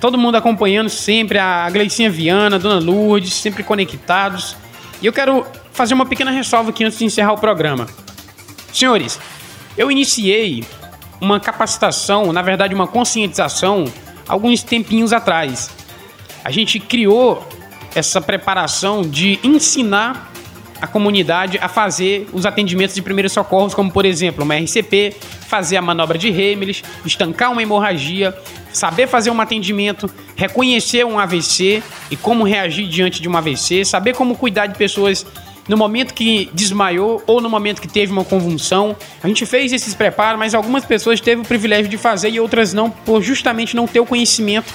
todo 0.00 0.16
mundo 0.18 0.36
acompanhando 0.36 0.88
sempre, 0.88 1.38
a 1.38 1.68
Gleicinha 1.70 2.10
Viana, 2.10 2.56
a 2.56 2.58
Dona 2.58 2.80
Lourdes, 2.80 3.34
sempre 3.34 3.62
conectados. 3.62 4.56
E 5.00 5.06
eu 5.06 5.12
quero 5.12 5.46
fazer 5.72 5.94
uma 5.94 6.06
pequena 6.06 6.30
ressalva 6.30 6.70
aqui 6.70 6.84
antes 6.84 6.98
de 6.98 7.04
encerrar 7.04 7.32
o 7.32 7.38
programa. 7.38 7.86
Senhores, 8.72 9.18
eu 9.76 9.90
iniciei 9.90 10.64
uma 11.20 11.40
capacitação, 11.40 12.32
na 12.32 12.42
verdade 12.42 12.74
uma 12.74 12.86
conscientização, 12.86 13.84
alguns 14.28 14.62
tempinhos 14.62 15.12
atrás 15.12 15.70
a 16.44 16.50
gente 16.50 16.78
criou 16.78 17.46
essa 17.94 18.20
preparação 18.20 19.02
de 19.02 19.38
ensinar 19.42 20.32
a 20.80 20.86
comunidade 20.86 21.58
a 21.60 21.68
fazer 21.68 22.28
os 22.32 22.46
atendimentos 22.46 22.94
de 22.94 23.02
primeiros 23.02 23.32
socorros, 23.32 23.74
como 23.74 23.90
por 23.90 24.06
exemplo 24.06 24.44
uma 24.44 24.56
RCP, 24.56 25.16
fazer 25.46 25.76
a 25.76 25.82
manobra 25.82 26.16
de 26.16 26.28
Heimlich, 26.28 26.84
estancar 27.04 27.50
uma 27.50 27.62
hemorragia, 27.62 28.34
saber 28.78 29.08
fazer 29.08 29.30
um 29.30 29.40
atendimento, 29.40 30.08
reconhecer 30.36 31.04
um 31.04 31.18
AVC 31.18 31.82
e 32.10 32.16
como 32.16 32.44
reagir 32.44 32.88
diante 32.88 33.20
de 33.20 33.28
um 33.28 33.36
AVC, 33.36 33.84
saber 33.84 34.14
como 34.14 34.36
cuidar 34.36 34.66
de 34.66 34.78
pessoas 34.78 35.26
no 35.68 35.76
momento 35.76 36.14
que 36.14 36.48
desmaiou 36.54 37.22
ou 37.26 37.40
no 37.40 37.50
momento 37.50 37.82
que 37.82 37.88
teve 37.88 38.12
uma 38.12 38.24
convulsão. 38.24 38.96
A 39.22 39.26
gente 39.26 39.44
fez 39.44 39.72
esses 39.72 39.94
preparos, 39.94 40.38
mas 40.38 40.54
algumas 40.54 40.84
pessoas 40.84 41.20
teve 41.20 41.42
o 41.42 41.44
privilégio 41.44 41.88
de 41.88 41.98
fazer 41.98 42.30
e 42.30 42.40
outras 42.40 42.72
não, 42.72 42.88
por 42.88 43.20
justamente 43.20 43.74
não 43.76 43.86
ter 43.86 44.00
o 44.00 44.06
conhecimento 44.06 44.72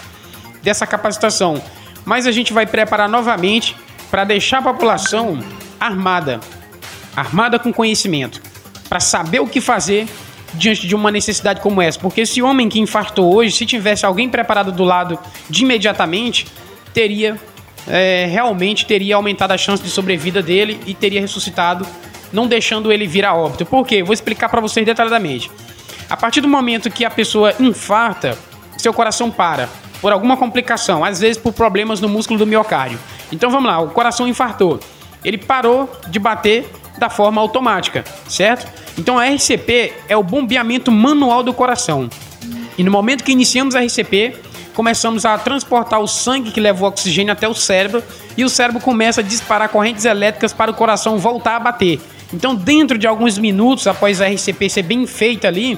dessa 0.61 0.85
capacitação. 0.85 1.61
Mas 2.05 2.27
a 2.27 2.31
gente 2.31 2.51
vai 2.51 2.65
preparar 2.65 3.07
novamente 3.07 3.75
para 4.11 4.25
deixar 4.25 4.59
a 4.59 4.61
população 4.61 5.39
armada, 5.79 6.39
armada 7.15 7.57
com 7.57 7.73
conhecimento. 7.73 8.41
para 8.87 8.99
saber 8.99 9.39
o 9.39 9.47
que 9.47 9.59
fazer 9.59 10.07
diante 10.53 10.87
de 10.87 10.95
uma 10.95 11.11
necessidade 11.11 11.61
como 11.61 11.81
essa. 11.81 11.99
Porque 11.99 12.21
esse 12.21 12.41
homem 12.41 12.69
que 12.69 12.79
infartou 12.79 13.33
hoje, 13.33 13.55
se 13.55 13.65
tivesse 13.65 14.05
alguém 14.05 14.29
preparado 14.29 14.71
do 14.71 14.83
lado 14.83 15.17
de 15.49 15.63
imediatamente, 15.63 16.47
teria 16.93 17.39
é, 17.87 18.27
realmente 18.31 18.85
teria 18.85 19.15
aumentado 19.15 19.51
a 19.51 19.57
chance 19.57 19.83
de 19.83 19.89
sobrevida 19.89 20.41
dele 20.41 20.79
e 20.85 20.93
teria 20.93 21.19
ressuscitado, 21.19 21.85
não 22.31 22.47
deixando 22.47 22.91
ele 22.91 23.05
vir 23.05 23.25
a 23.25 23.33
óbito. 23.33 23.65
Por 23.65 23.85
quê? 23.85 24.03
Vou 24.03 24.13
explicar 24.13 24.49
para 24.49 24.61
vocês 24.61 24.85
detalhadamente. 24.85 25.51
A 26.09 26.17
partir 26.17 26.41
do 26.41 26.47
momento 26.47 26.89
que 26.89 27.05
a 27.05 27.09
pessoa 27.09 27.53
infarta, 27.59 28.37
seu 28.77 28.93
coração 28.93 29.29
para 29.29 29.69
por 30.01 30.11
alguma 30.11 30.35
complicação, 30.35 31.03
às 31.03 31.21
vezes 31.21 31.37
por 31.37 31.53
problemas 31.53 32.01
no 32.01 32.09
músculo 32.09 32.39
do 32.39 32.45
miocárdio. 32.45 32.99
Então 33.31 33.49
vamos 33.49 33.69
lá, 33.69 33.79
o 33.79 33.89
coração 33.89 34.27
infartou. 34.27 34.79
Ele 35.23 35.37
parou 35.37 35.89
de 36.09 36.19
bater 36.19 36.69
da 36.97 37.09
forma 37.09 37.41
automática, 37.41 38.03
certo? 38.27 38.69
Então 38.97 39.17
a 39.17 39.25
RCP 39.25 39.93
é 40.07 40.15
o 40.15 40.23
bombeamento 40.23 40.91
manual 40.91 41.43
do 41.43 41.53
coração. 41.53 42.09
E 42.77 42.83
no 42.83 42.91
momento 42.91 43.23
que 43.23 43.31
iniciamos 43.31 43.75
a 43.75 43.81
RCP, 43.81 44.35
começamos 44.73 45.25
a 45.25 45.37
transportar 45.37 45.99
o 45.99 46.07
sangue 46.07 46.51
que 46.51 46.59
leva 46.59 46.83
o 46.83 46.87
oxigênio 46.87 47.31
até 47.31 47.47
o 47.47 47.53
cérebro 47.53 48.03
e 48.35 48.43
o 48.43 48.49
cérebro 48.49 48.81
começa 48.81 49.21
a 49.21 49.23
disparar 49.23 49.69
correntes 49.69 50.05
elétricas 50.05 50.53
para 50.53 50.71
o 50.71 50.73
coração 50.73 51.17
voltar 51.17 51.55
a 51.55 51.59
bater. 51.59 51.99
Então, 52.33 52.55
dentro 52.55 52.97
de 52.97 53.05
alguns 53.05 53.37
minutos 53.37 53.85
após 53.85 54.19
a 54.19 54.27
RCP 54.27 54.69
ser 54.69 54.81
bem 54.81 55.05
feita 55.05 55.47
ali, 55.47 55.77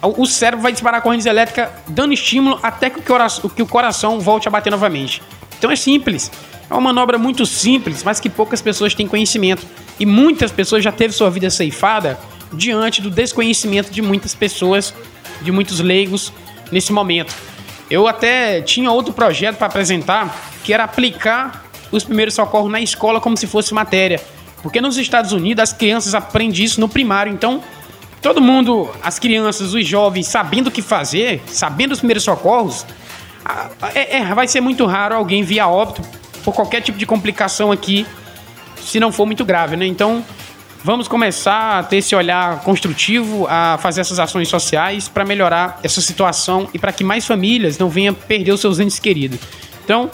o 0.00 0.26
cérebro 0.26 0.62
vai 0.62 0.72
disparar 0.72 1.02
correntes 1.02 1.26
elétricas 1.26 1.68
dando 1.88 2.12
estímulo 2.12 2.58
até 2.62 2.88
que 2.88 3.00
o 3.00 3.02
coração, 3.02 3.50
que 3.50 3.62
o 3.62 3.66
coração 3.66 4.20
volte 4.20 4.46
a 4.46 4.50
bater 4.50 4.70
novamente. 4.70 5.22
Então 5.58 5.70
é 5.70 5.76
simples. 5.76 6.30
É 6.70 6.74
uma 6.74 6.80
manobra 6.80 7.18
muito 7.18 7.44
simples, 7.44 8.02
mas 8.02 8.18
que 8.18 8.30
poucas 8.30 8.62
pessoas 8.62 8.94
têm 8.94 9.06
conhecimento. 9.06 9.66
E 9.98 10.06
muitas 10.06 10.50
pessoas 10.50 10.82
já 10.82 10.90
teve 10.90 11.12
sua 11.12 11.30
vida 11.30 11.50
ceifada 11.50 12.18
diante 12.52 13.00
do 13.00 13.10
desconhecimento 13.10 13.90
de 13.90 14.02
muitas 14.02 14.34
pessoas, 14.34 14.94
de 15.40 15.50
muitos 15.50 15.80
leigos 15.80 16.32
nesse 16.70 16.92
momento. 16.92 17.34
Eu 17.90 18.06
até 18.06 18.62
tinha 18.62 18.90
outro 18.90 19.12
projeto 19.12 19.56
para 19.56 19.66
apresentar, 19.66 20.34
que 20.64 20.72
era 20.72 20.84
aplicar 20.84 21.64
os 21.90 22.04
primeiros 22.04 22.34
socorros 22.34 22.70
na 22.70 22.80
escola 22.80 23.20
como 23.20 23.36
se 23.36 23.46
fosse 23.46 23.74
matéria. 23.74 24.20
Porque 24.62 24.80
nos 24.80 24.96
Estados 24.96 25.32
Unidos 25.32 25.62
as 25.62 25.72
crianças 25.72 26.14
aprendem 26.14 26.64
isso 26.64 26.80
no 26.80 26.88
primário, 26.88 27.32
então 27.32 27.62
todo 28.22 28.40
mundo, 28.40 28.88
as 29.02 29.18
crianças, 29.18 29.74
os 29.74 29.86
jovens, 29.86 30.28
sabendo 30.28 30.68
o 30.68 30.70
que 30.70 30.80
fazer, 30.80 31.42
sabendo 31.46 31.92
os 31.92 31.98
primeiros 31.98 32.22
socorros, 32.22 32.86
é, 33.94 34.18
é, 34.18 34.34
vai 34.34 34.46
ser 34.46 34.60
muito 34.60 34.86
raro 34.86 35.16
alguém 35.16 35.42
via 35.42 35.66
óbito 35.66 36.00
por 36.44 36.54
qualquer 36.54 36.80
tipo 36.80 36.96
de 36.96 37.04
complicação 37.04 37.72
aqui, 37.72 38.06
se 38.80 38.98
não 39.00 39.12
for 39.12 39.26
muito 39.26 39.44
grave, 39.44 39.76
né? 39.76 39.86
Então, 39.86 40.24
vamos 40.84 41.06
começar 41.06 41.78
a 41.78 41.82
ter 41.82 41.98
esse 41.98 42.14
olhar 42.14 42.60
construtivo, 42.62 43.46
a 43.48 43.78
fazer 43.78 44.00
essas 44.00 44.18
ações 44.18 44.48
sociais 44.48 45.08
para 45.08 45.24
melhorar 45.24 45.78
essa 45.82 46.00
situação 46.00 46.68
e 46.74 46.78
para 46.78 46.92
que 46.92 47.04
mais 47.04 47.26
famílias 47.26 47.78
não 47.78 47.88
venham 47.88 48.14
perder 48.14 48.52
os 48.52 48.60
seus 48.60 48.80
entes 48.80 48.98
queridos. 48.98 49.38
Então, 49.84 50.10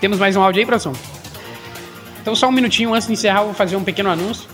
temos 0.00 0.18
mais 0.18 0.36
um 0.36 0.42
áudio 0.42 0.60
aí, 0.60 0.66
produção? 0.66 0.92
Então, 2.22 2.34
só 2.34 2.48
um 2.48 2.52
minutinho 2.52 2.94
antes 2.94 3.06
de 3.06 3.12
encerrar, 3.12 3.40
eu 3.40 3.46
vou 3.46 3.54
fazer 3.54 3.76
um 3.76 3.84
pequeno 3.84 4.10
anúncio. 4.10 4.48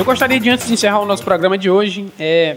Eu 0.00 0.04
gostaria 0.06 0.40
de, 0.40 0.48
antes 0.48 0.66
de 0.66 0.72
encerrar 0.72 1.00
o 1.00 1.04
nosso 1.04 1.22
programa 1.22 1.58
de 1.58 1.68
hoje, 1.68 2.06
é, 2.18 2.56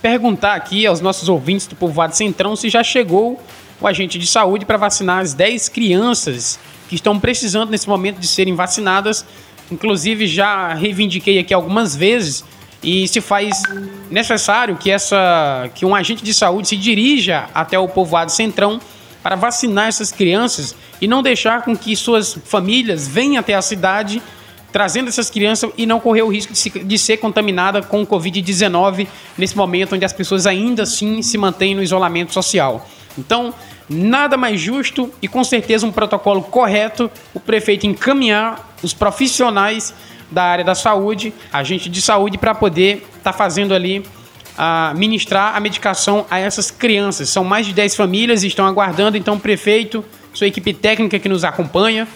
perguntar 0.00 0.54
aqui 0.54 0.86
aos 0.86 0.98
nossos 1.02 1.28
ouvintes 1.28 1.66
do 1.66 1.76
Povoado 1.76 2.16
Centrão 2.16 2.56
se 2.56 2.70
já 2.70 2.82
chegou 2.82 3.38
o 3.78 3.86
agente 3.86 4.18
de 4.18 4.26
saúde 4.26 4.64
para 4.64 4.78
vacinar 4.78 5.18
as 5.18 5.34
10 5.34 5.68
crianças 5.68 6.58
que 6.88 6.94
estão 6.94 7.20
precisando 7.20 7.68
nesse 7.68 7.86
momento 7.86 8.18
de 8.18 8.26
serem 8.26 8.54
vacinadas. 8.54 9.26
Inclusive, 9.70 10.26
já 10.26 10.72
reivindiquei 10.72 11.38
aqui 11.38 11.52
algumas 11.52 11.94
vezes 11.94 12.46
e 12.82 13.06
se 13.08 13.20
faz 13.20 13.60
necessário 14.10 14.74
que, 14.74 14.90
essa, 14.90 15.68
que 15.74 15.84
um 15.84 15.94
agente 15.94 16.24
de 16.24 16.32
saúde 16.32 16.68
se 16.68 16.78
dirija 16.78 17.44
até 17.52 17.78
o 17.78 17.88
povoado 17.88 18.32
Centrão 18.32 18.80
para 19.22 19.36
vacinar 19.36 19.88
essas 19.88 20.10
crianças 20.10 20.74
e 20.98 21.06
não 21.06 21.22
deixar 21.22 21.60
com 21.60 21.76
que 21.76 21.94
suas 21.94 22.38
famílias 22.46 23.06
venham 23.06 23.38
até 23.38 23.54
a 23.54 23.60
cidade 23.60 24.22
trazendo 24.72 25.08
essas 25.08 25.30
crianças 25.30 25.70
e 25.76 25.86
não 25.86 26.00
correr 26.00 26.22
o 26.22 26.28
risco 26.28 26.52
de, 26.52 26.58
se, 26.58 26.70
de 26.70 26.98
ser 26.98 27.16
contaminada 27.16 27.82
com 27.82 28.02
o 28.02 28.06
Covid-19 28.06 29.06
nesse 29.36 29.56
momento 29.56 29.94
onde 29.94 30.04
as 30.04 30.12
pessoas 30.12 30.46
ainda 30.46 30.84
assim 30.84 31.22
se 31.22 31.36
mantêm 31.36 31.74
no 31.74 31.82
isolamento 31.82 32.32
social. 32.32 32.88
Então, 33.18 33.52
nada 33.88 34.36
mais 34.36 34.60
justo 34.60 35.12
e 35.20 35.26
com 35.26 35.42
certeza 35.42 35.86
um 35.86 35.92
protocolo 35.92 36.42
correto 36.42 37.10
o 37.34 37.40
prefeito 37.40 37.86
encaminhar 37.86 38.76
os 38.82 38.94
profissionais 38.94 39.92
da 40.30 40.44
área 40.44 40.64
da 40.64 40.74
saúde, 40.74 41.34
agente 41.52 41.88
de 41.88 42.00
saúde, 42.00 42.38
para 42.38 42.54
poder 42.54 42.98
estar 43.18 43.32
tá 43.32 43.32
fazendo 43.32 43.74
ali 43.74 44.04
a 44.56 44.92
ministrar 44.94 45.56
a 45.56 45.60
medicação 45.60 46.24
a 46.30 46.38
essas 46.38 46.70
crianças. 46.70 47.28
São 47.30 47.42
mais 47.42 47.66
de 47.66 47.72
10 47.72 47.96
famílias 47.96 48.44
e 48.44 48.46
estão 48.46 48.66
aguardando, 48.66 49.16
então 49.16 49.34
o 49.34 49.40
prefeito, 49.40 50.04
sua 50.32 50.46
equipe 50.46 50.72
técnica 50.72 51.18
que 51.18 51.28
nos 51.28 51.44
acompanha, 51.44 52.06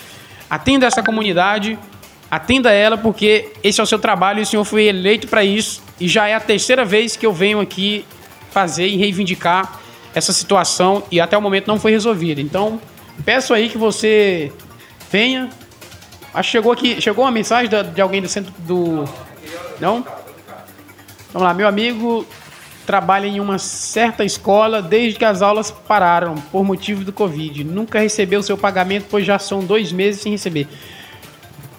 atenda 0.48 0.86
essa 0.86 1.02
comunidade 1.02 1.78
Atenda 2.30 2.72
ela 2.72 2.96
porque 2.98 3.52
esse 3.62 3.80
é 3.80 3.82
o 3.82 3.86
seu 3.86 3.98
trabalho 3.98 4.40
e 4.40 4.42
o 4.42 4.46
senhor 4.46 4.64
foi 4.64 4.84
eleito 4.84 5.28
para 5.28 5.44
isso. 5.44 5.82
E 6.00 6.08
já 6.08 6.28
é 6.28 6.34
a 6.34 6.40
terceira 6.40 6.84
vez 6.84 7.16
que 7.16 7.24
eu 7.24 7.32
venho 7.32 7.60
aqui 7.60 8.04
fazer 8.50 8.86
e 8.86 8.96
reivindicar 8.96 9.80
essa 10.14 10.32
situação 10.32 11.02
e 11.10 11.20
até 11.20 11.36
o 11.36 11.42
momento 11.42 11.66
não 11.66 11.78
foi 11.78 11.92
resolvida. 11.92 12.40
Então, 12.40 12.80
peço 13.24 13.52
aí 13.52 13.68
que 13.68 13.78
você 13.78 14.52
venha. 15.10 15.48
Acho 16.32 16.48
que 16.48 16.52
chegou 16.52 16.72
aqui, 16.72 17.00
chegou 17.00 17.24
uma 17.24 17.30
mensagem 17.30 17.70
de 17.92 18.00
alguém 18.00 18.20
do 18.20 18.28
centro 18.28 18.52
do 18.58 19.04
Não? 19.80 20.04
Vamos 21.32 21.48
lá, 21.48 21.54
meu 21.54 21.66
amigo 21.66 22.26
trabalha 22.86 23.26
em 23.26 23.40
uma 23.40 23.58
certa 23.58 24.24
escola 24.24 24.82
desde 24.82 25.18
que 25.18 25.24
as 25.24 25.42
aulas 25.42 25.70
pararam 25.70 26.34
por 26.52 26.64
motivo 26.64 27.02
do 27.04 27.12
Covid. 27.12 27.64
Nunca 27.64 27.98
recebeu 27.98 28.42
seu 28.42 28.56
pagamento, 28.56 29.06
pois 29.10 29.24
já 29.24 29.38
são 29.38 29.64
dois 29.64 29.90
meses 29.90 30.20
sem 30.20 30.32
receber 30.32 30.68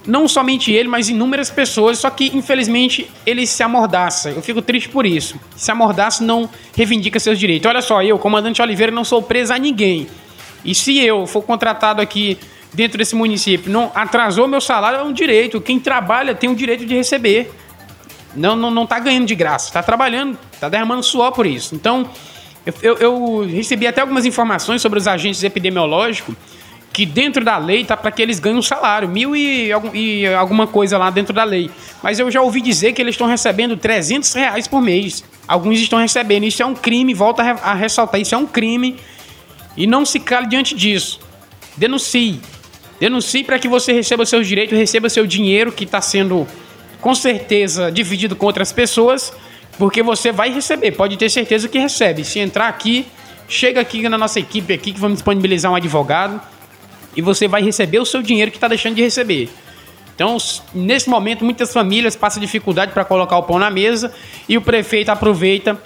não 0.07 0.27
somente 0.27 0.71
ele, 0.71 0.87
mas 0.87 1.09
inúmeras 1.09 1.49
pessoas, 1.49 1.99
só 1.99 2.09
que 2.09 2.31
infelizmente 2.35 3.09
ele 3.25 3.45
se 3.47 3.63
amordaça. 3.63 4.29
Eu 4.29 4.41
fico 4.41 4.61
triste 4.61 4.89
por 4.89 5.05
isso. 5.05 5.39
Se 5.55 5.71
amordaça 5.71 6.23
não 6.23 6.49
reivindica 6.75 7.19
seus 7.19 7.39
direitos. 7.39 7.67
Olha 7.67 7.81
só, 7.81 8.01
eu, 8.03 8.17
comandante 8.19 8.61
Oliveira, 8.61 8.91
não 8.91 9.03
sou 9.03 9.21
preso 9.21 9.53
a 9.53 9.57
ninguém. 9.57 10.07
E 10.63 10.73
se 10.73 10.99
eu 10.99 11.25
for 11.25 11.41
contratado 11.41 12.01
aqui 12.01 12.37
dentro 12.73 12.97
desse 12.97 13.15
município, 13.15 13.71
não 13.71 13.91
atrasou 13.95 14.47
meu 14.47 14.61
salário, 14.61 14.99
é 14.99 15.03
um 15.03 15.13
direito. 15.13 15.61
Quem 15.61 15.79
trabalha 15.79 16.35
tem 16.35 16.49
o 16.49 16.55
direito 16.55 16.85
de 16.85 16.95
receber. 16.95 17.51
Não, 18.35 18.55
não, 18.55 18.69
não 18.69 18.85
tá 18.85 18.99
ganhando 18.99 19.25
de 19.25 19.35
graça, 19.35 19.67
está 19.67 19.81
trabalhando, 19.81 20.37
está 20.51 20.67
derramando 20.67 21.01
suor 21.01 21.31
por 21.31 21.45
isso. 21.45 21.73
Então, 21.73 22.09
eu, 22.65 22.73
eu, 22.81 22.97
eu 22.97 23.47
recebi 23.47 23.87
até 23.87 24.01
algumas 24.01 24.25
informações 24.25 24.81
sobre 24.81 24.99
os 24.99 25.07
agentes 25.07 25.41
epidemiológicos 25.43 26.35
que 26.95 27.05
dentro 27.05 27.43
da 27.43 27.57
lei 27.57 27.83
tá 27.83 27.97
para 27.97 28.09
que 28.09 28.21
eles 28.21 28.39
ganhem 28.39 28.57
um 28.57 28.61
salário, 28.61 29.09
mil 29.09 29.35
e, 29.35 29.69
e, 29.93 30.27
alguma 30.27 30.65
coisa 30.65 30.97
lá 30.97 31.09
dentro 31.09 31.33
da 31.33 31.43
lei. 31.43 31.69
Mas 32.01 32.19
eu 32.19 32.31
já 32.31 32.41
ouvi 32.41 32.61
dizer 32.61 32.93
que 32.93 33.01
eles 33.01 33.15
estão 33.15 33.27
recebendo 33.27 33.75
300 33.75 34.31
reais 34.31 34.65
por 34.65 34.81
mês. 34.81 35.21
Alguns 35.45 35.77
estão 35.81 35.99
recebendo. 35.99 36.45
Isso 36.45 36.63
é 36.63 36.65
um 36.65 36.73
crime, 36.73 37.13
volta 37.13 37.43
a 37.43 37.73
ressaltar, 37.73 38.21
isso 38.21 38.33
é 38.33 38.37
um 38.37 38.45
crime. 38.45 38.95
E 39.75 39.85
não 39.85 40.05
se 40.05 40.21
cale 40.21 40.47
diante 40.47 40.73
disso. 40.73 41.19
Denuncie. 41.75 42.39
Denuncie 42.97 43.43
para 43.43 43.59
que 43.59 43.67
você 43.67 43.91
receba 43.91 44.25
seus 44.25 44.47
direitos, 44.47 44.77
receba 44.77 45.09
seu 45.09 45.27
dinheiro 45.27 45.73
que 45.73 45.83
está 45.83 45.99
sendo, 45.99 46.47
com 47.01 47.13
certeza, 47.13 47.91
dividido 47.91 48.37
com 48.37 48.45
outras 48.45 48.71
pessoas, 48.71 49.33
porque 49.77 50.01
você 50.01 50.31
vai 50.31 50.49
receber, 50.49 50.93
pode 50.93 51.17
ter 51.17 51.29
certeza 51.29 51.67
que 51.67 51.77
recebe. 51.77 52.23
Se 52.23 52.39
entrar 52.39 52.69
aqui, 52.69 53.05
chega 53.49 53.81
aqui 53.81 54.07
na 54.07 54.17
nossa 54.17 54.39
equipe 54.39 54.73
aqui 54.73 54.93
que 54.93 54.99
vamos 54.99 55.17
disponibilizar 55.17 55.69
um 55.69 55.75
advogado 55.75 56.54
e 57.15 57.21
você 57.21 57.47
vai 57.47 57.63
receber 57.63 57.99
o 57.99 58.05
seu 58.05 58.21
dinheiro 58.21 58.51
que 58.51 58.57
está 58.57 58.67
deixando 58.67 58.95
de 58.95 59.01
receber. 59.01 59.49
Então, 60.13 60.37
nesse 60.73 61.09
momento, 61.09 61.43
muitas 61.43 61.73
famílias 61.73 62.15
passam 62.15 62.41
dificuldade 62.41 62.91
para 62.93 63.03
colocar 63.03 63.37
o 63.37 63.43
pão 63.43 63.59
na 63.59 63.69
mesa 63.69 64.13
e 64.47 64.57
o 64.57 64.61
prefeito 64.61 65.09
aproveita 65.09 65.79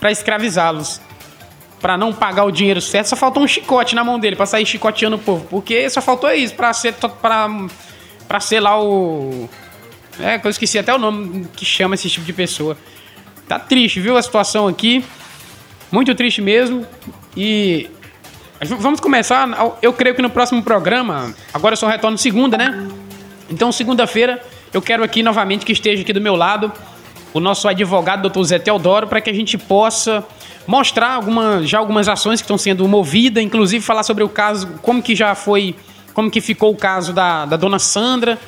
para 0.00 0.10
escravizá-los. 0.10 1.00
Para 1.80 1.96
não 1.96 2.12
pagar 2.12 2.44
o 2.44 2.50
dinheiro 2.50 2.80
certo, 2.80 3.06
só 3.06 3.16
faltou 3.16 3.42
um 3.42 3.46
chicote 3.46 3.94
na 3.94 4.02
mão 4.02 4.18
dele 4.18 4.34
para 4.34 4.46
sair 4.46 4.66
chicoteando 4.66 5.14
o 5.14 5.18
povo. 5.18 5.46
Porque 5.48 5.88
só 5.88 6.00
faltou 6.00 6.30
isso 6.32 6.54
para 6.54 6.72
ser 6.72 6.94
para 6.94 8.40
ser 8.40 8.60
lá 8.60 8.82
o 8.82 9.48
é, 10.20 10.40
eu 10.42 10.50
esqueci 10.50 10.78
até 10.78 10.92
o 10.92 10.98
nome 10.98 11.46
que 11.56 11.64
chama 11.64 11.94
esse 11.94 12.10
tipo 12.10 12.26
de 12.26 12.32
pessoa. 12.32 12.76
Tá 13.46 13.58
triste, 13.58 14.00
viu 14.00 14.16
a 14.16 14.22
situação 14.22 14.66
aqui? 14.66 15.04
Muito 15.92 16.14
triste 16.14 16.42
mesmo. 16.42 16.86
E 17.36 17.88
Vamos 18.60 18.98
começar. 18.98 19.48
Eu 19.80 19.92
creio 19.92 20.16
que 20.16 20.22
no 20.22 20.30
próximo 20.30 20.62
programa, 20.62 21.32
agora 21.54 21.74
eu 21.74 21.76
só 21.76 21.86
retorno 21.86 22.18
segunda, 22.18 22.56
né? 22.56 22.88
Então, 23.48 23.70
segunda-feira, 23.70 24.42
eu 24.72 24.82
quero 24.82 25.04
aqui 25.04 25.22
novamente 25.22 25.64
que 25.64 25.72
esteja 25.72 26.02
aqui 26.02 26.12
do 26.12 26.20
meu 26.20 26.34
lado 26.34 26.72
o 27.32 27.40
nosso 27.40 27.68
advogado, 27.68 28.22
doutor 28.22 28.42
Zé 28.44 28.58
Teodoro, 28.58 29.06
para 29.06 29.20
que 29.20 29.30
a 29.30 29.32
gente 29.32 29.56
possa 29.56 30.24
mostrar 30.66 31.12
alguma, 31.12 31.62
já 31.62 31.78
algumas 31.78 32.08
ações 32.08 32.40
que 32.40 32.44
estão 32.44 32.58
sendo 32.58 32.86
movidas, 32.88 33.44
inclusive 33.44 33.84
falar 33.84 34.02
sobre 34.02 34.24
o 34.24 34.28
caso, 34.28 34.66
como 34.82 35.02
que 35.02 35.14
já 35.14 35.34
foi, 35.34 35.76
como 36.12 36.30
que 36.30 36.40
ficou 36.40 36.72
o 36.72 36.76
caso 36.76 37.12
da, 37.12 37.46
da 37.46 37.56
dona 37.56 37.78
Sandra, 37.78 38.38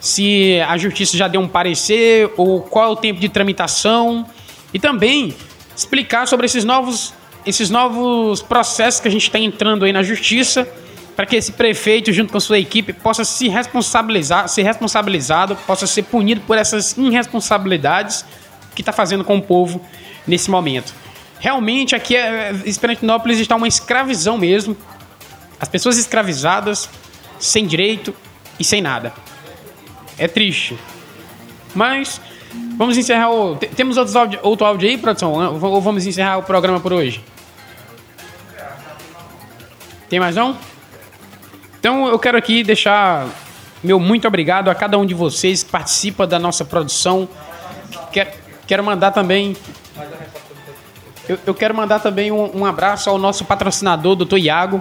se 0.00 0.60
a 0.66 0.78
justiça 0.78 1.16
já 1.16 1.28
deu 1.28 1.40
um 1.40 1.48
parecer, 1.48 2.32
ou 2.36 2.62
qual 2.62 2.86
é 2.86 2.92
o 2.92 2.96
tempo 2.96 3.20
de 3.20 3.28
tramitação, 3.28 4.24
e 4.72 4.78
também 4.78 5.34
explicar 5.76 6.26
sobre 6.26 6.46
esses 6.46 6.64
novos, 6.64 7.12
esses 7.48 7.70
novos 7.70 8.42
processos 8.42 9.00
que 9.00 9.08
a 9.08 9.10
gente 9.10 9.22
está 9.22 9.38
entrando 9.38 9.84
aí 9.84 9.92
na 9.92 10.02
justiça, 10.02 10.68
para 11.16 11.26
que 11.26 11.34
esse 11.34 11.52
prefeito, 11.52 12.12
junto 12.12 12.32
com 12.32 12.38
sua 12.38 12.58
equipe, 12.58 12.92
possa 12.92 13.24
se 13.24 13.48
responsabilizar, 13.48 14.48
ser 14.48 14.62
responsabilizado, 14.62 15.56
possa 15.66 15.86
ser 15.86 16.04
punido 16.04 16.42
por 16.42 16.56
essas 16.56 16.96
irresponsabilidades 16.96 18.24
que 18.74 18.82
está 18.82 18.92
fazendo 18.92 19.24
com 19.24 19.38
o 19.38 19.42
povo 19.42 19.80
nesse 20.26 20.50
momento. 20.50 20.94
Realmente 21.40 21.96
aqui 21.96 22.14
é, 22.14 22.52
Esperantinópolis 22.64 23.40
está 23.40 23.56
uma 23.56 23.66
escravização 23.66 24.36
mesmo. 24.38 24.76
As 25.58 25.68
pessoas 25.68 25.98
escravizadas, 25.98 26.88
sem 27.38 27.66
direito 27.66 28.14
e 28.60 28.62
sem 28.62 28.80
nada. 28.80 29.12
É 30.16 30.28
triste. 30.28 30.78
Mas 31.74 32.20
vamos 32.76 32.96
encerrar 32.96 33.30
o. 33.30 33.56
Temos 33.56 33.96
outro 33.96 34.66
áudio 34.66 34.88
aí, 34.88 34.98
produção? 34.98 35.32
Ou 35.32 35.80
vamos 35.80 36.06
encerrar 36.06 36.38
o 36.38 36.42
programa 36.42 36.78
por 36.78 36.92
hoje? 36.92 37.22
Tem 40.08 40.18
mais 40.18 40.36
um? 40.36 40.54
Então 41.78 42.08
eu 42.08 42.18
quero 42.18 42.38
aqui 42.38 42.62
deixar 42.62 43.28
meu 43.82 44.00
muito 44.00 44.26
obrigado 44.26 44.70
a 44.70 44.74
cada 44.74 44.98
um 44.98 45.06
de 45.06 45.14
vocês 45.14 45.62
que 45.62 45.70
participa 45.70 46.26
da 46.26 46.38
nossa 46.38 46.64
produção. 46.64 47.28
Quero, 48.66 48.82
mandar 48.82 49.12
também. 49.12 49.56
Eu, 51.46 51.54
quero 51.54 51.74
mandar 51.74 52.00
também 52.00 52.32
um, 52.32 52.60
um, 52.60 52.64
abraço 52.64 53.08
ao 53.10 53.18
nosso 53.18 53.44
patrocinador, 53.44 54.16
doutor 54.16 54.38
Iago. 54.38 54.80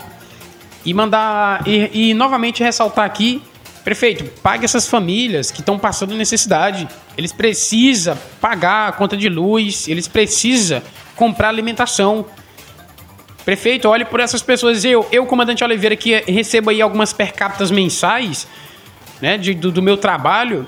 E 0.86 0.94
mandar. 0.94 1.68
E, 1.68 2.10
e 2.10 2.14
novamente 2.14 2.64
ressaltar 2.64 3.06
aqui 3.06 3.42
Prefeito, 3.88 4.26
pague 4.42 4.66
essas 4.66 4.86
famílias 4.86 5.50
que 5.50 5.62
estão 5.62 5.80
passando 5.80 6.14
necessidade. 6.14 6.90
Eles 7.18 7.32
precisam 7.32 8.18
pagar 8.42 8.90
a 8.90 8.92
conta 8.92 9.16
de 9.16 9.30
luz, 9.30 9.88
eles 9.88 10.10
precisam 10.10 10.82
comprar 11.16 11.48
alimentação. 11.48 12.26
Prefeito, 13.48 13.88
olhe 13.88 14.04
por 14.04 14.20
essas 14.20 14.41
pessoas. 14.41 14.84
Eu, 14.84 15.08
eu 15.10 15.26
comandante 15.26 15.64
Oliveira, 15.64 15.95
que 15.95 16.18
recebo 16.30 16.70
aí 16.70 16.82
algumas 16.82 17.14
per 17.14 17.32
capita 17.32 17.66
mensais 17.74 18.45
né, 19.22 19.38
de, 19.38 19.54
do, 19.54 19.72
do 19.72 19.82
meu 19.82 19.95
trabalho, 19.95 20.68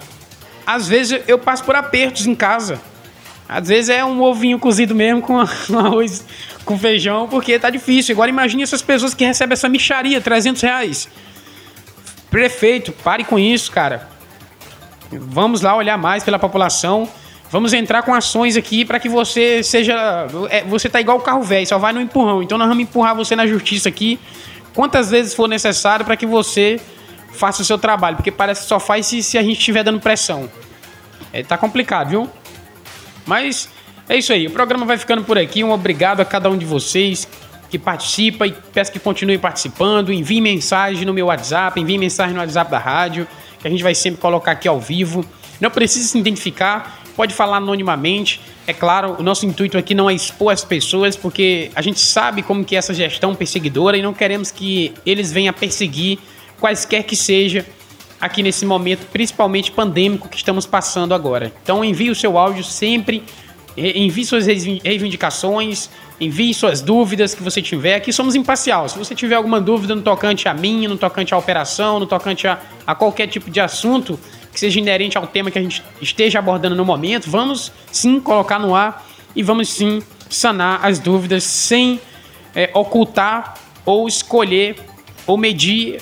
às 0.66 0.88
vezes 0.88 1.22
eu 1.28 1.38
passo 1.38 1.62
por 1.66 1.76
apertos 1.76 2.26
em 2.26 2.34
casa. 2.34 2.80
Às 3.50 3.68
vezes 3.68 3.90
é 3.90 4.06
um 4.06 4.22
ovinho 4.22 4.58
cozido 4.58 4.96
mesmo 4.96 5.22
com 5.22 5.42
arroz, 5.44 6.26
com 6.64 6.80
feijão, 6.80 7.28
porque 7.28 7.60
tá 7.60 7.70
difícil. 7.70 8.16
Agora 8.16 8.30
imagine 8.30 8.64
essas 8.64 8.82
pessoas 8.82 9.14
que 9.14 9.26
recebem 9.26 9.52
essa 9.52 9.68
micharia, 9.68 10.22
300 10.22 10.62
reais. 10.62 11.10
Prefeito, 12.32 12.94
pare 12.94 13.26
com 13.26 13.38
isso, 13.38 13.74
cara. 13.74 14.08
Vamos 15.12 15.60
lá 15.60 15.76
olhar 15.76 15.98
mais 15.98 16.24
pela 16.24 16.40
população. 16.40 17.10
Vamos 17.52 17.74
entrar 17.74 18.04
com 18.04 18.14
ações 18.14 18.56
aqui 18.56 18.86
para 18.86 19.00
que 19.00 19.10
você 19.10 19.64
seja. 19.64 20.28
É, 20.50 20.64
você 20.64 20.88
tá 20.88 21.02
igual 21.02 21.18
o 21.18 21.22
carro 21.22 21.42
velho, 21.42 21.66
só 21.66 21.78
vai 21.78 21.92
no 21.92 22.00
empurrão. 22.00 22.44
Então 22.44 22.58
nós 22.58 22.68
vamos 22.68 22.84
empurrar 22.84 23.16
você 23.16 23.36
na 23.36 23.48
justiça 23.48 23.90
aqui 23.90 24.20
quantas 24.74 25.10
vezes 25.10 25.34
for 25.34 25.48
necessário 25.48 26.06
para 26.06 26.16
que 26.16 26.28
você 26.28 26.80
faça 27.34 27.62
o 27.62 27.66
seu 27.66 27.78
trabalho. 27.78 28.18
Porque 28.18 28.32
parece 28.32 28.62
que 28.62 28.68
só 28.68 28.80
faz 28.80 29.08
se, 29.08 29.24
se 29.24 29.38
a 29.38 29.42
gente 29.42 29.58
estiver 29.58 29.84
dando 29.84 30.00
pressão. 30.00 30.50
É, 31.34 31.44
tá 31.44 31.58
complicado, 31.58 32.10
viu? 32.10 32.30
Mas 33.26 33.68
é 34.08 34.18
isso 34.18 34.32
aí. 34.32 34.48
O 34.48 34.52
programa 34.52 34.86
vai 34.86 34.98
ficando 34.98 35.24
por 35.24 35.38
aqui. 35.38 35.64
Um 35.64 35.72
obrigado 35.72 36.22
a 36.22 36.26
cada 36.26 36.50
um 36.50 36.58
de 36.58 36.66
vocês 36.66 37.28
que 37.70 37.78
participa 37.78 38.48
e 38.48 38.52
peço 38.52 38.92
que 38.92 39.00
continue 39.00 39.38
participando. 39.38 40.12
Envie 40.12 40.42
mensagem 40.42 41.06
no 41.06 41.14
meu 41.14 41.28
WhatsApp, 41.28 41.80
envie 41.80 41.98
mensagem 41.98 42.34
no 42.34 42.40
WhatsApp 42.40 42.70
da 42.70 42.80
rádio, 42.80 43.28
que 43.60 43.68
a 43.68 43.72
gente 43.72 43.84
vai 43.84 43.94
sempre 43.94 44.20
colocar 44.20 44.52
aqui 44.52 44.68
ao 44.68 44.80
vivo. 44.80 45.24
Não 45.62 45.70
precisa 45.70 46.08
se 46.08 46.18
identificar, 46.18 46.99
pode 47.20 47.34
falar 47.34 47.58
anonimamente. 47.58 48.40
É 48.66 48.72
claro, 48.72 49.18
o 49.20 49.22
nosso 49.22 49.46
intuito 49.46 49.78
aqui 49.78 49.94
não 49.94 50.10
é 50.10 50.14
expor 50.14 50.54
as 50.54 50.64
pessoas, 50.64 51.18
porque 51.18 51.70
a 51.76 51.82
gente 51.82 52.00
sabe 52.00 52.42
como 52.42 52.64
que 52.64 52.78
é 52.78 52.80
essa 52.80 52.94
gestão 52.94 53.36
perseguidora 53.36 53.98
e 53.98 54.02
não 54.02 54.14
queremos 54.14 54.52
que 54.52 54.94
eles 55.06 55.30
venham 55.30 55.50
a 55.50 55.54
perseguir 55.54 56.18
quaisquer 56.62 57.04
que 57.04 57.18
seja 57.18 57.66
aqui 58.22 58.42
nesse 58.42 58.66
momento, 58.66 59.06
principalmente 59.12 59.70
pandêmico 59.70 60.30
que 60.30 60.38
estamos 60.38 60.66
passando 60.66 61.14
agora. 61.14 61.52
Então 61.62 61.84
envie 61.84 62.10
o 62.10 62.16
seu 62.16 62.38
áudio 62.38 62.64
sempre, 62.64 63.22
envie 63.76 64.24
suas 64.24 64.46
reivindicações, 64.46 65.90
Envie 66.20 66.54
suas 66.54 66.82
dúvidas 66.82 67.34
que 67.34 67.42
você 67.42 67.62
tiver. 67.62 67.96
Aqui 67.96 68.12
somos 68.12 68.36
imparcial. 68.36 68.90
Se 68.90 68.98
você 68.98 69.16
tiver 69.16 69.36
alguma 69.36 69.62
dúvida 69.62 69.96
no 69.96 70.02
tocante 70.02 70.50
a 70.50 70.54
mim, 70.54 70.86
no 70.86 70.98
tocante 70.98 71.34
à 71.34 71.38
operação, 71.38 71.98
no 71.98 72.06
tocante 72.06 72.46
a, 72.46 72.60
a 72.86 72.94
qualquer 72.94 73.28
tipo 73.28 73.50
de 73.50 73.62
assunto 73.62 74.20
que 74.52 74.60
seja 74.60 74.80
inerente 74.80 75.18
ao 75.18 75.28
tema 75.28 75.52
que 75.52 75.60
a 75.60 75.62
gente 75.62 75.84
esteja 76.02 76.40
abordando 76.40 76.76
no 76.76 76.86
momento, 76.86 77.30
vamos 77.30 77.72
sim 77.92 78.20
colocar 78.20 78.60
no 78.60 78.76
ar 78.76 79.06
e 79.36 79.44
vamos 79.44 79.70
sim 79.70 80.02
sanar 80.30 80.86
as 80.86 81.00
dúvidas 81.00 81.44
sem 81.44 82.00
é, 82.56 82.70
ocultar 82.74 83.56
ou 83.86 84.08
escolher 84.08 84.76
ou 85.26 85.38
medir 85.38 86.02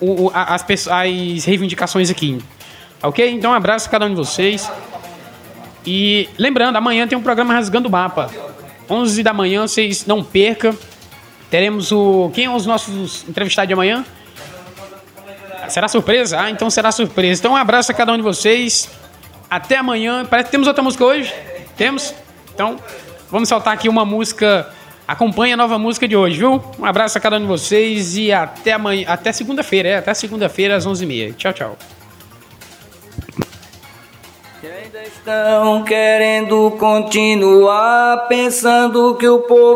o, 0.00 0.26
o, 0.26 0.32
as, 0.34 0.64
as 0.88 1.44
reivindicações 1.44 2.10
aqui. 2.10 2.38
Ok? 3.02 3.30
Então, 3.30 3.52
um 3.52 3.54
abraço 3.54 3.88
a 3.88 3.90
cada 3.90 4.06
um 4.06 4.10
de 4.10 4.16
vocês. 4.16 4.70
E 5.86 6.28
lembrando, 6.36 6.76
amanhã 6.76 7.06
tem 7.06 7.16
um 7.16 7.22
programa 7.22 7.54
Rasgando 7.54 7.88
o 7.88 7.90
Mapa. 7.90 8.30
11 8.88 9.22
da 9.22 9.32
manhã, 9.32 9.66
vocês 9.66 10.06
não 10.06 10.22
percam. 10.22 10.76
Teremos 11.50 11.92
o. 11.92 12.30
Quem 12.34 12.46
é 12.46 12.50
os 12.50 12.66
nossos 12.66 13.24
entrevistados 13.28 13.68
de 13.68 13.74
amanhã? 13.74 14.04
Será 15.68 15.88
surpresa? 15.88 16.40
Ah, 16.40 16.50
então 16.50 16.70
será 16.70 16.90
surpresa. 16.92 17.40
Então 17.40 17.52
um 17.52 17.56
abraço 17.56 17.90
a 17.92 17.94
cada 17.94 18.12
um 18.12 18.16
de 18.16 18.22
vocês. 18.22 18.88
Até 19.48 19.76
amanhã. 19.76 20.24
Parece 20.24 20.46
que 20.46 20.50
temos 20.50 20.66
outra 20.66 20.82
música 20.82 21.04
hoje. 21.04 21.32
Temos? 21.76 22.14
Então, 22.54 22.76
vamos 23.30 23.48
soltar 23.48 23.74
aqui 23.74 23.88
uma 23.88 24.04
música. 24.04 24.68
Acompanhe 25.06 25.52
a 25.52 25.56
nova 25.56 25.78
música 25.78 26.08
de 26.08 26.16
hoje, 26.16 26.38
viu? 26.38 26.62
Um 26.78 26.84
abraço 26.84 27.16
a 27.16 27.20
cada 27.20 27.36
um 27.36 27.40
de 27.40 27.46
vocês 27.46 28.16
e 28.16 28.32
até 28.32 28.72
amanhã, 28.72 29.06
até 29.08 29.30
segunda-feira, 29.30 29.88
é, 29.88 29.96
até 29.98 30.12
segunda-feira 30.14 30.74
às 30.74 30.86
11h30. 30.86 31.36
Tchau, 31.36 31.52
tchau. 31.52 31.78
Estão 35.26 35.82
querendo 35.82 36.70
continuar 36.78 38.28
pensando 38.28 39.16
que 39.16 39.28
o 39.28 39.40
povo 39.40 39.74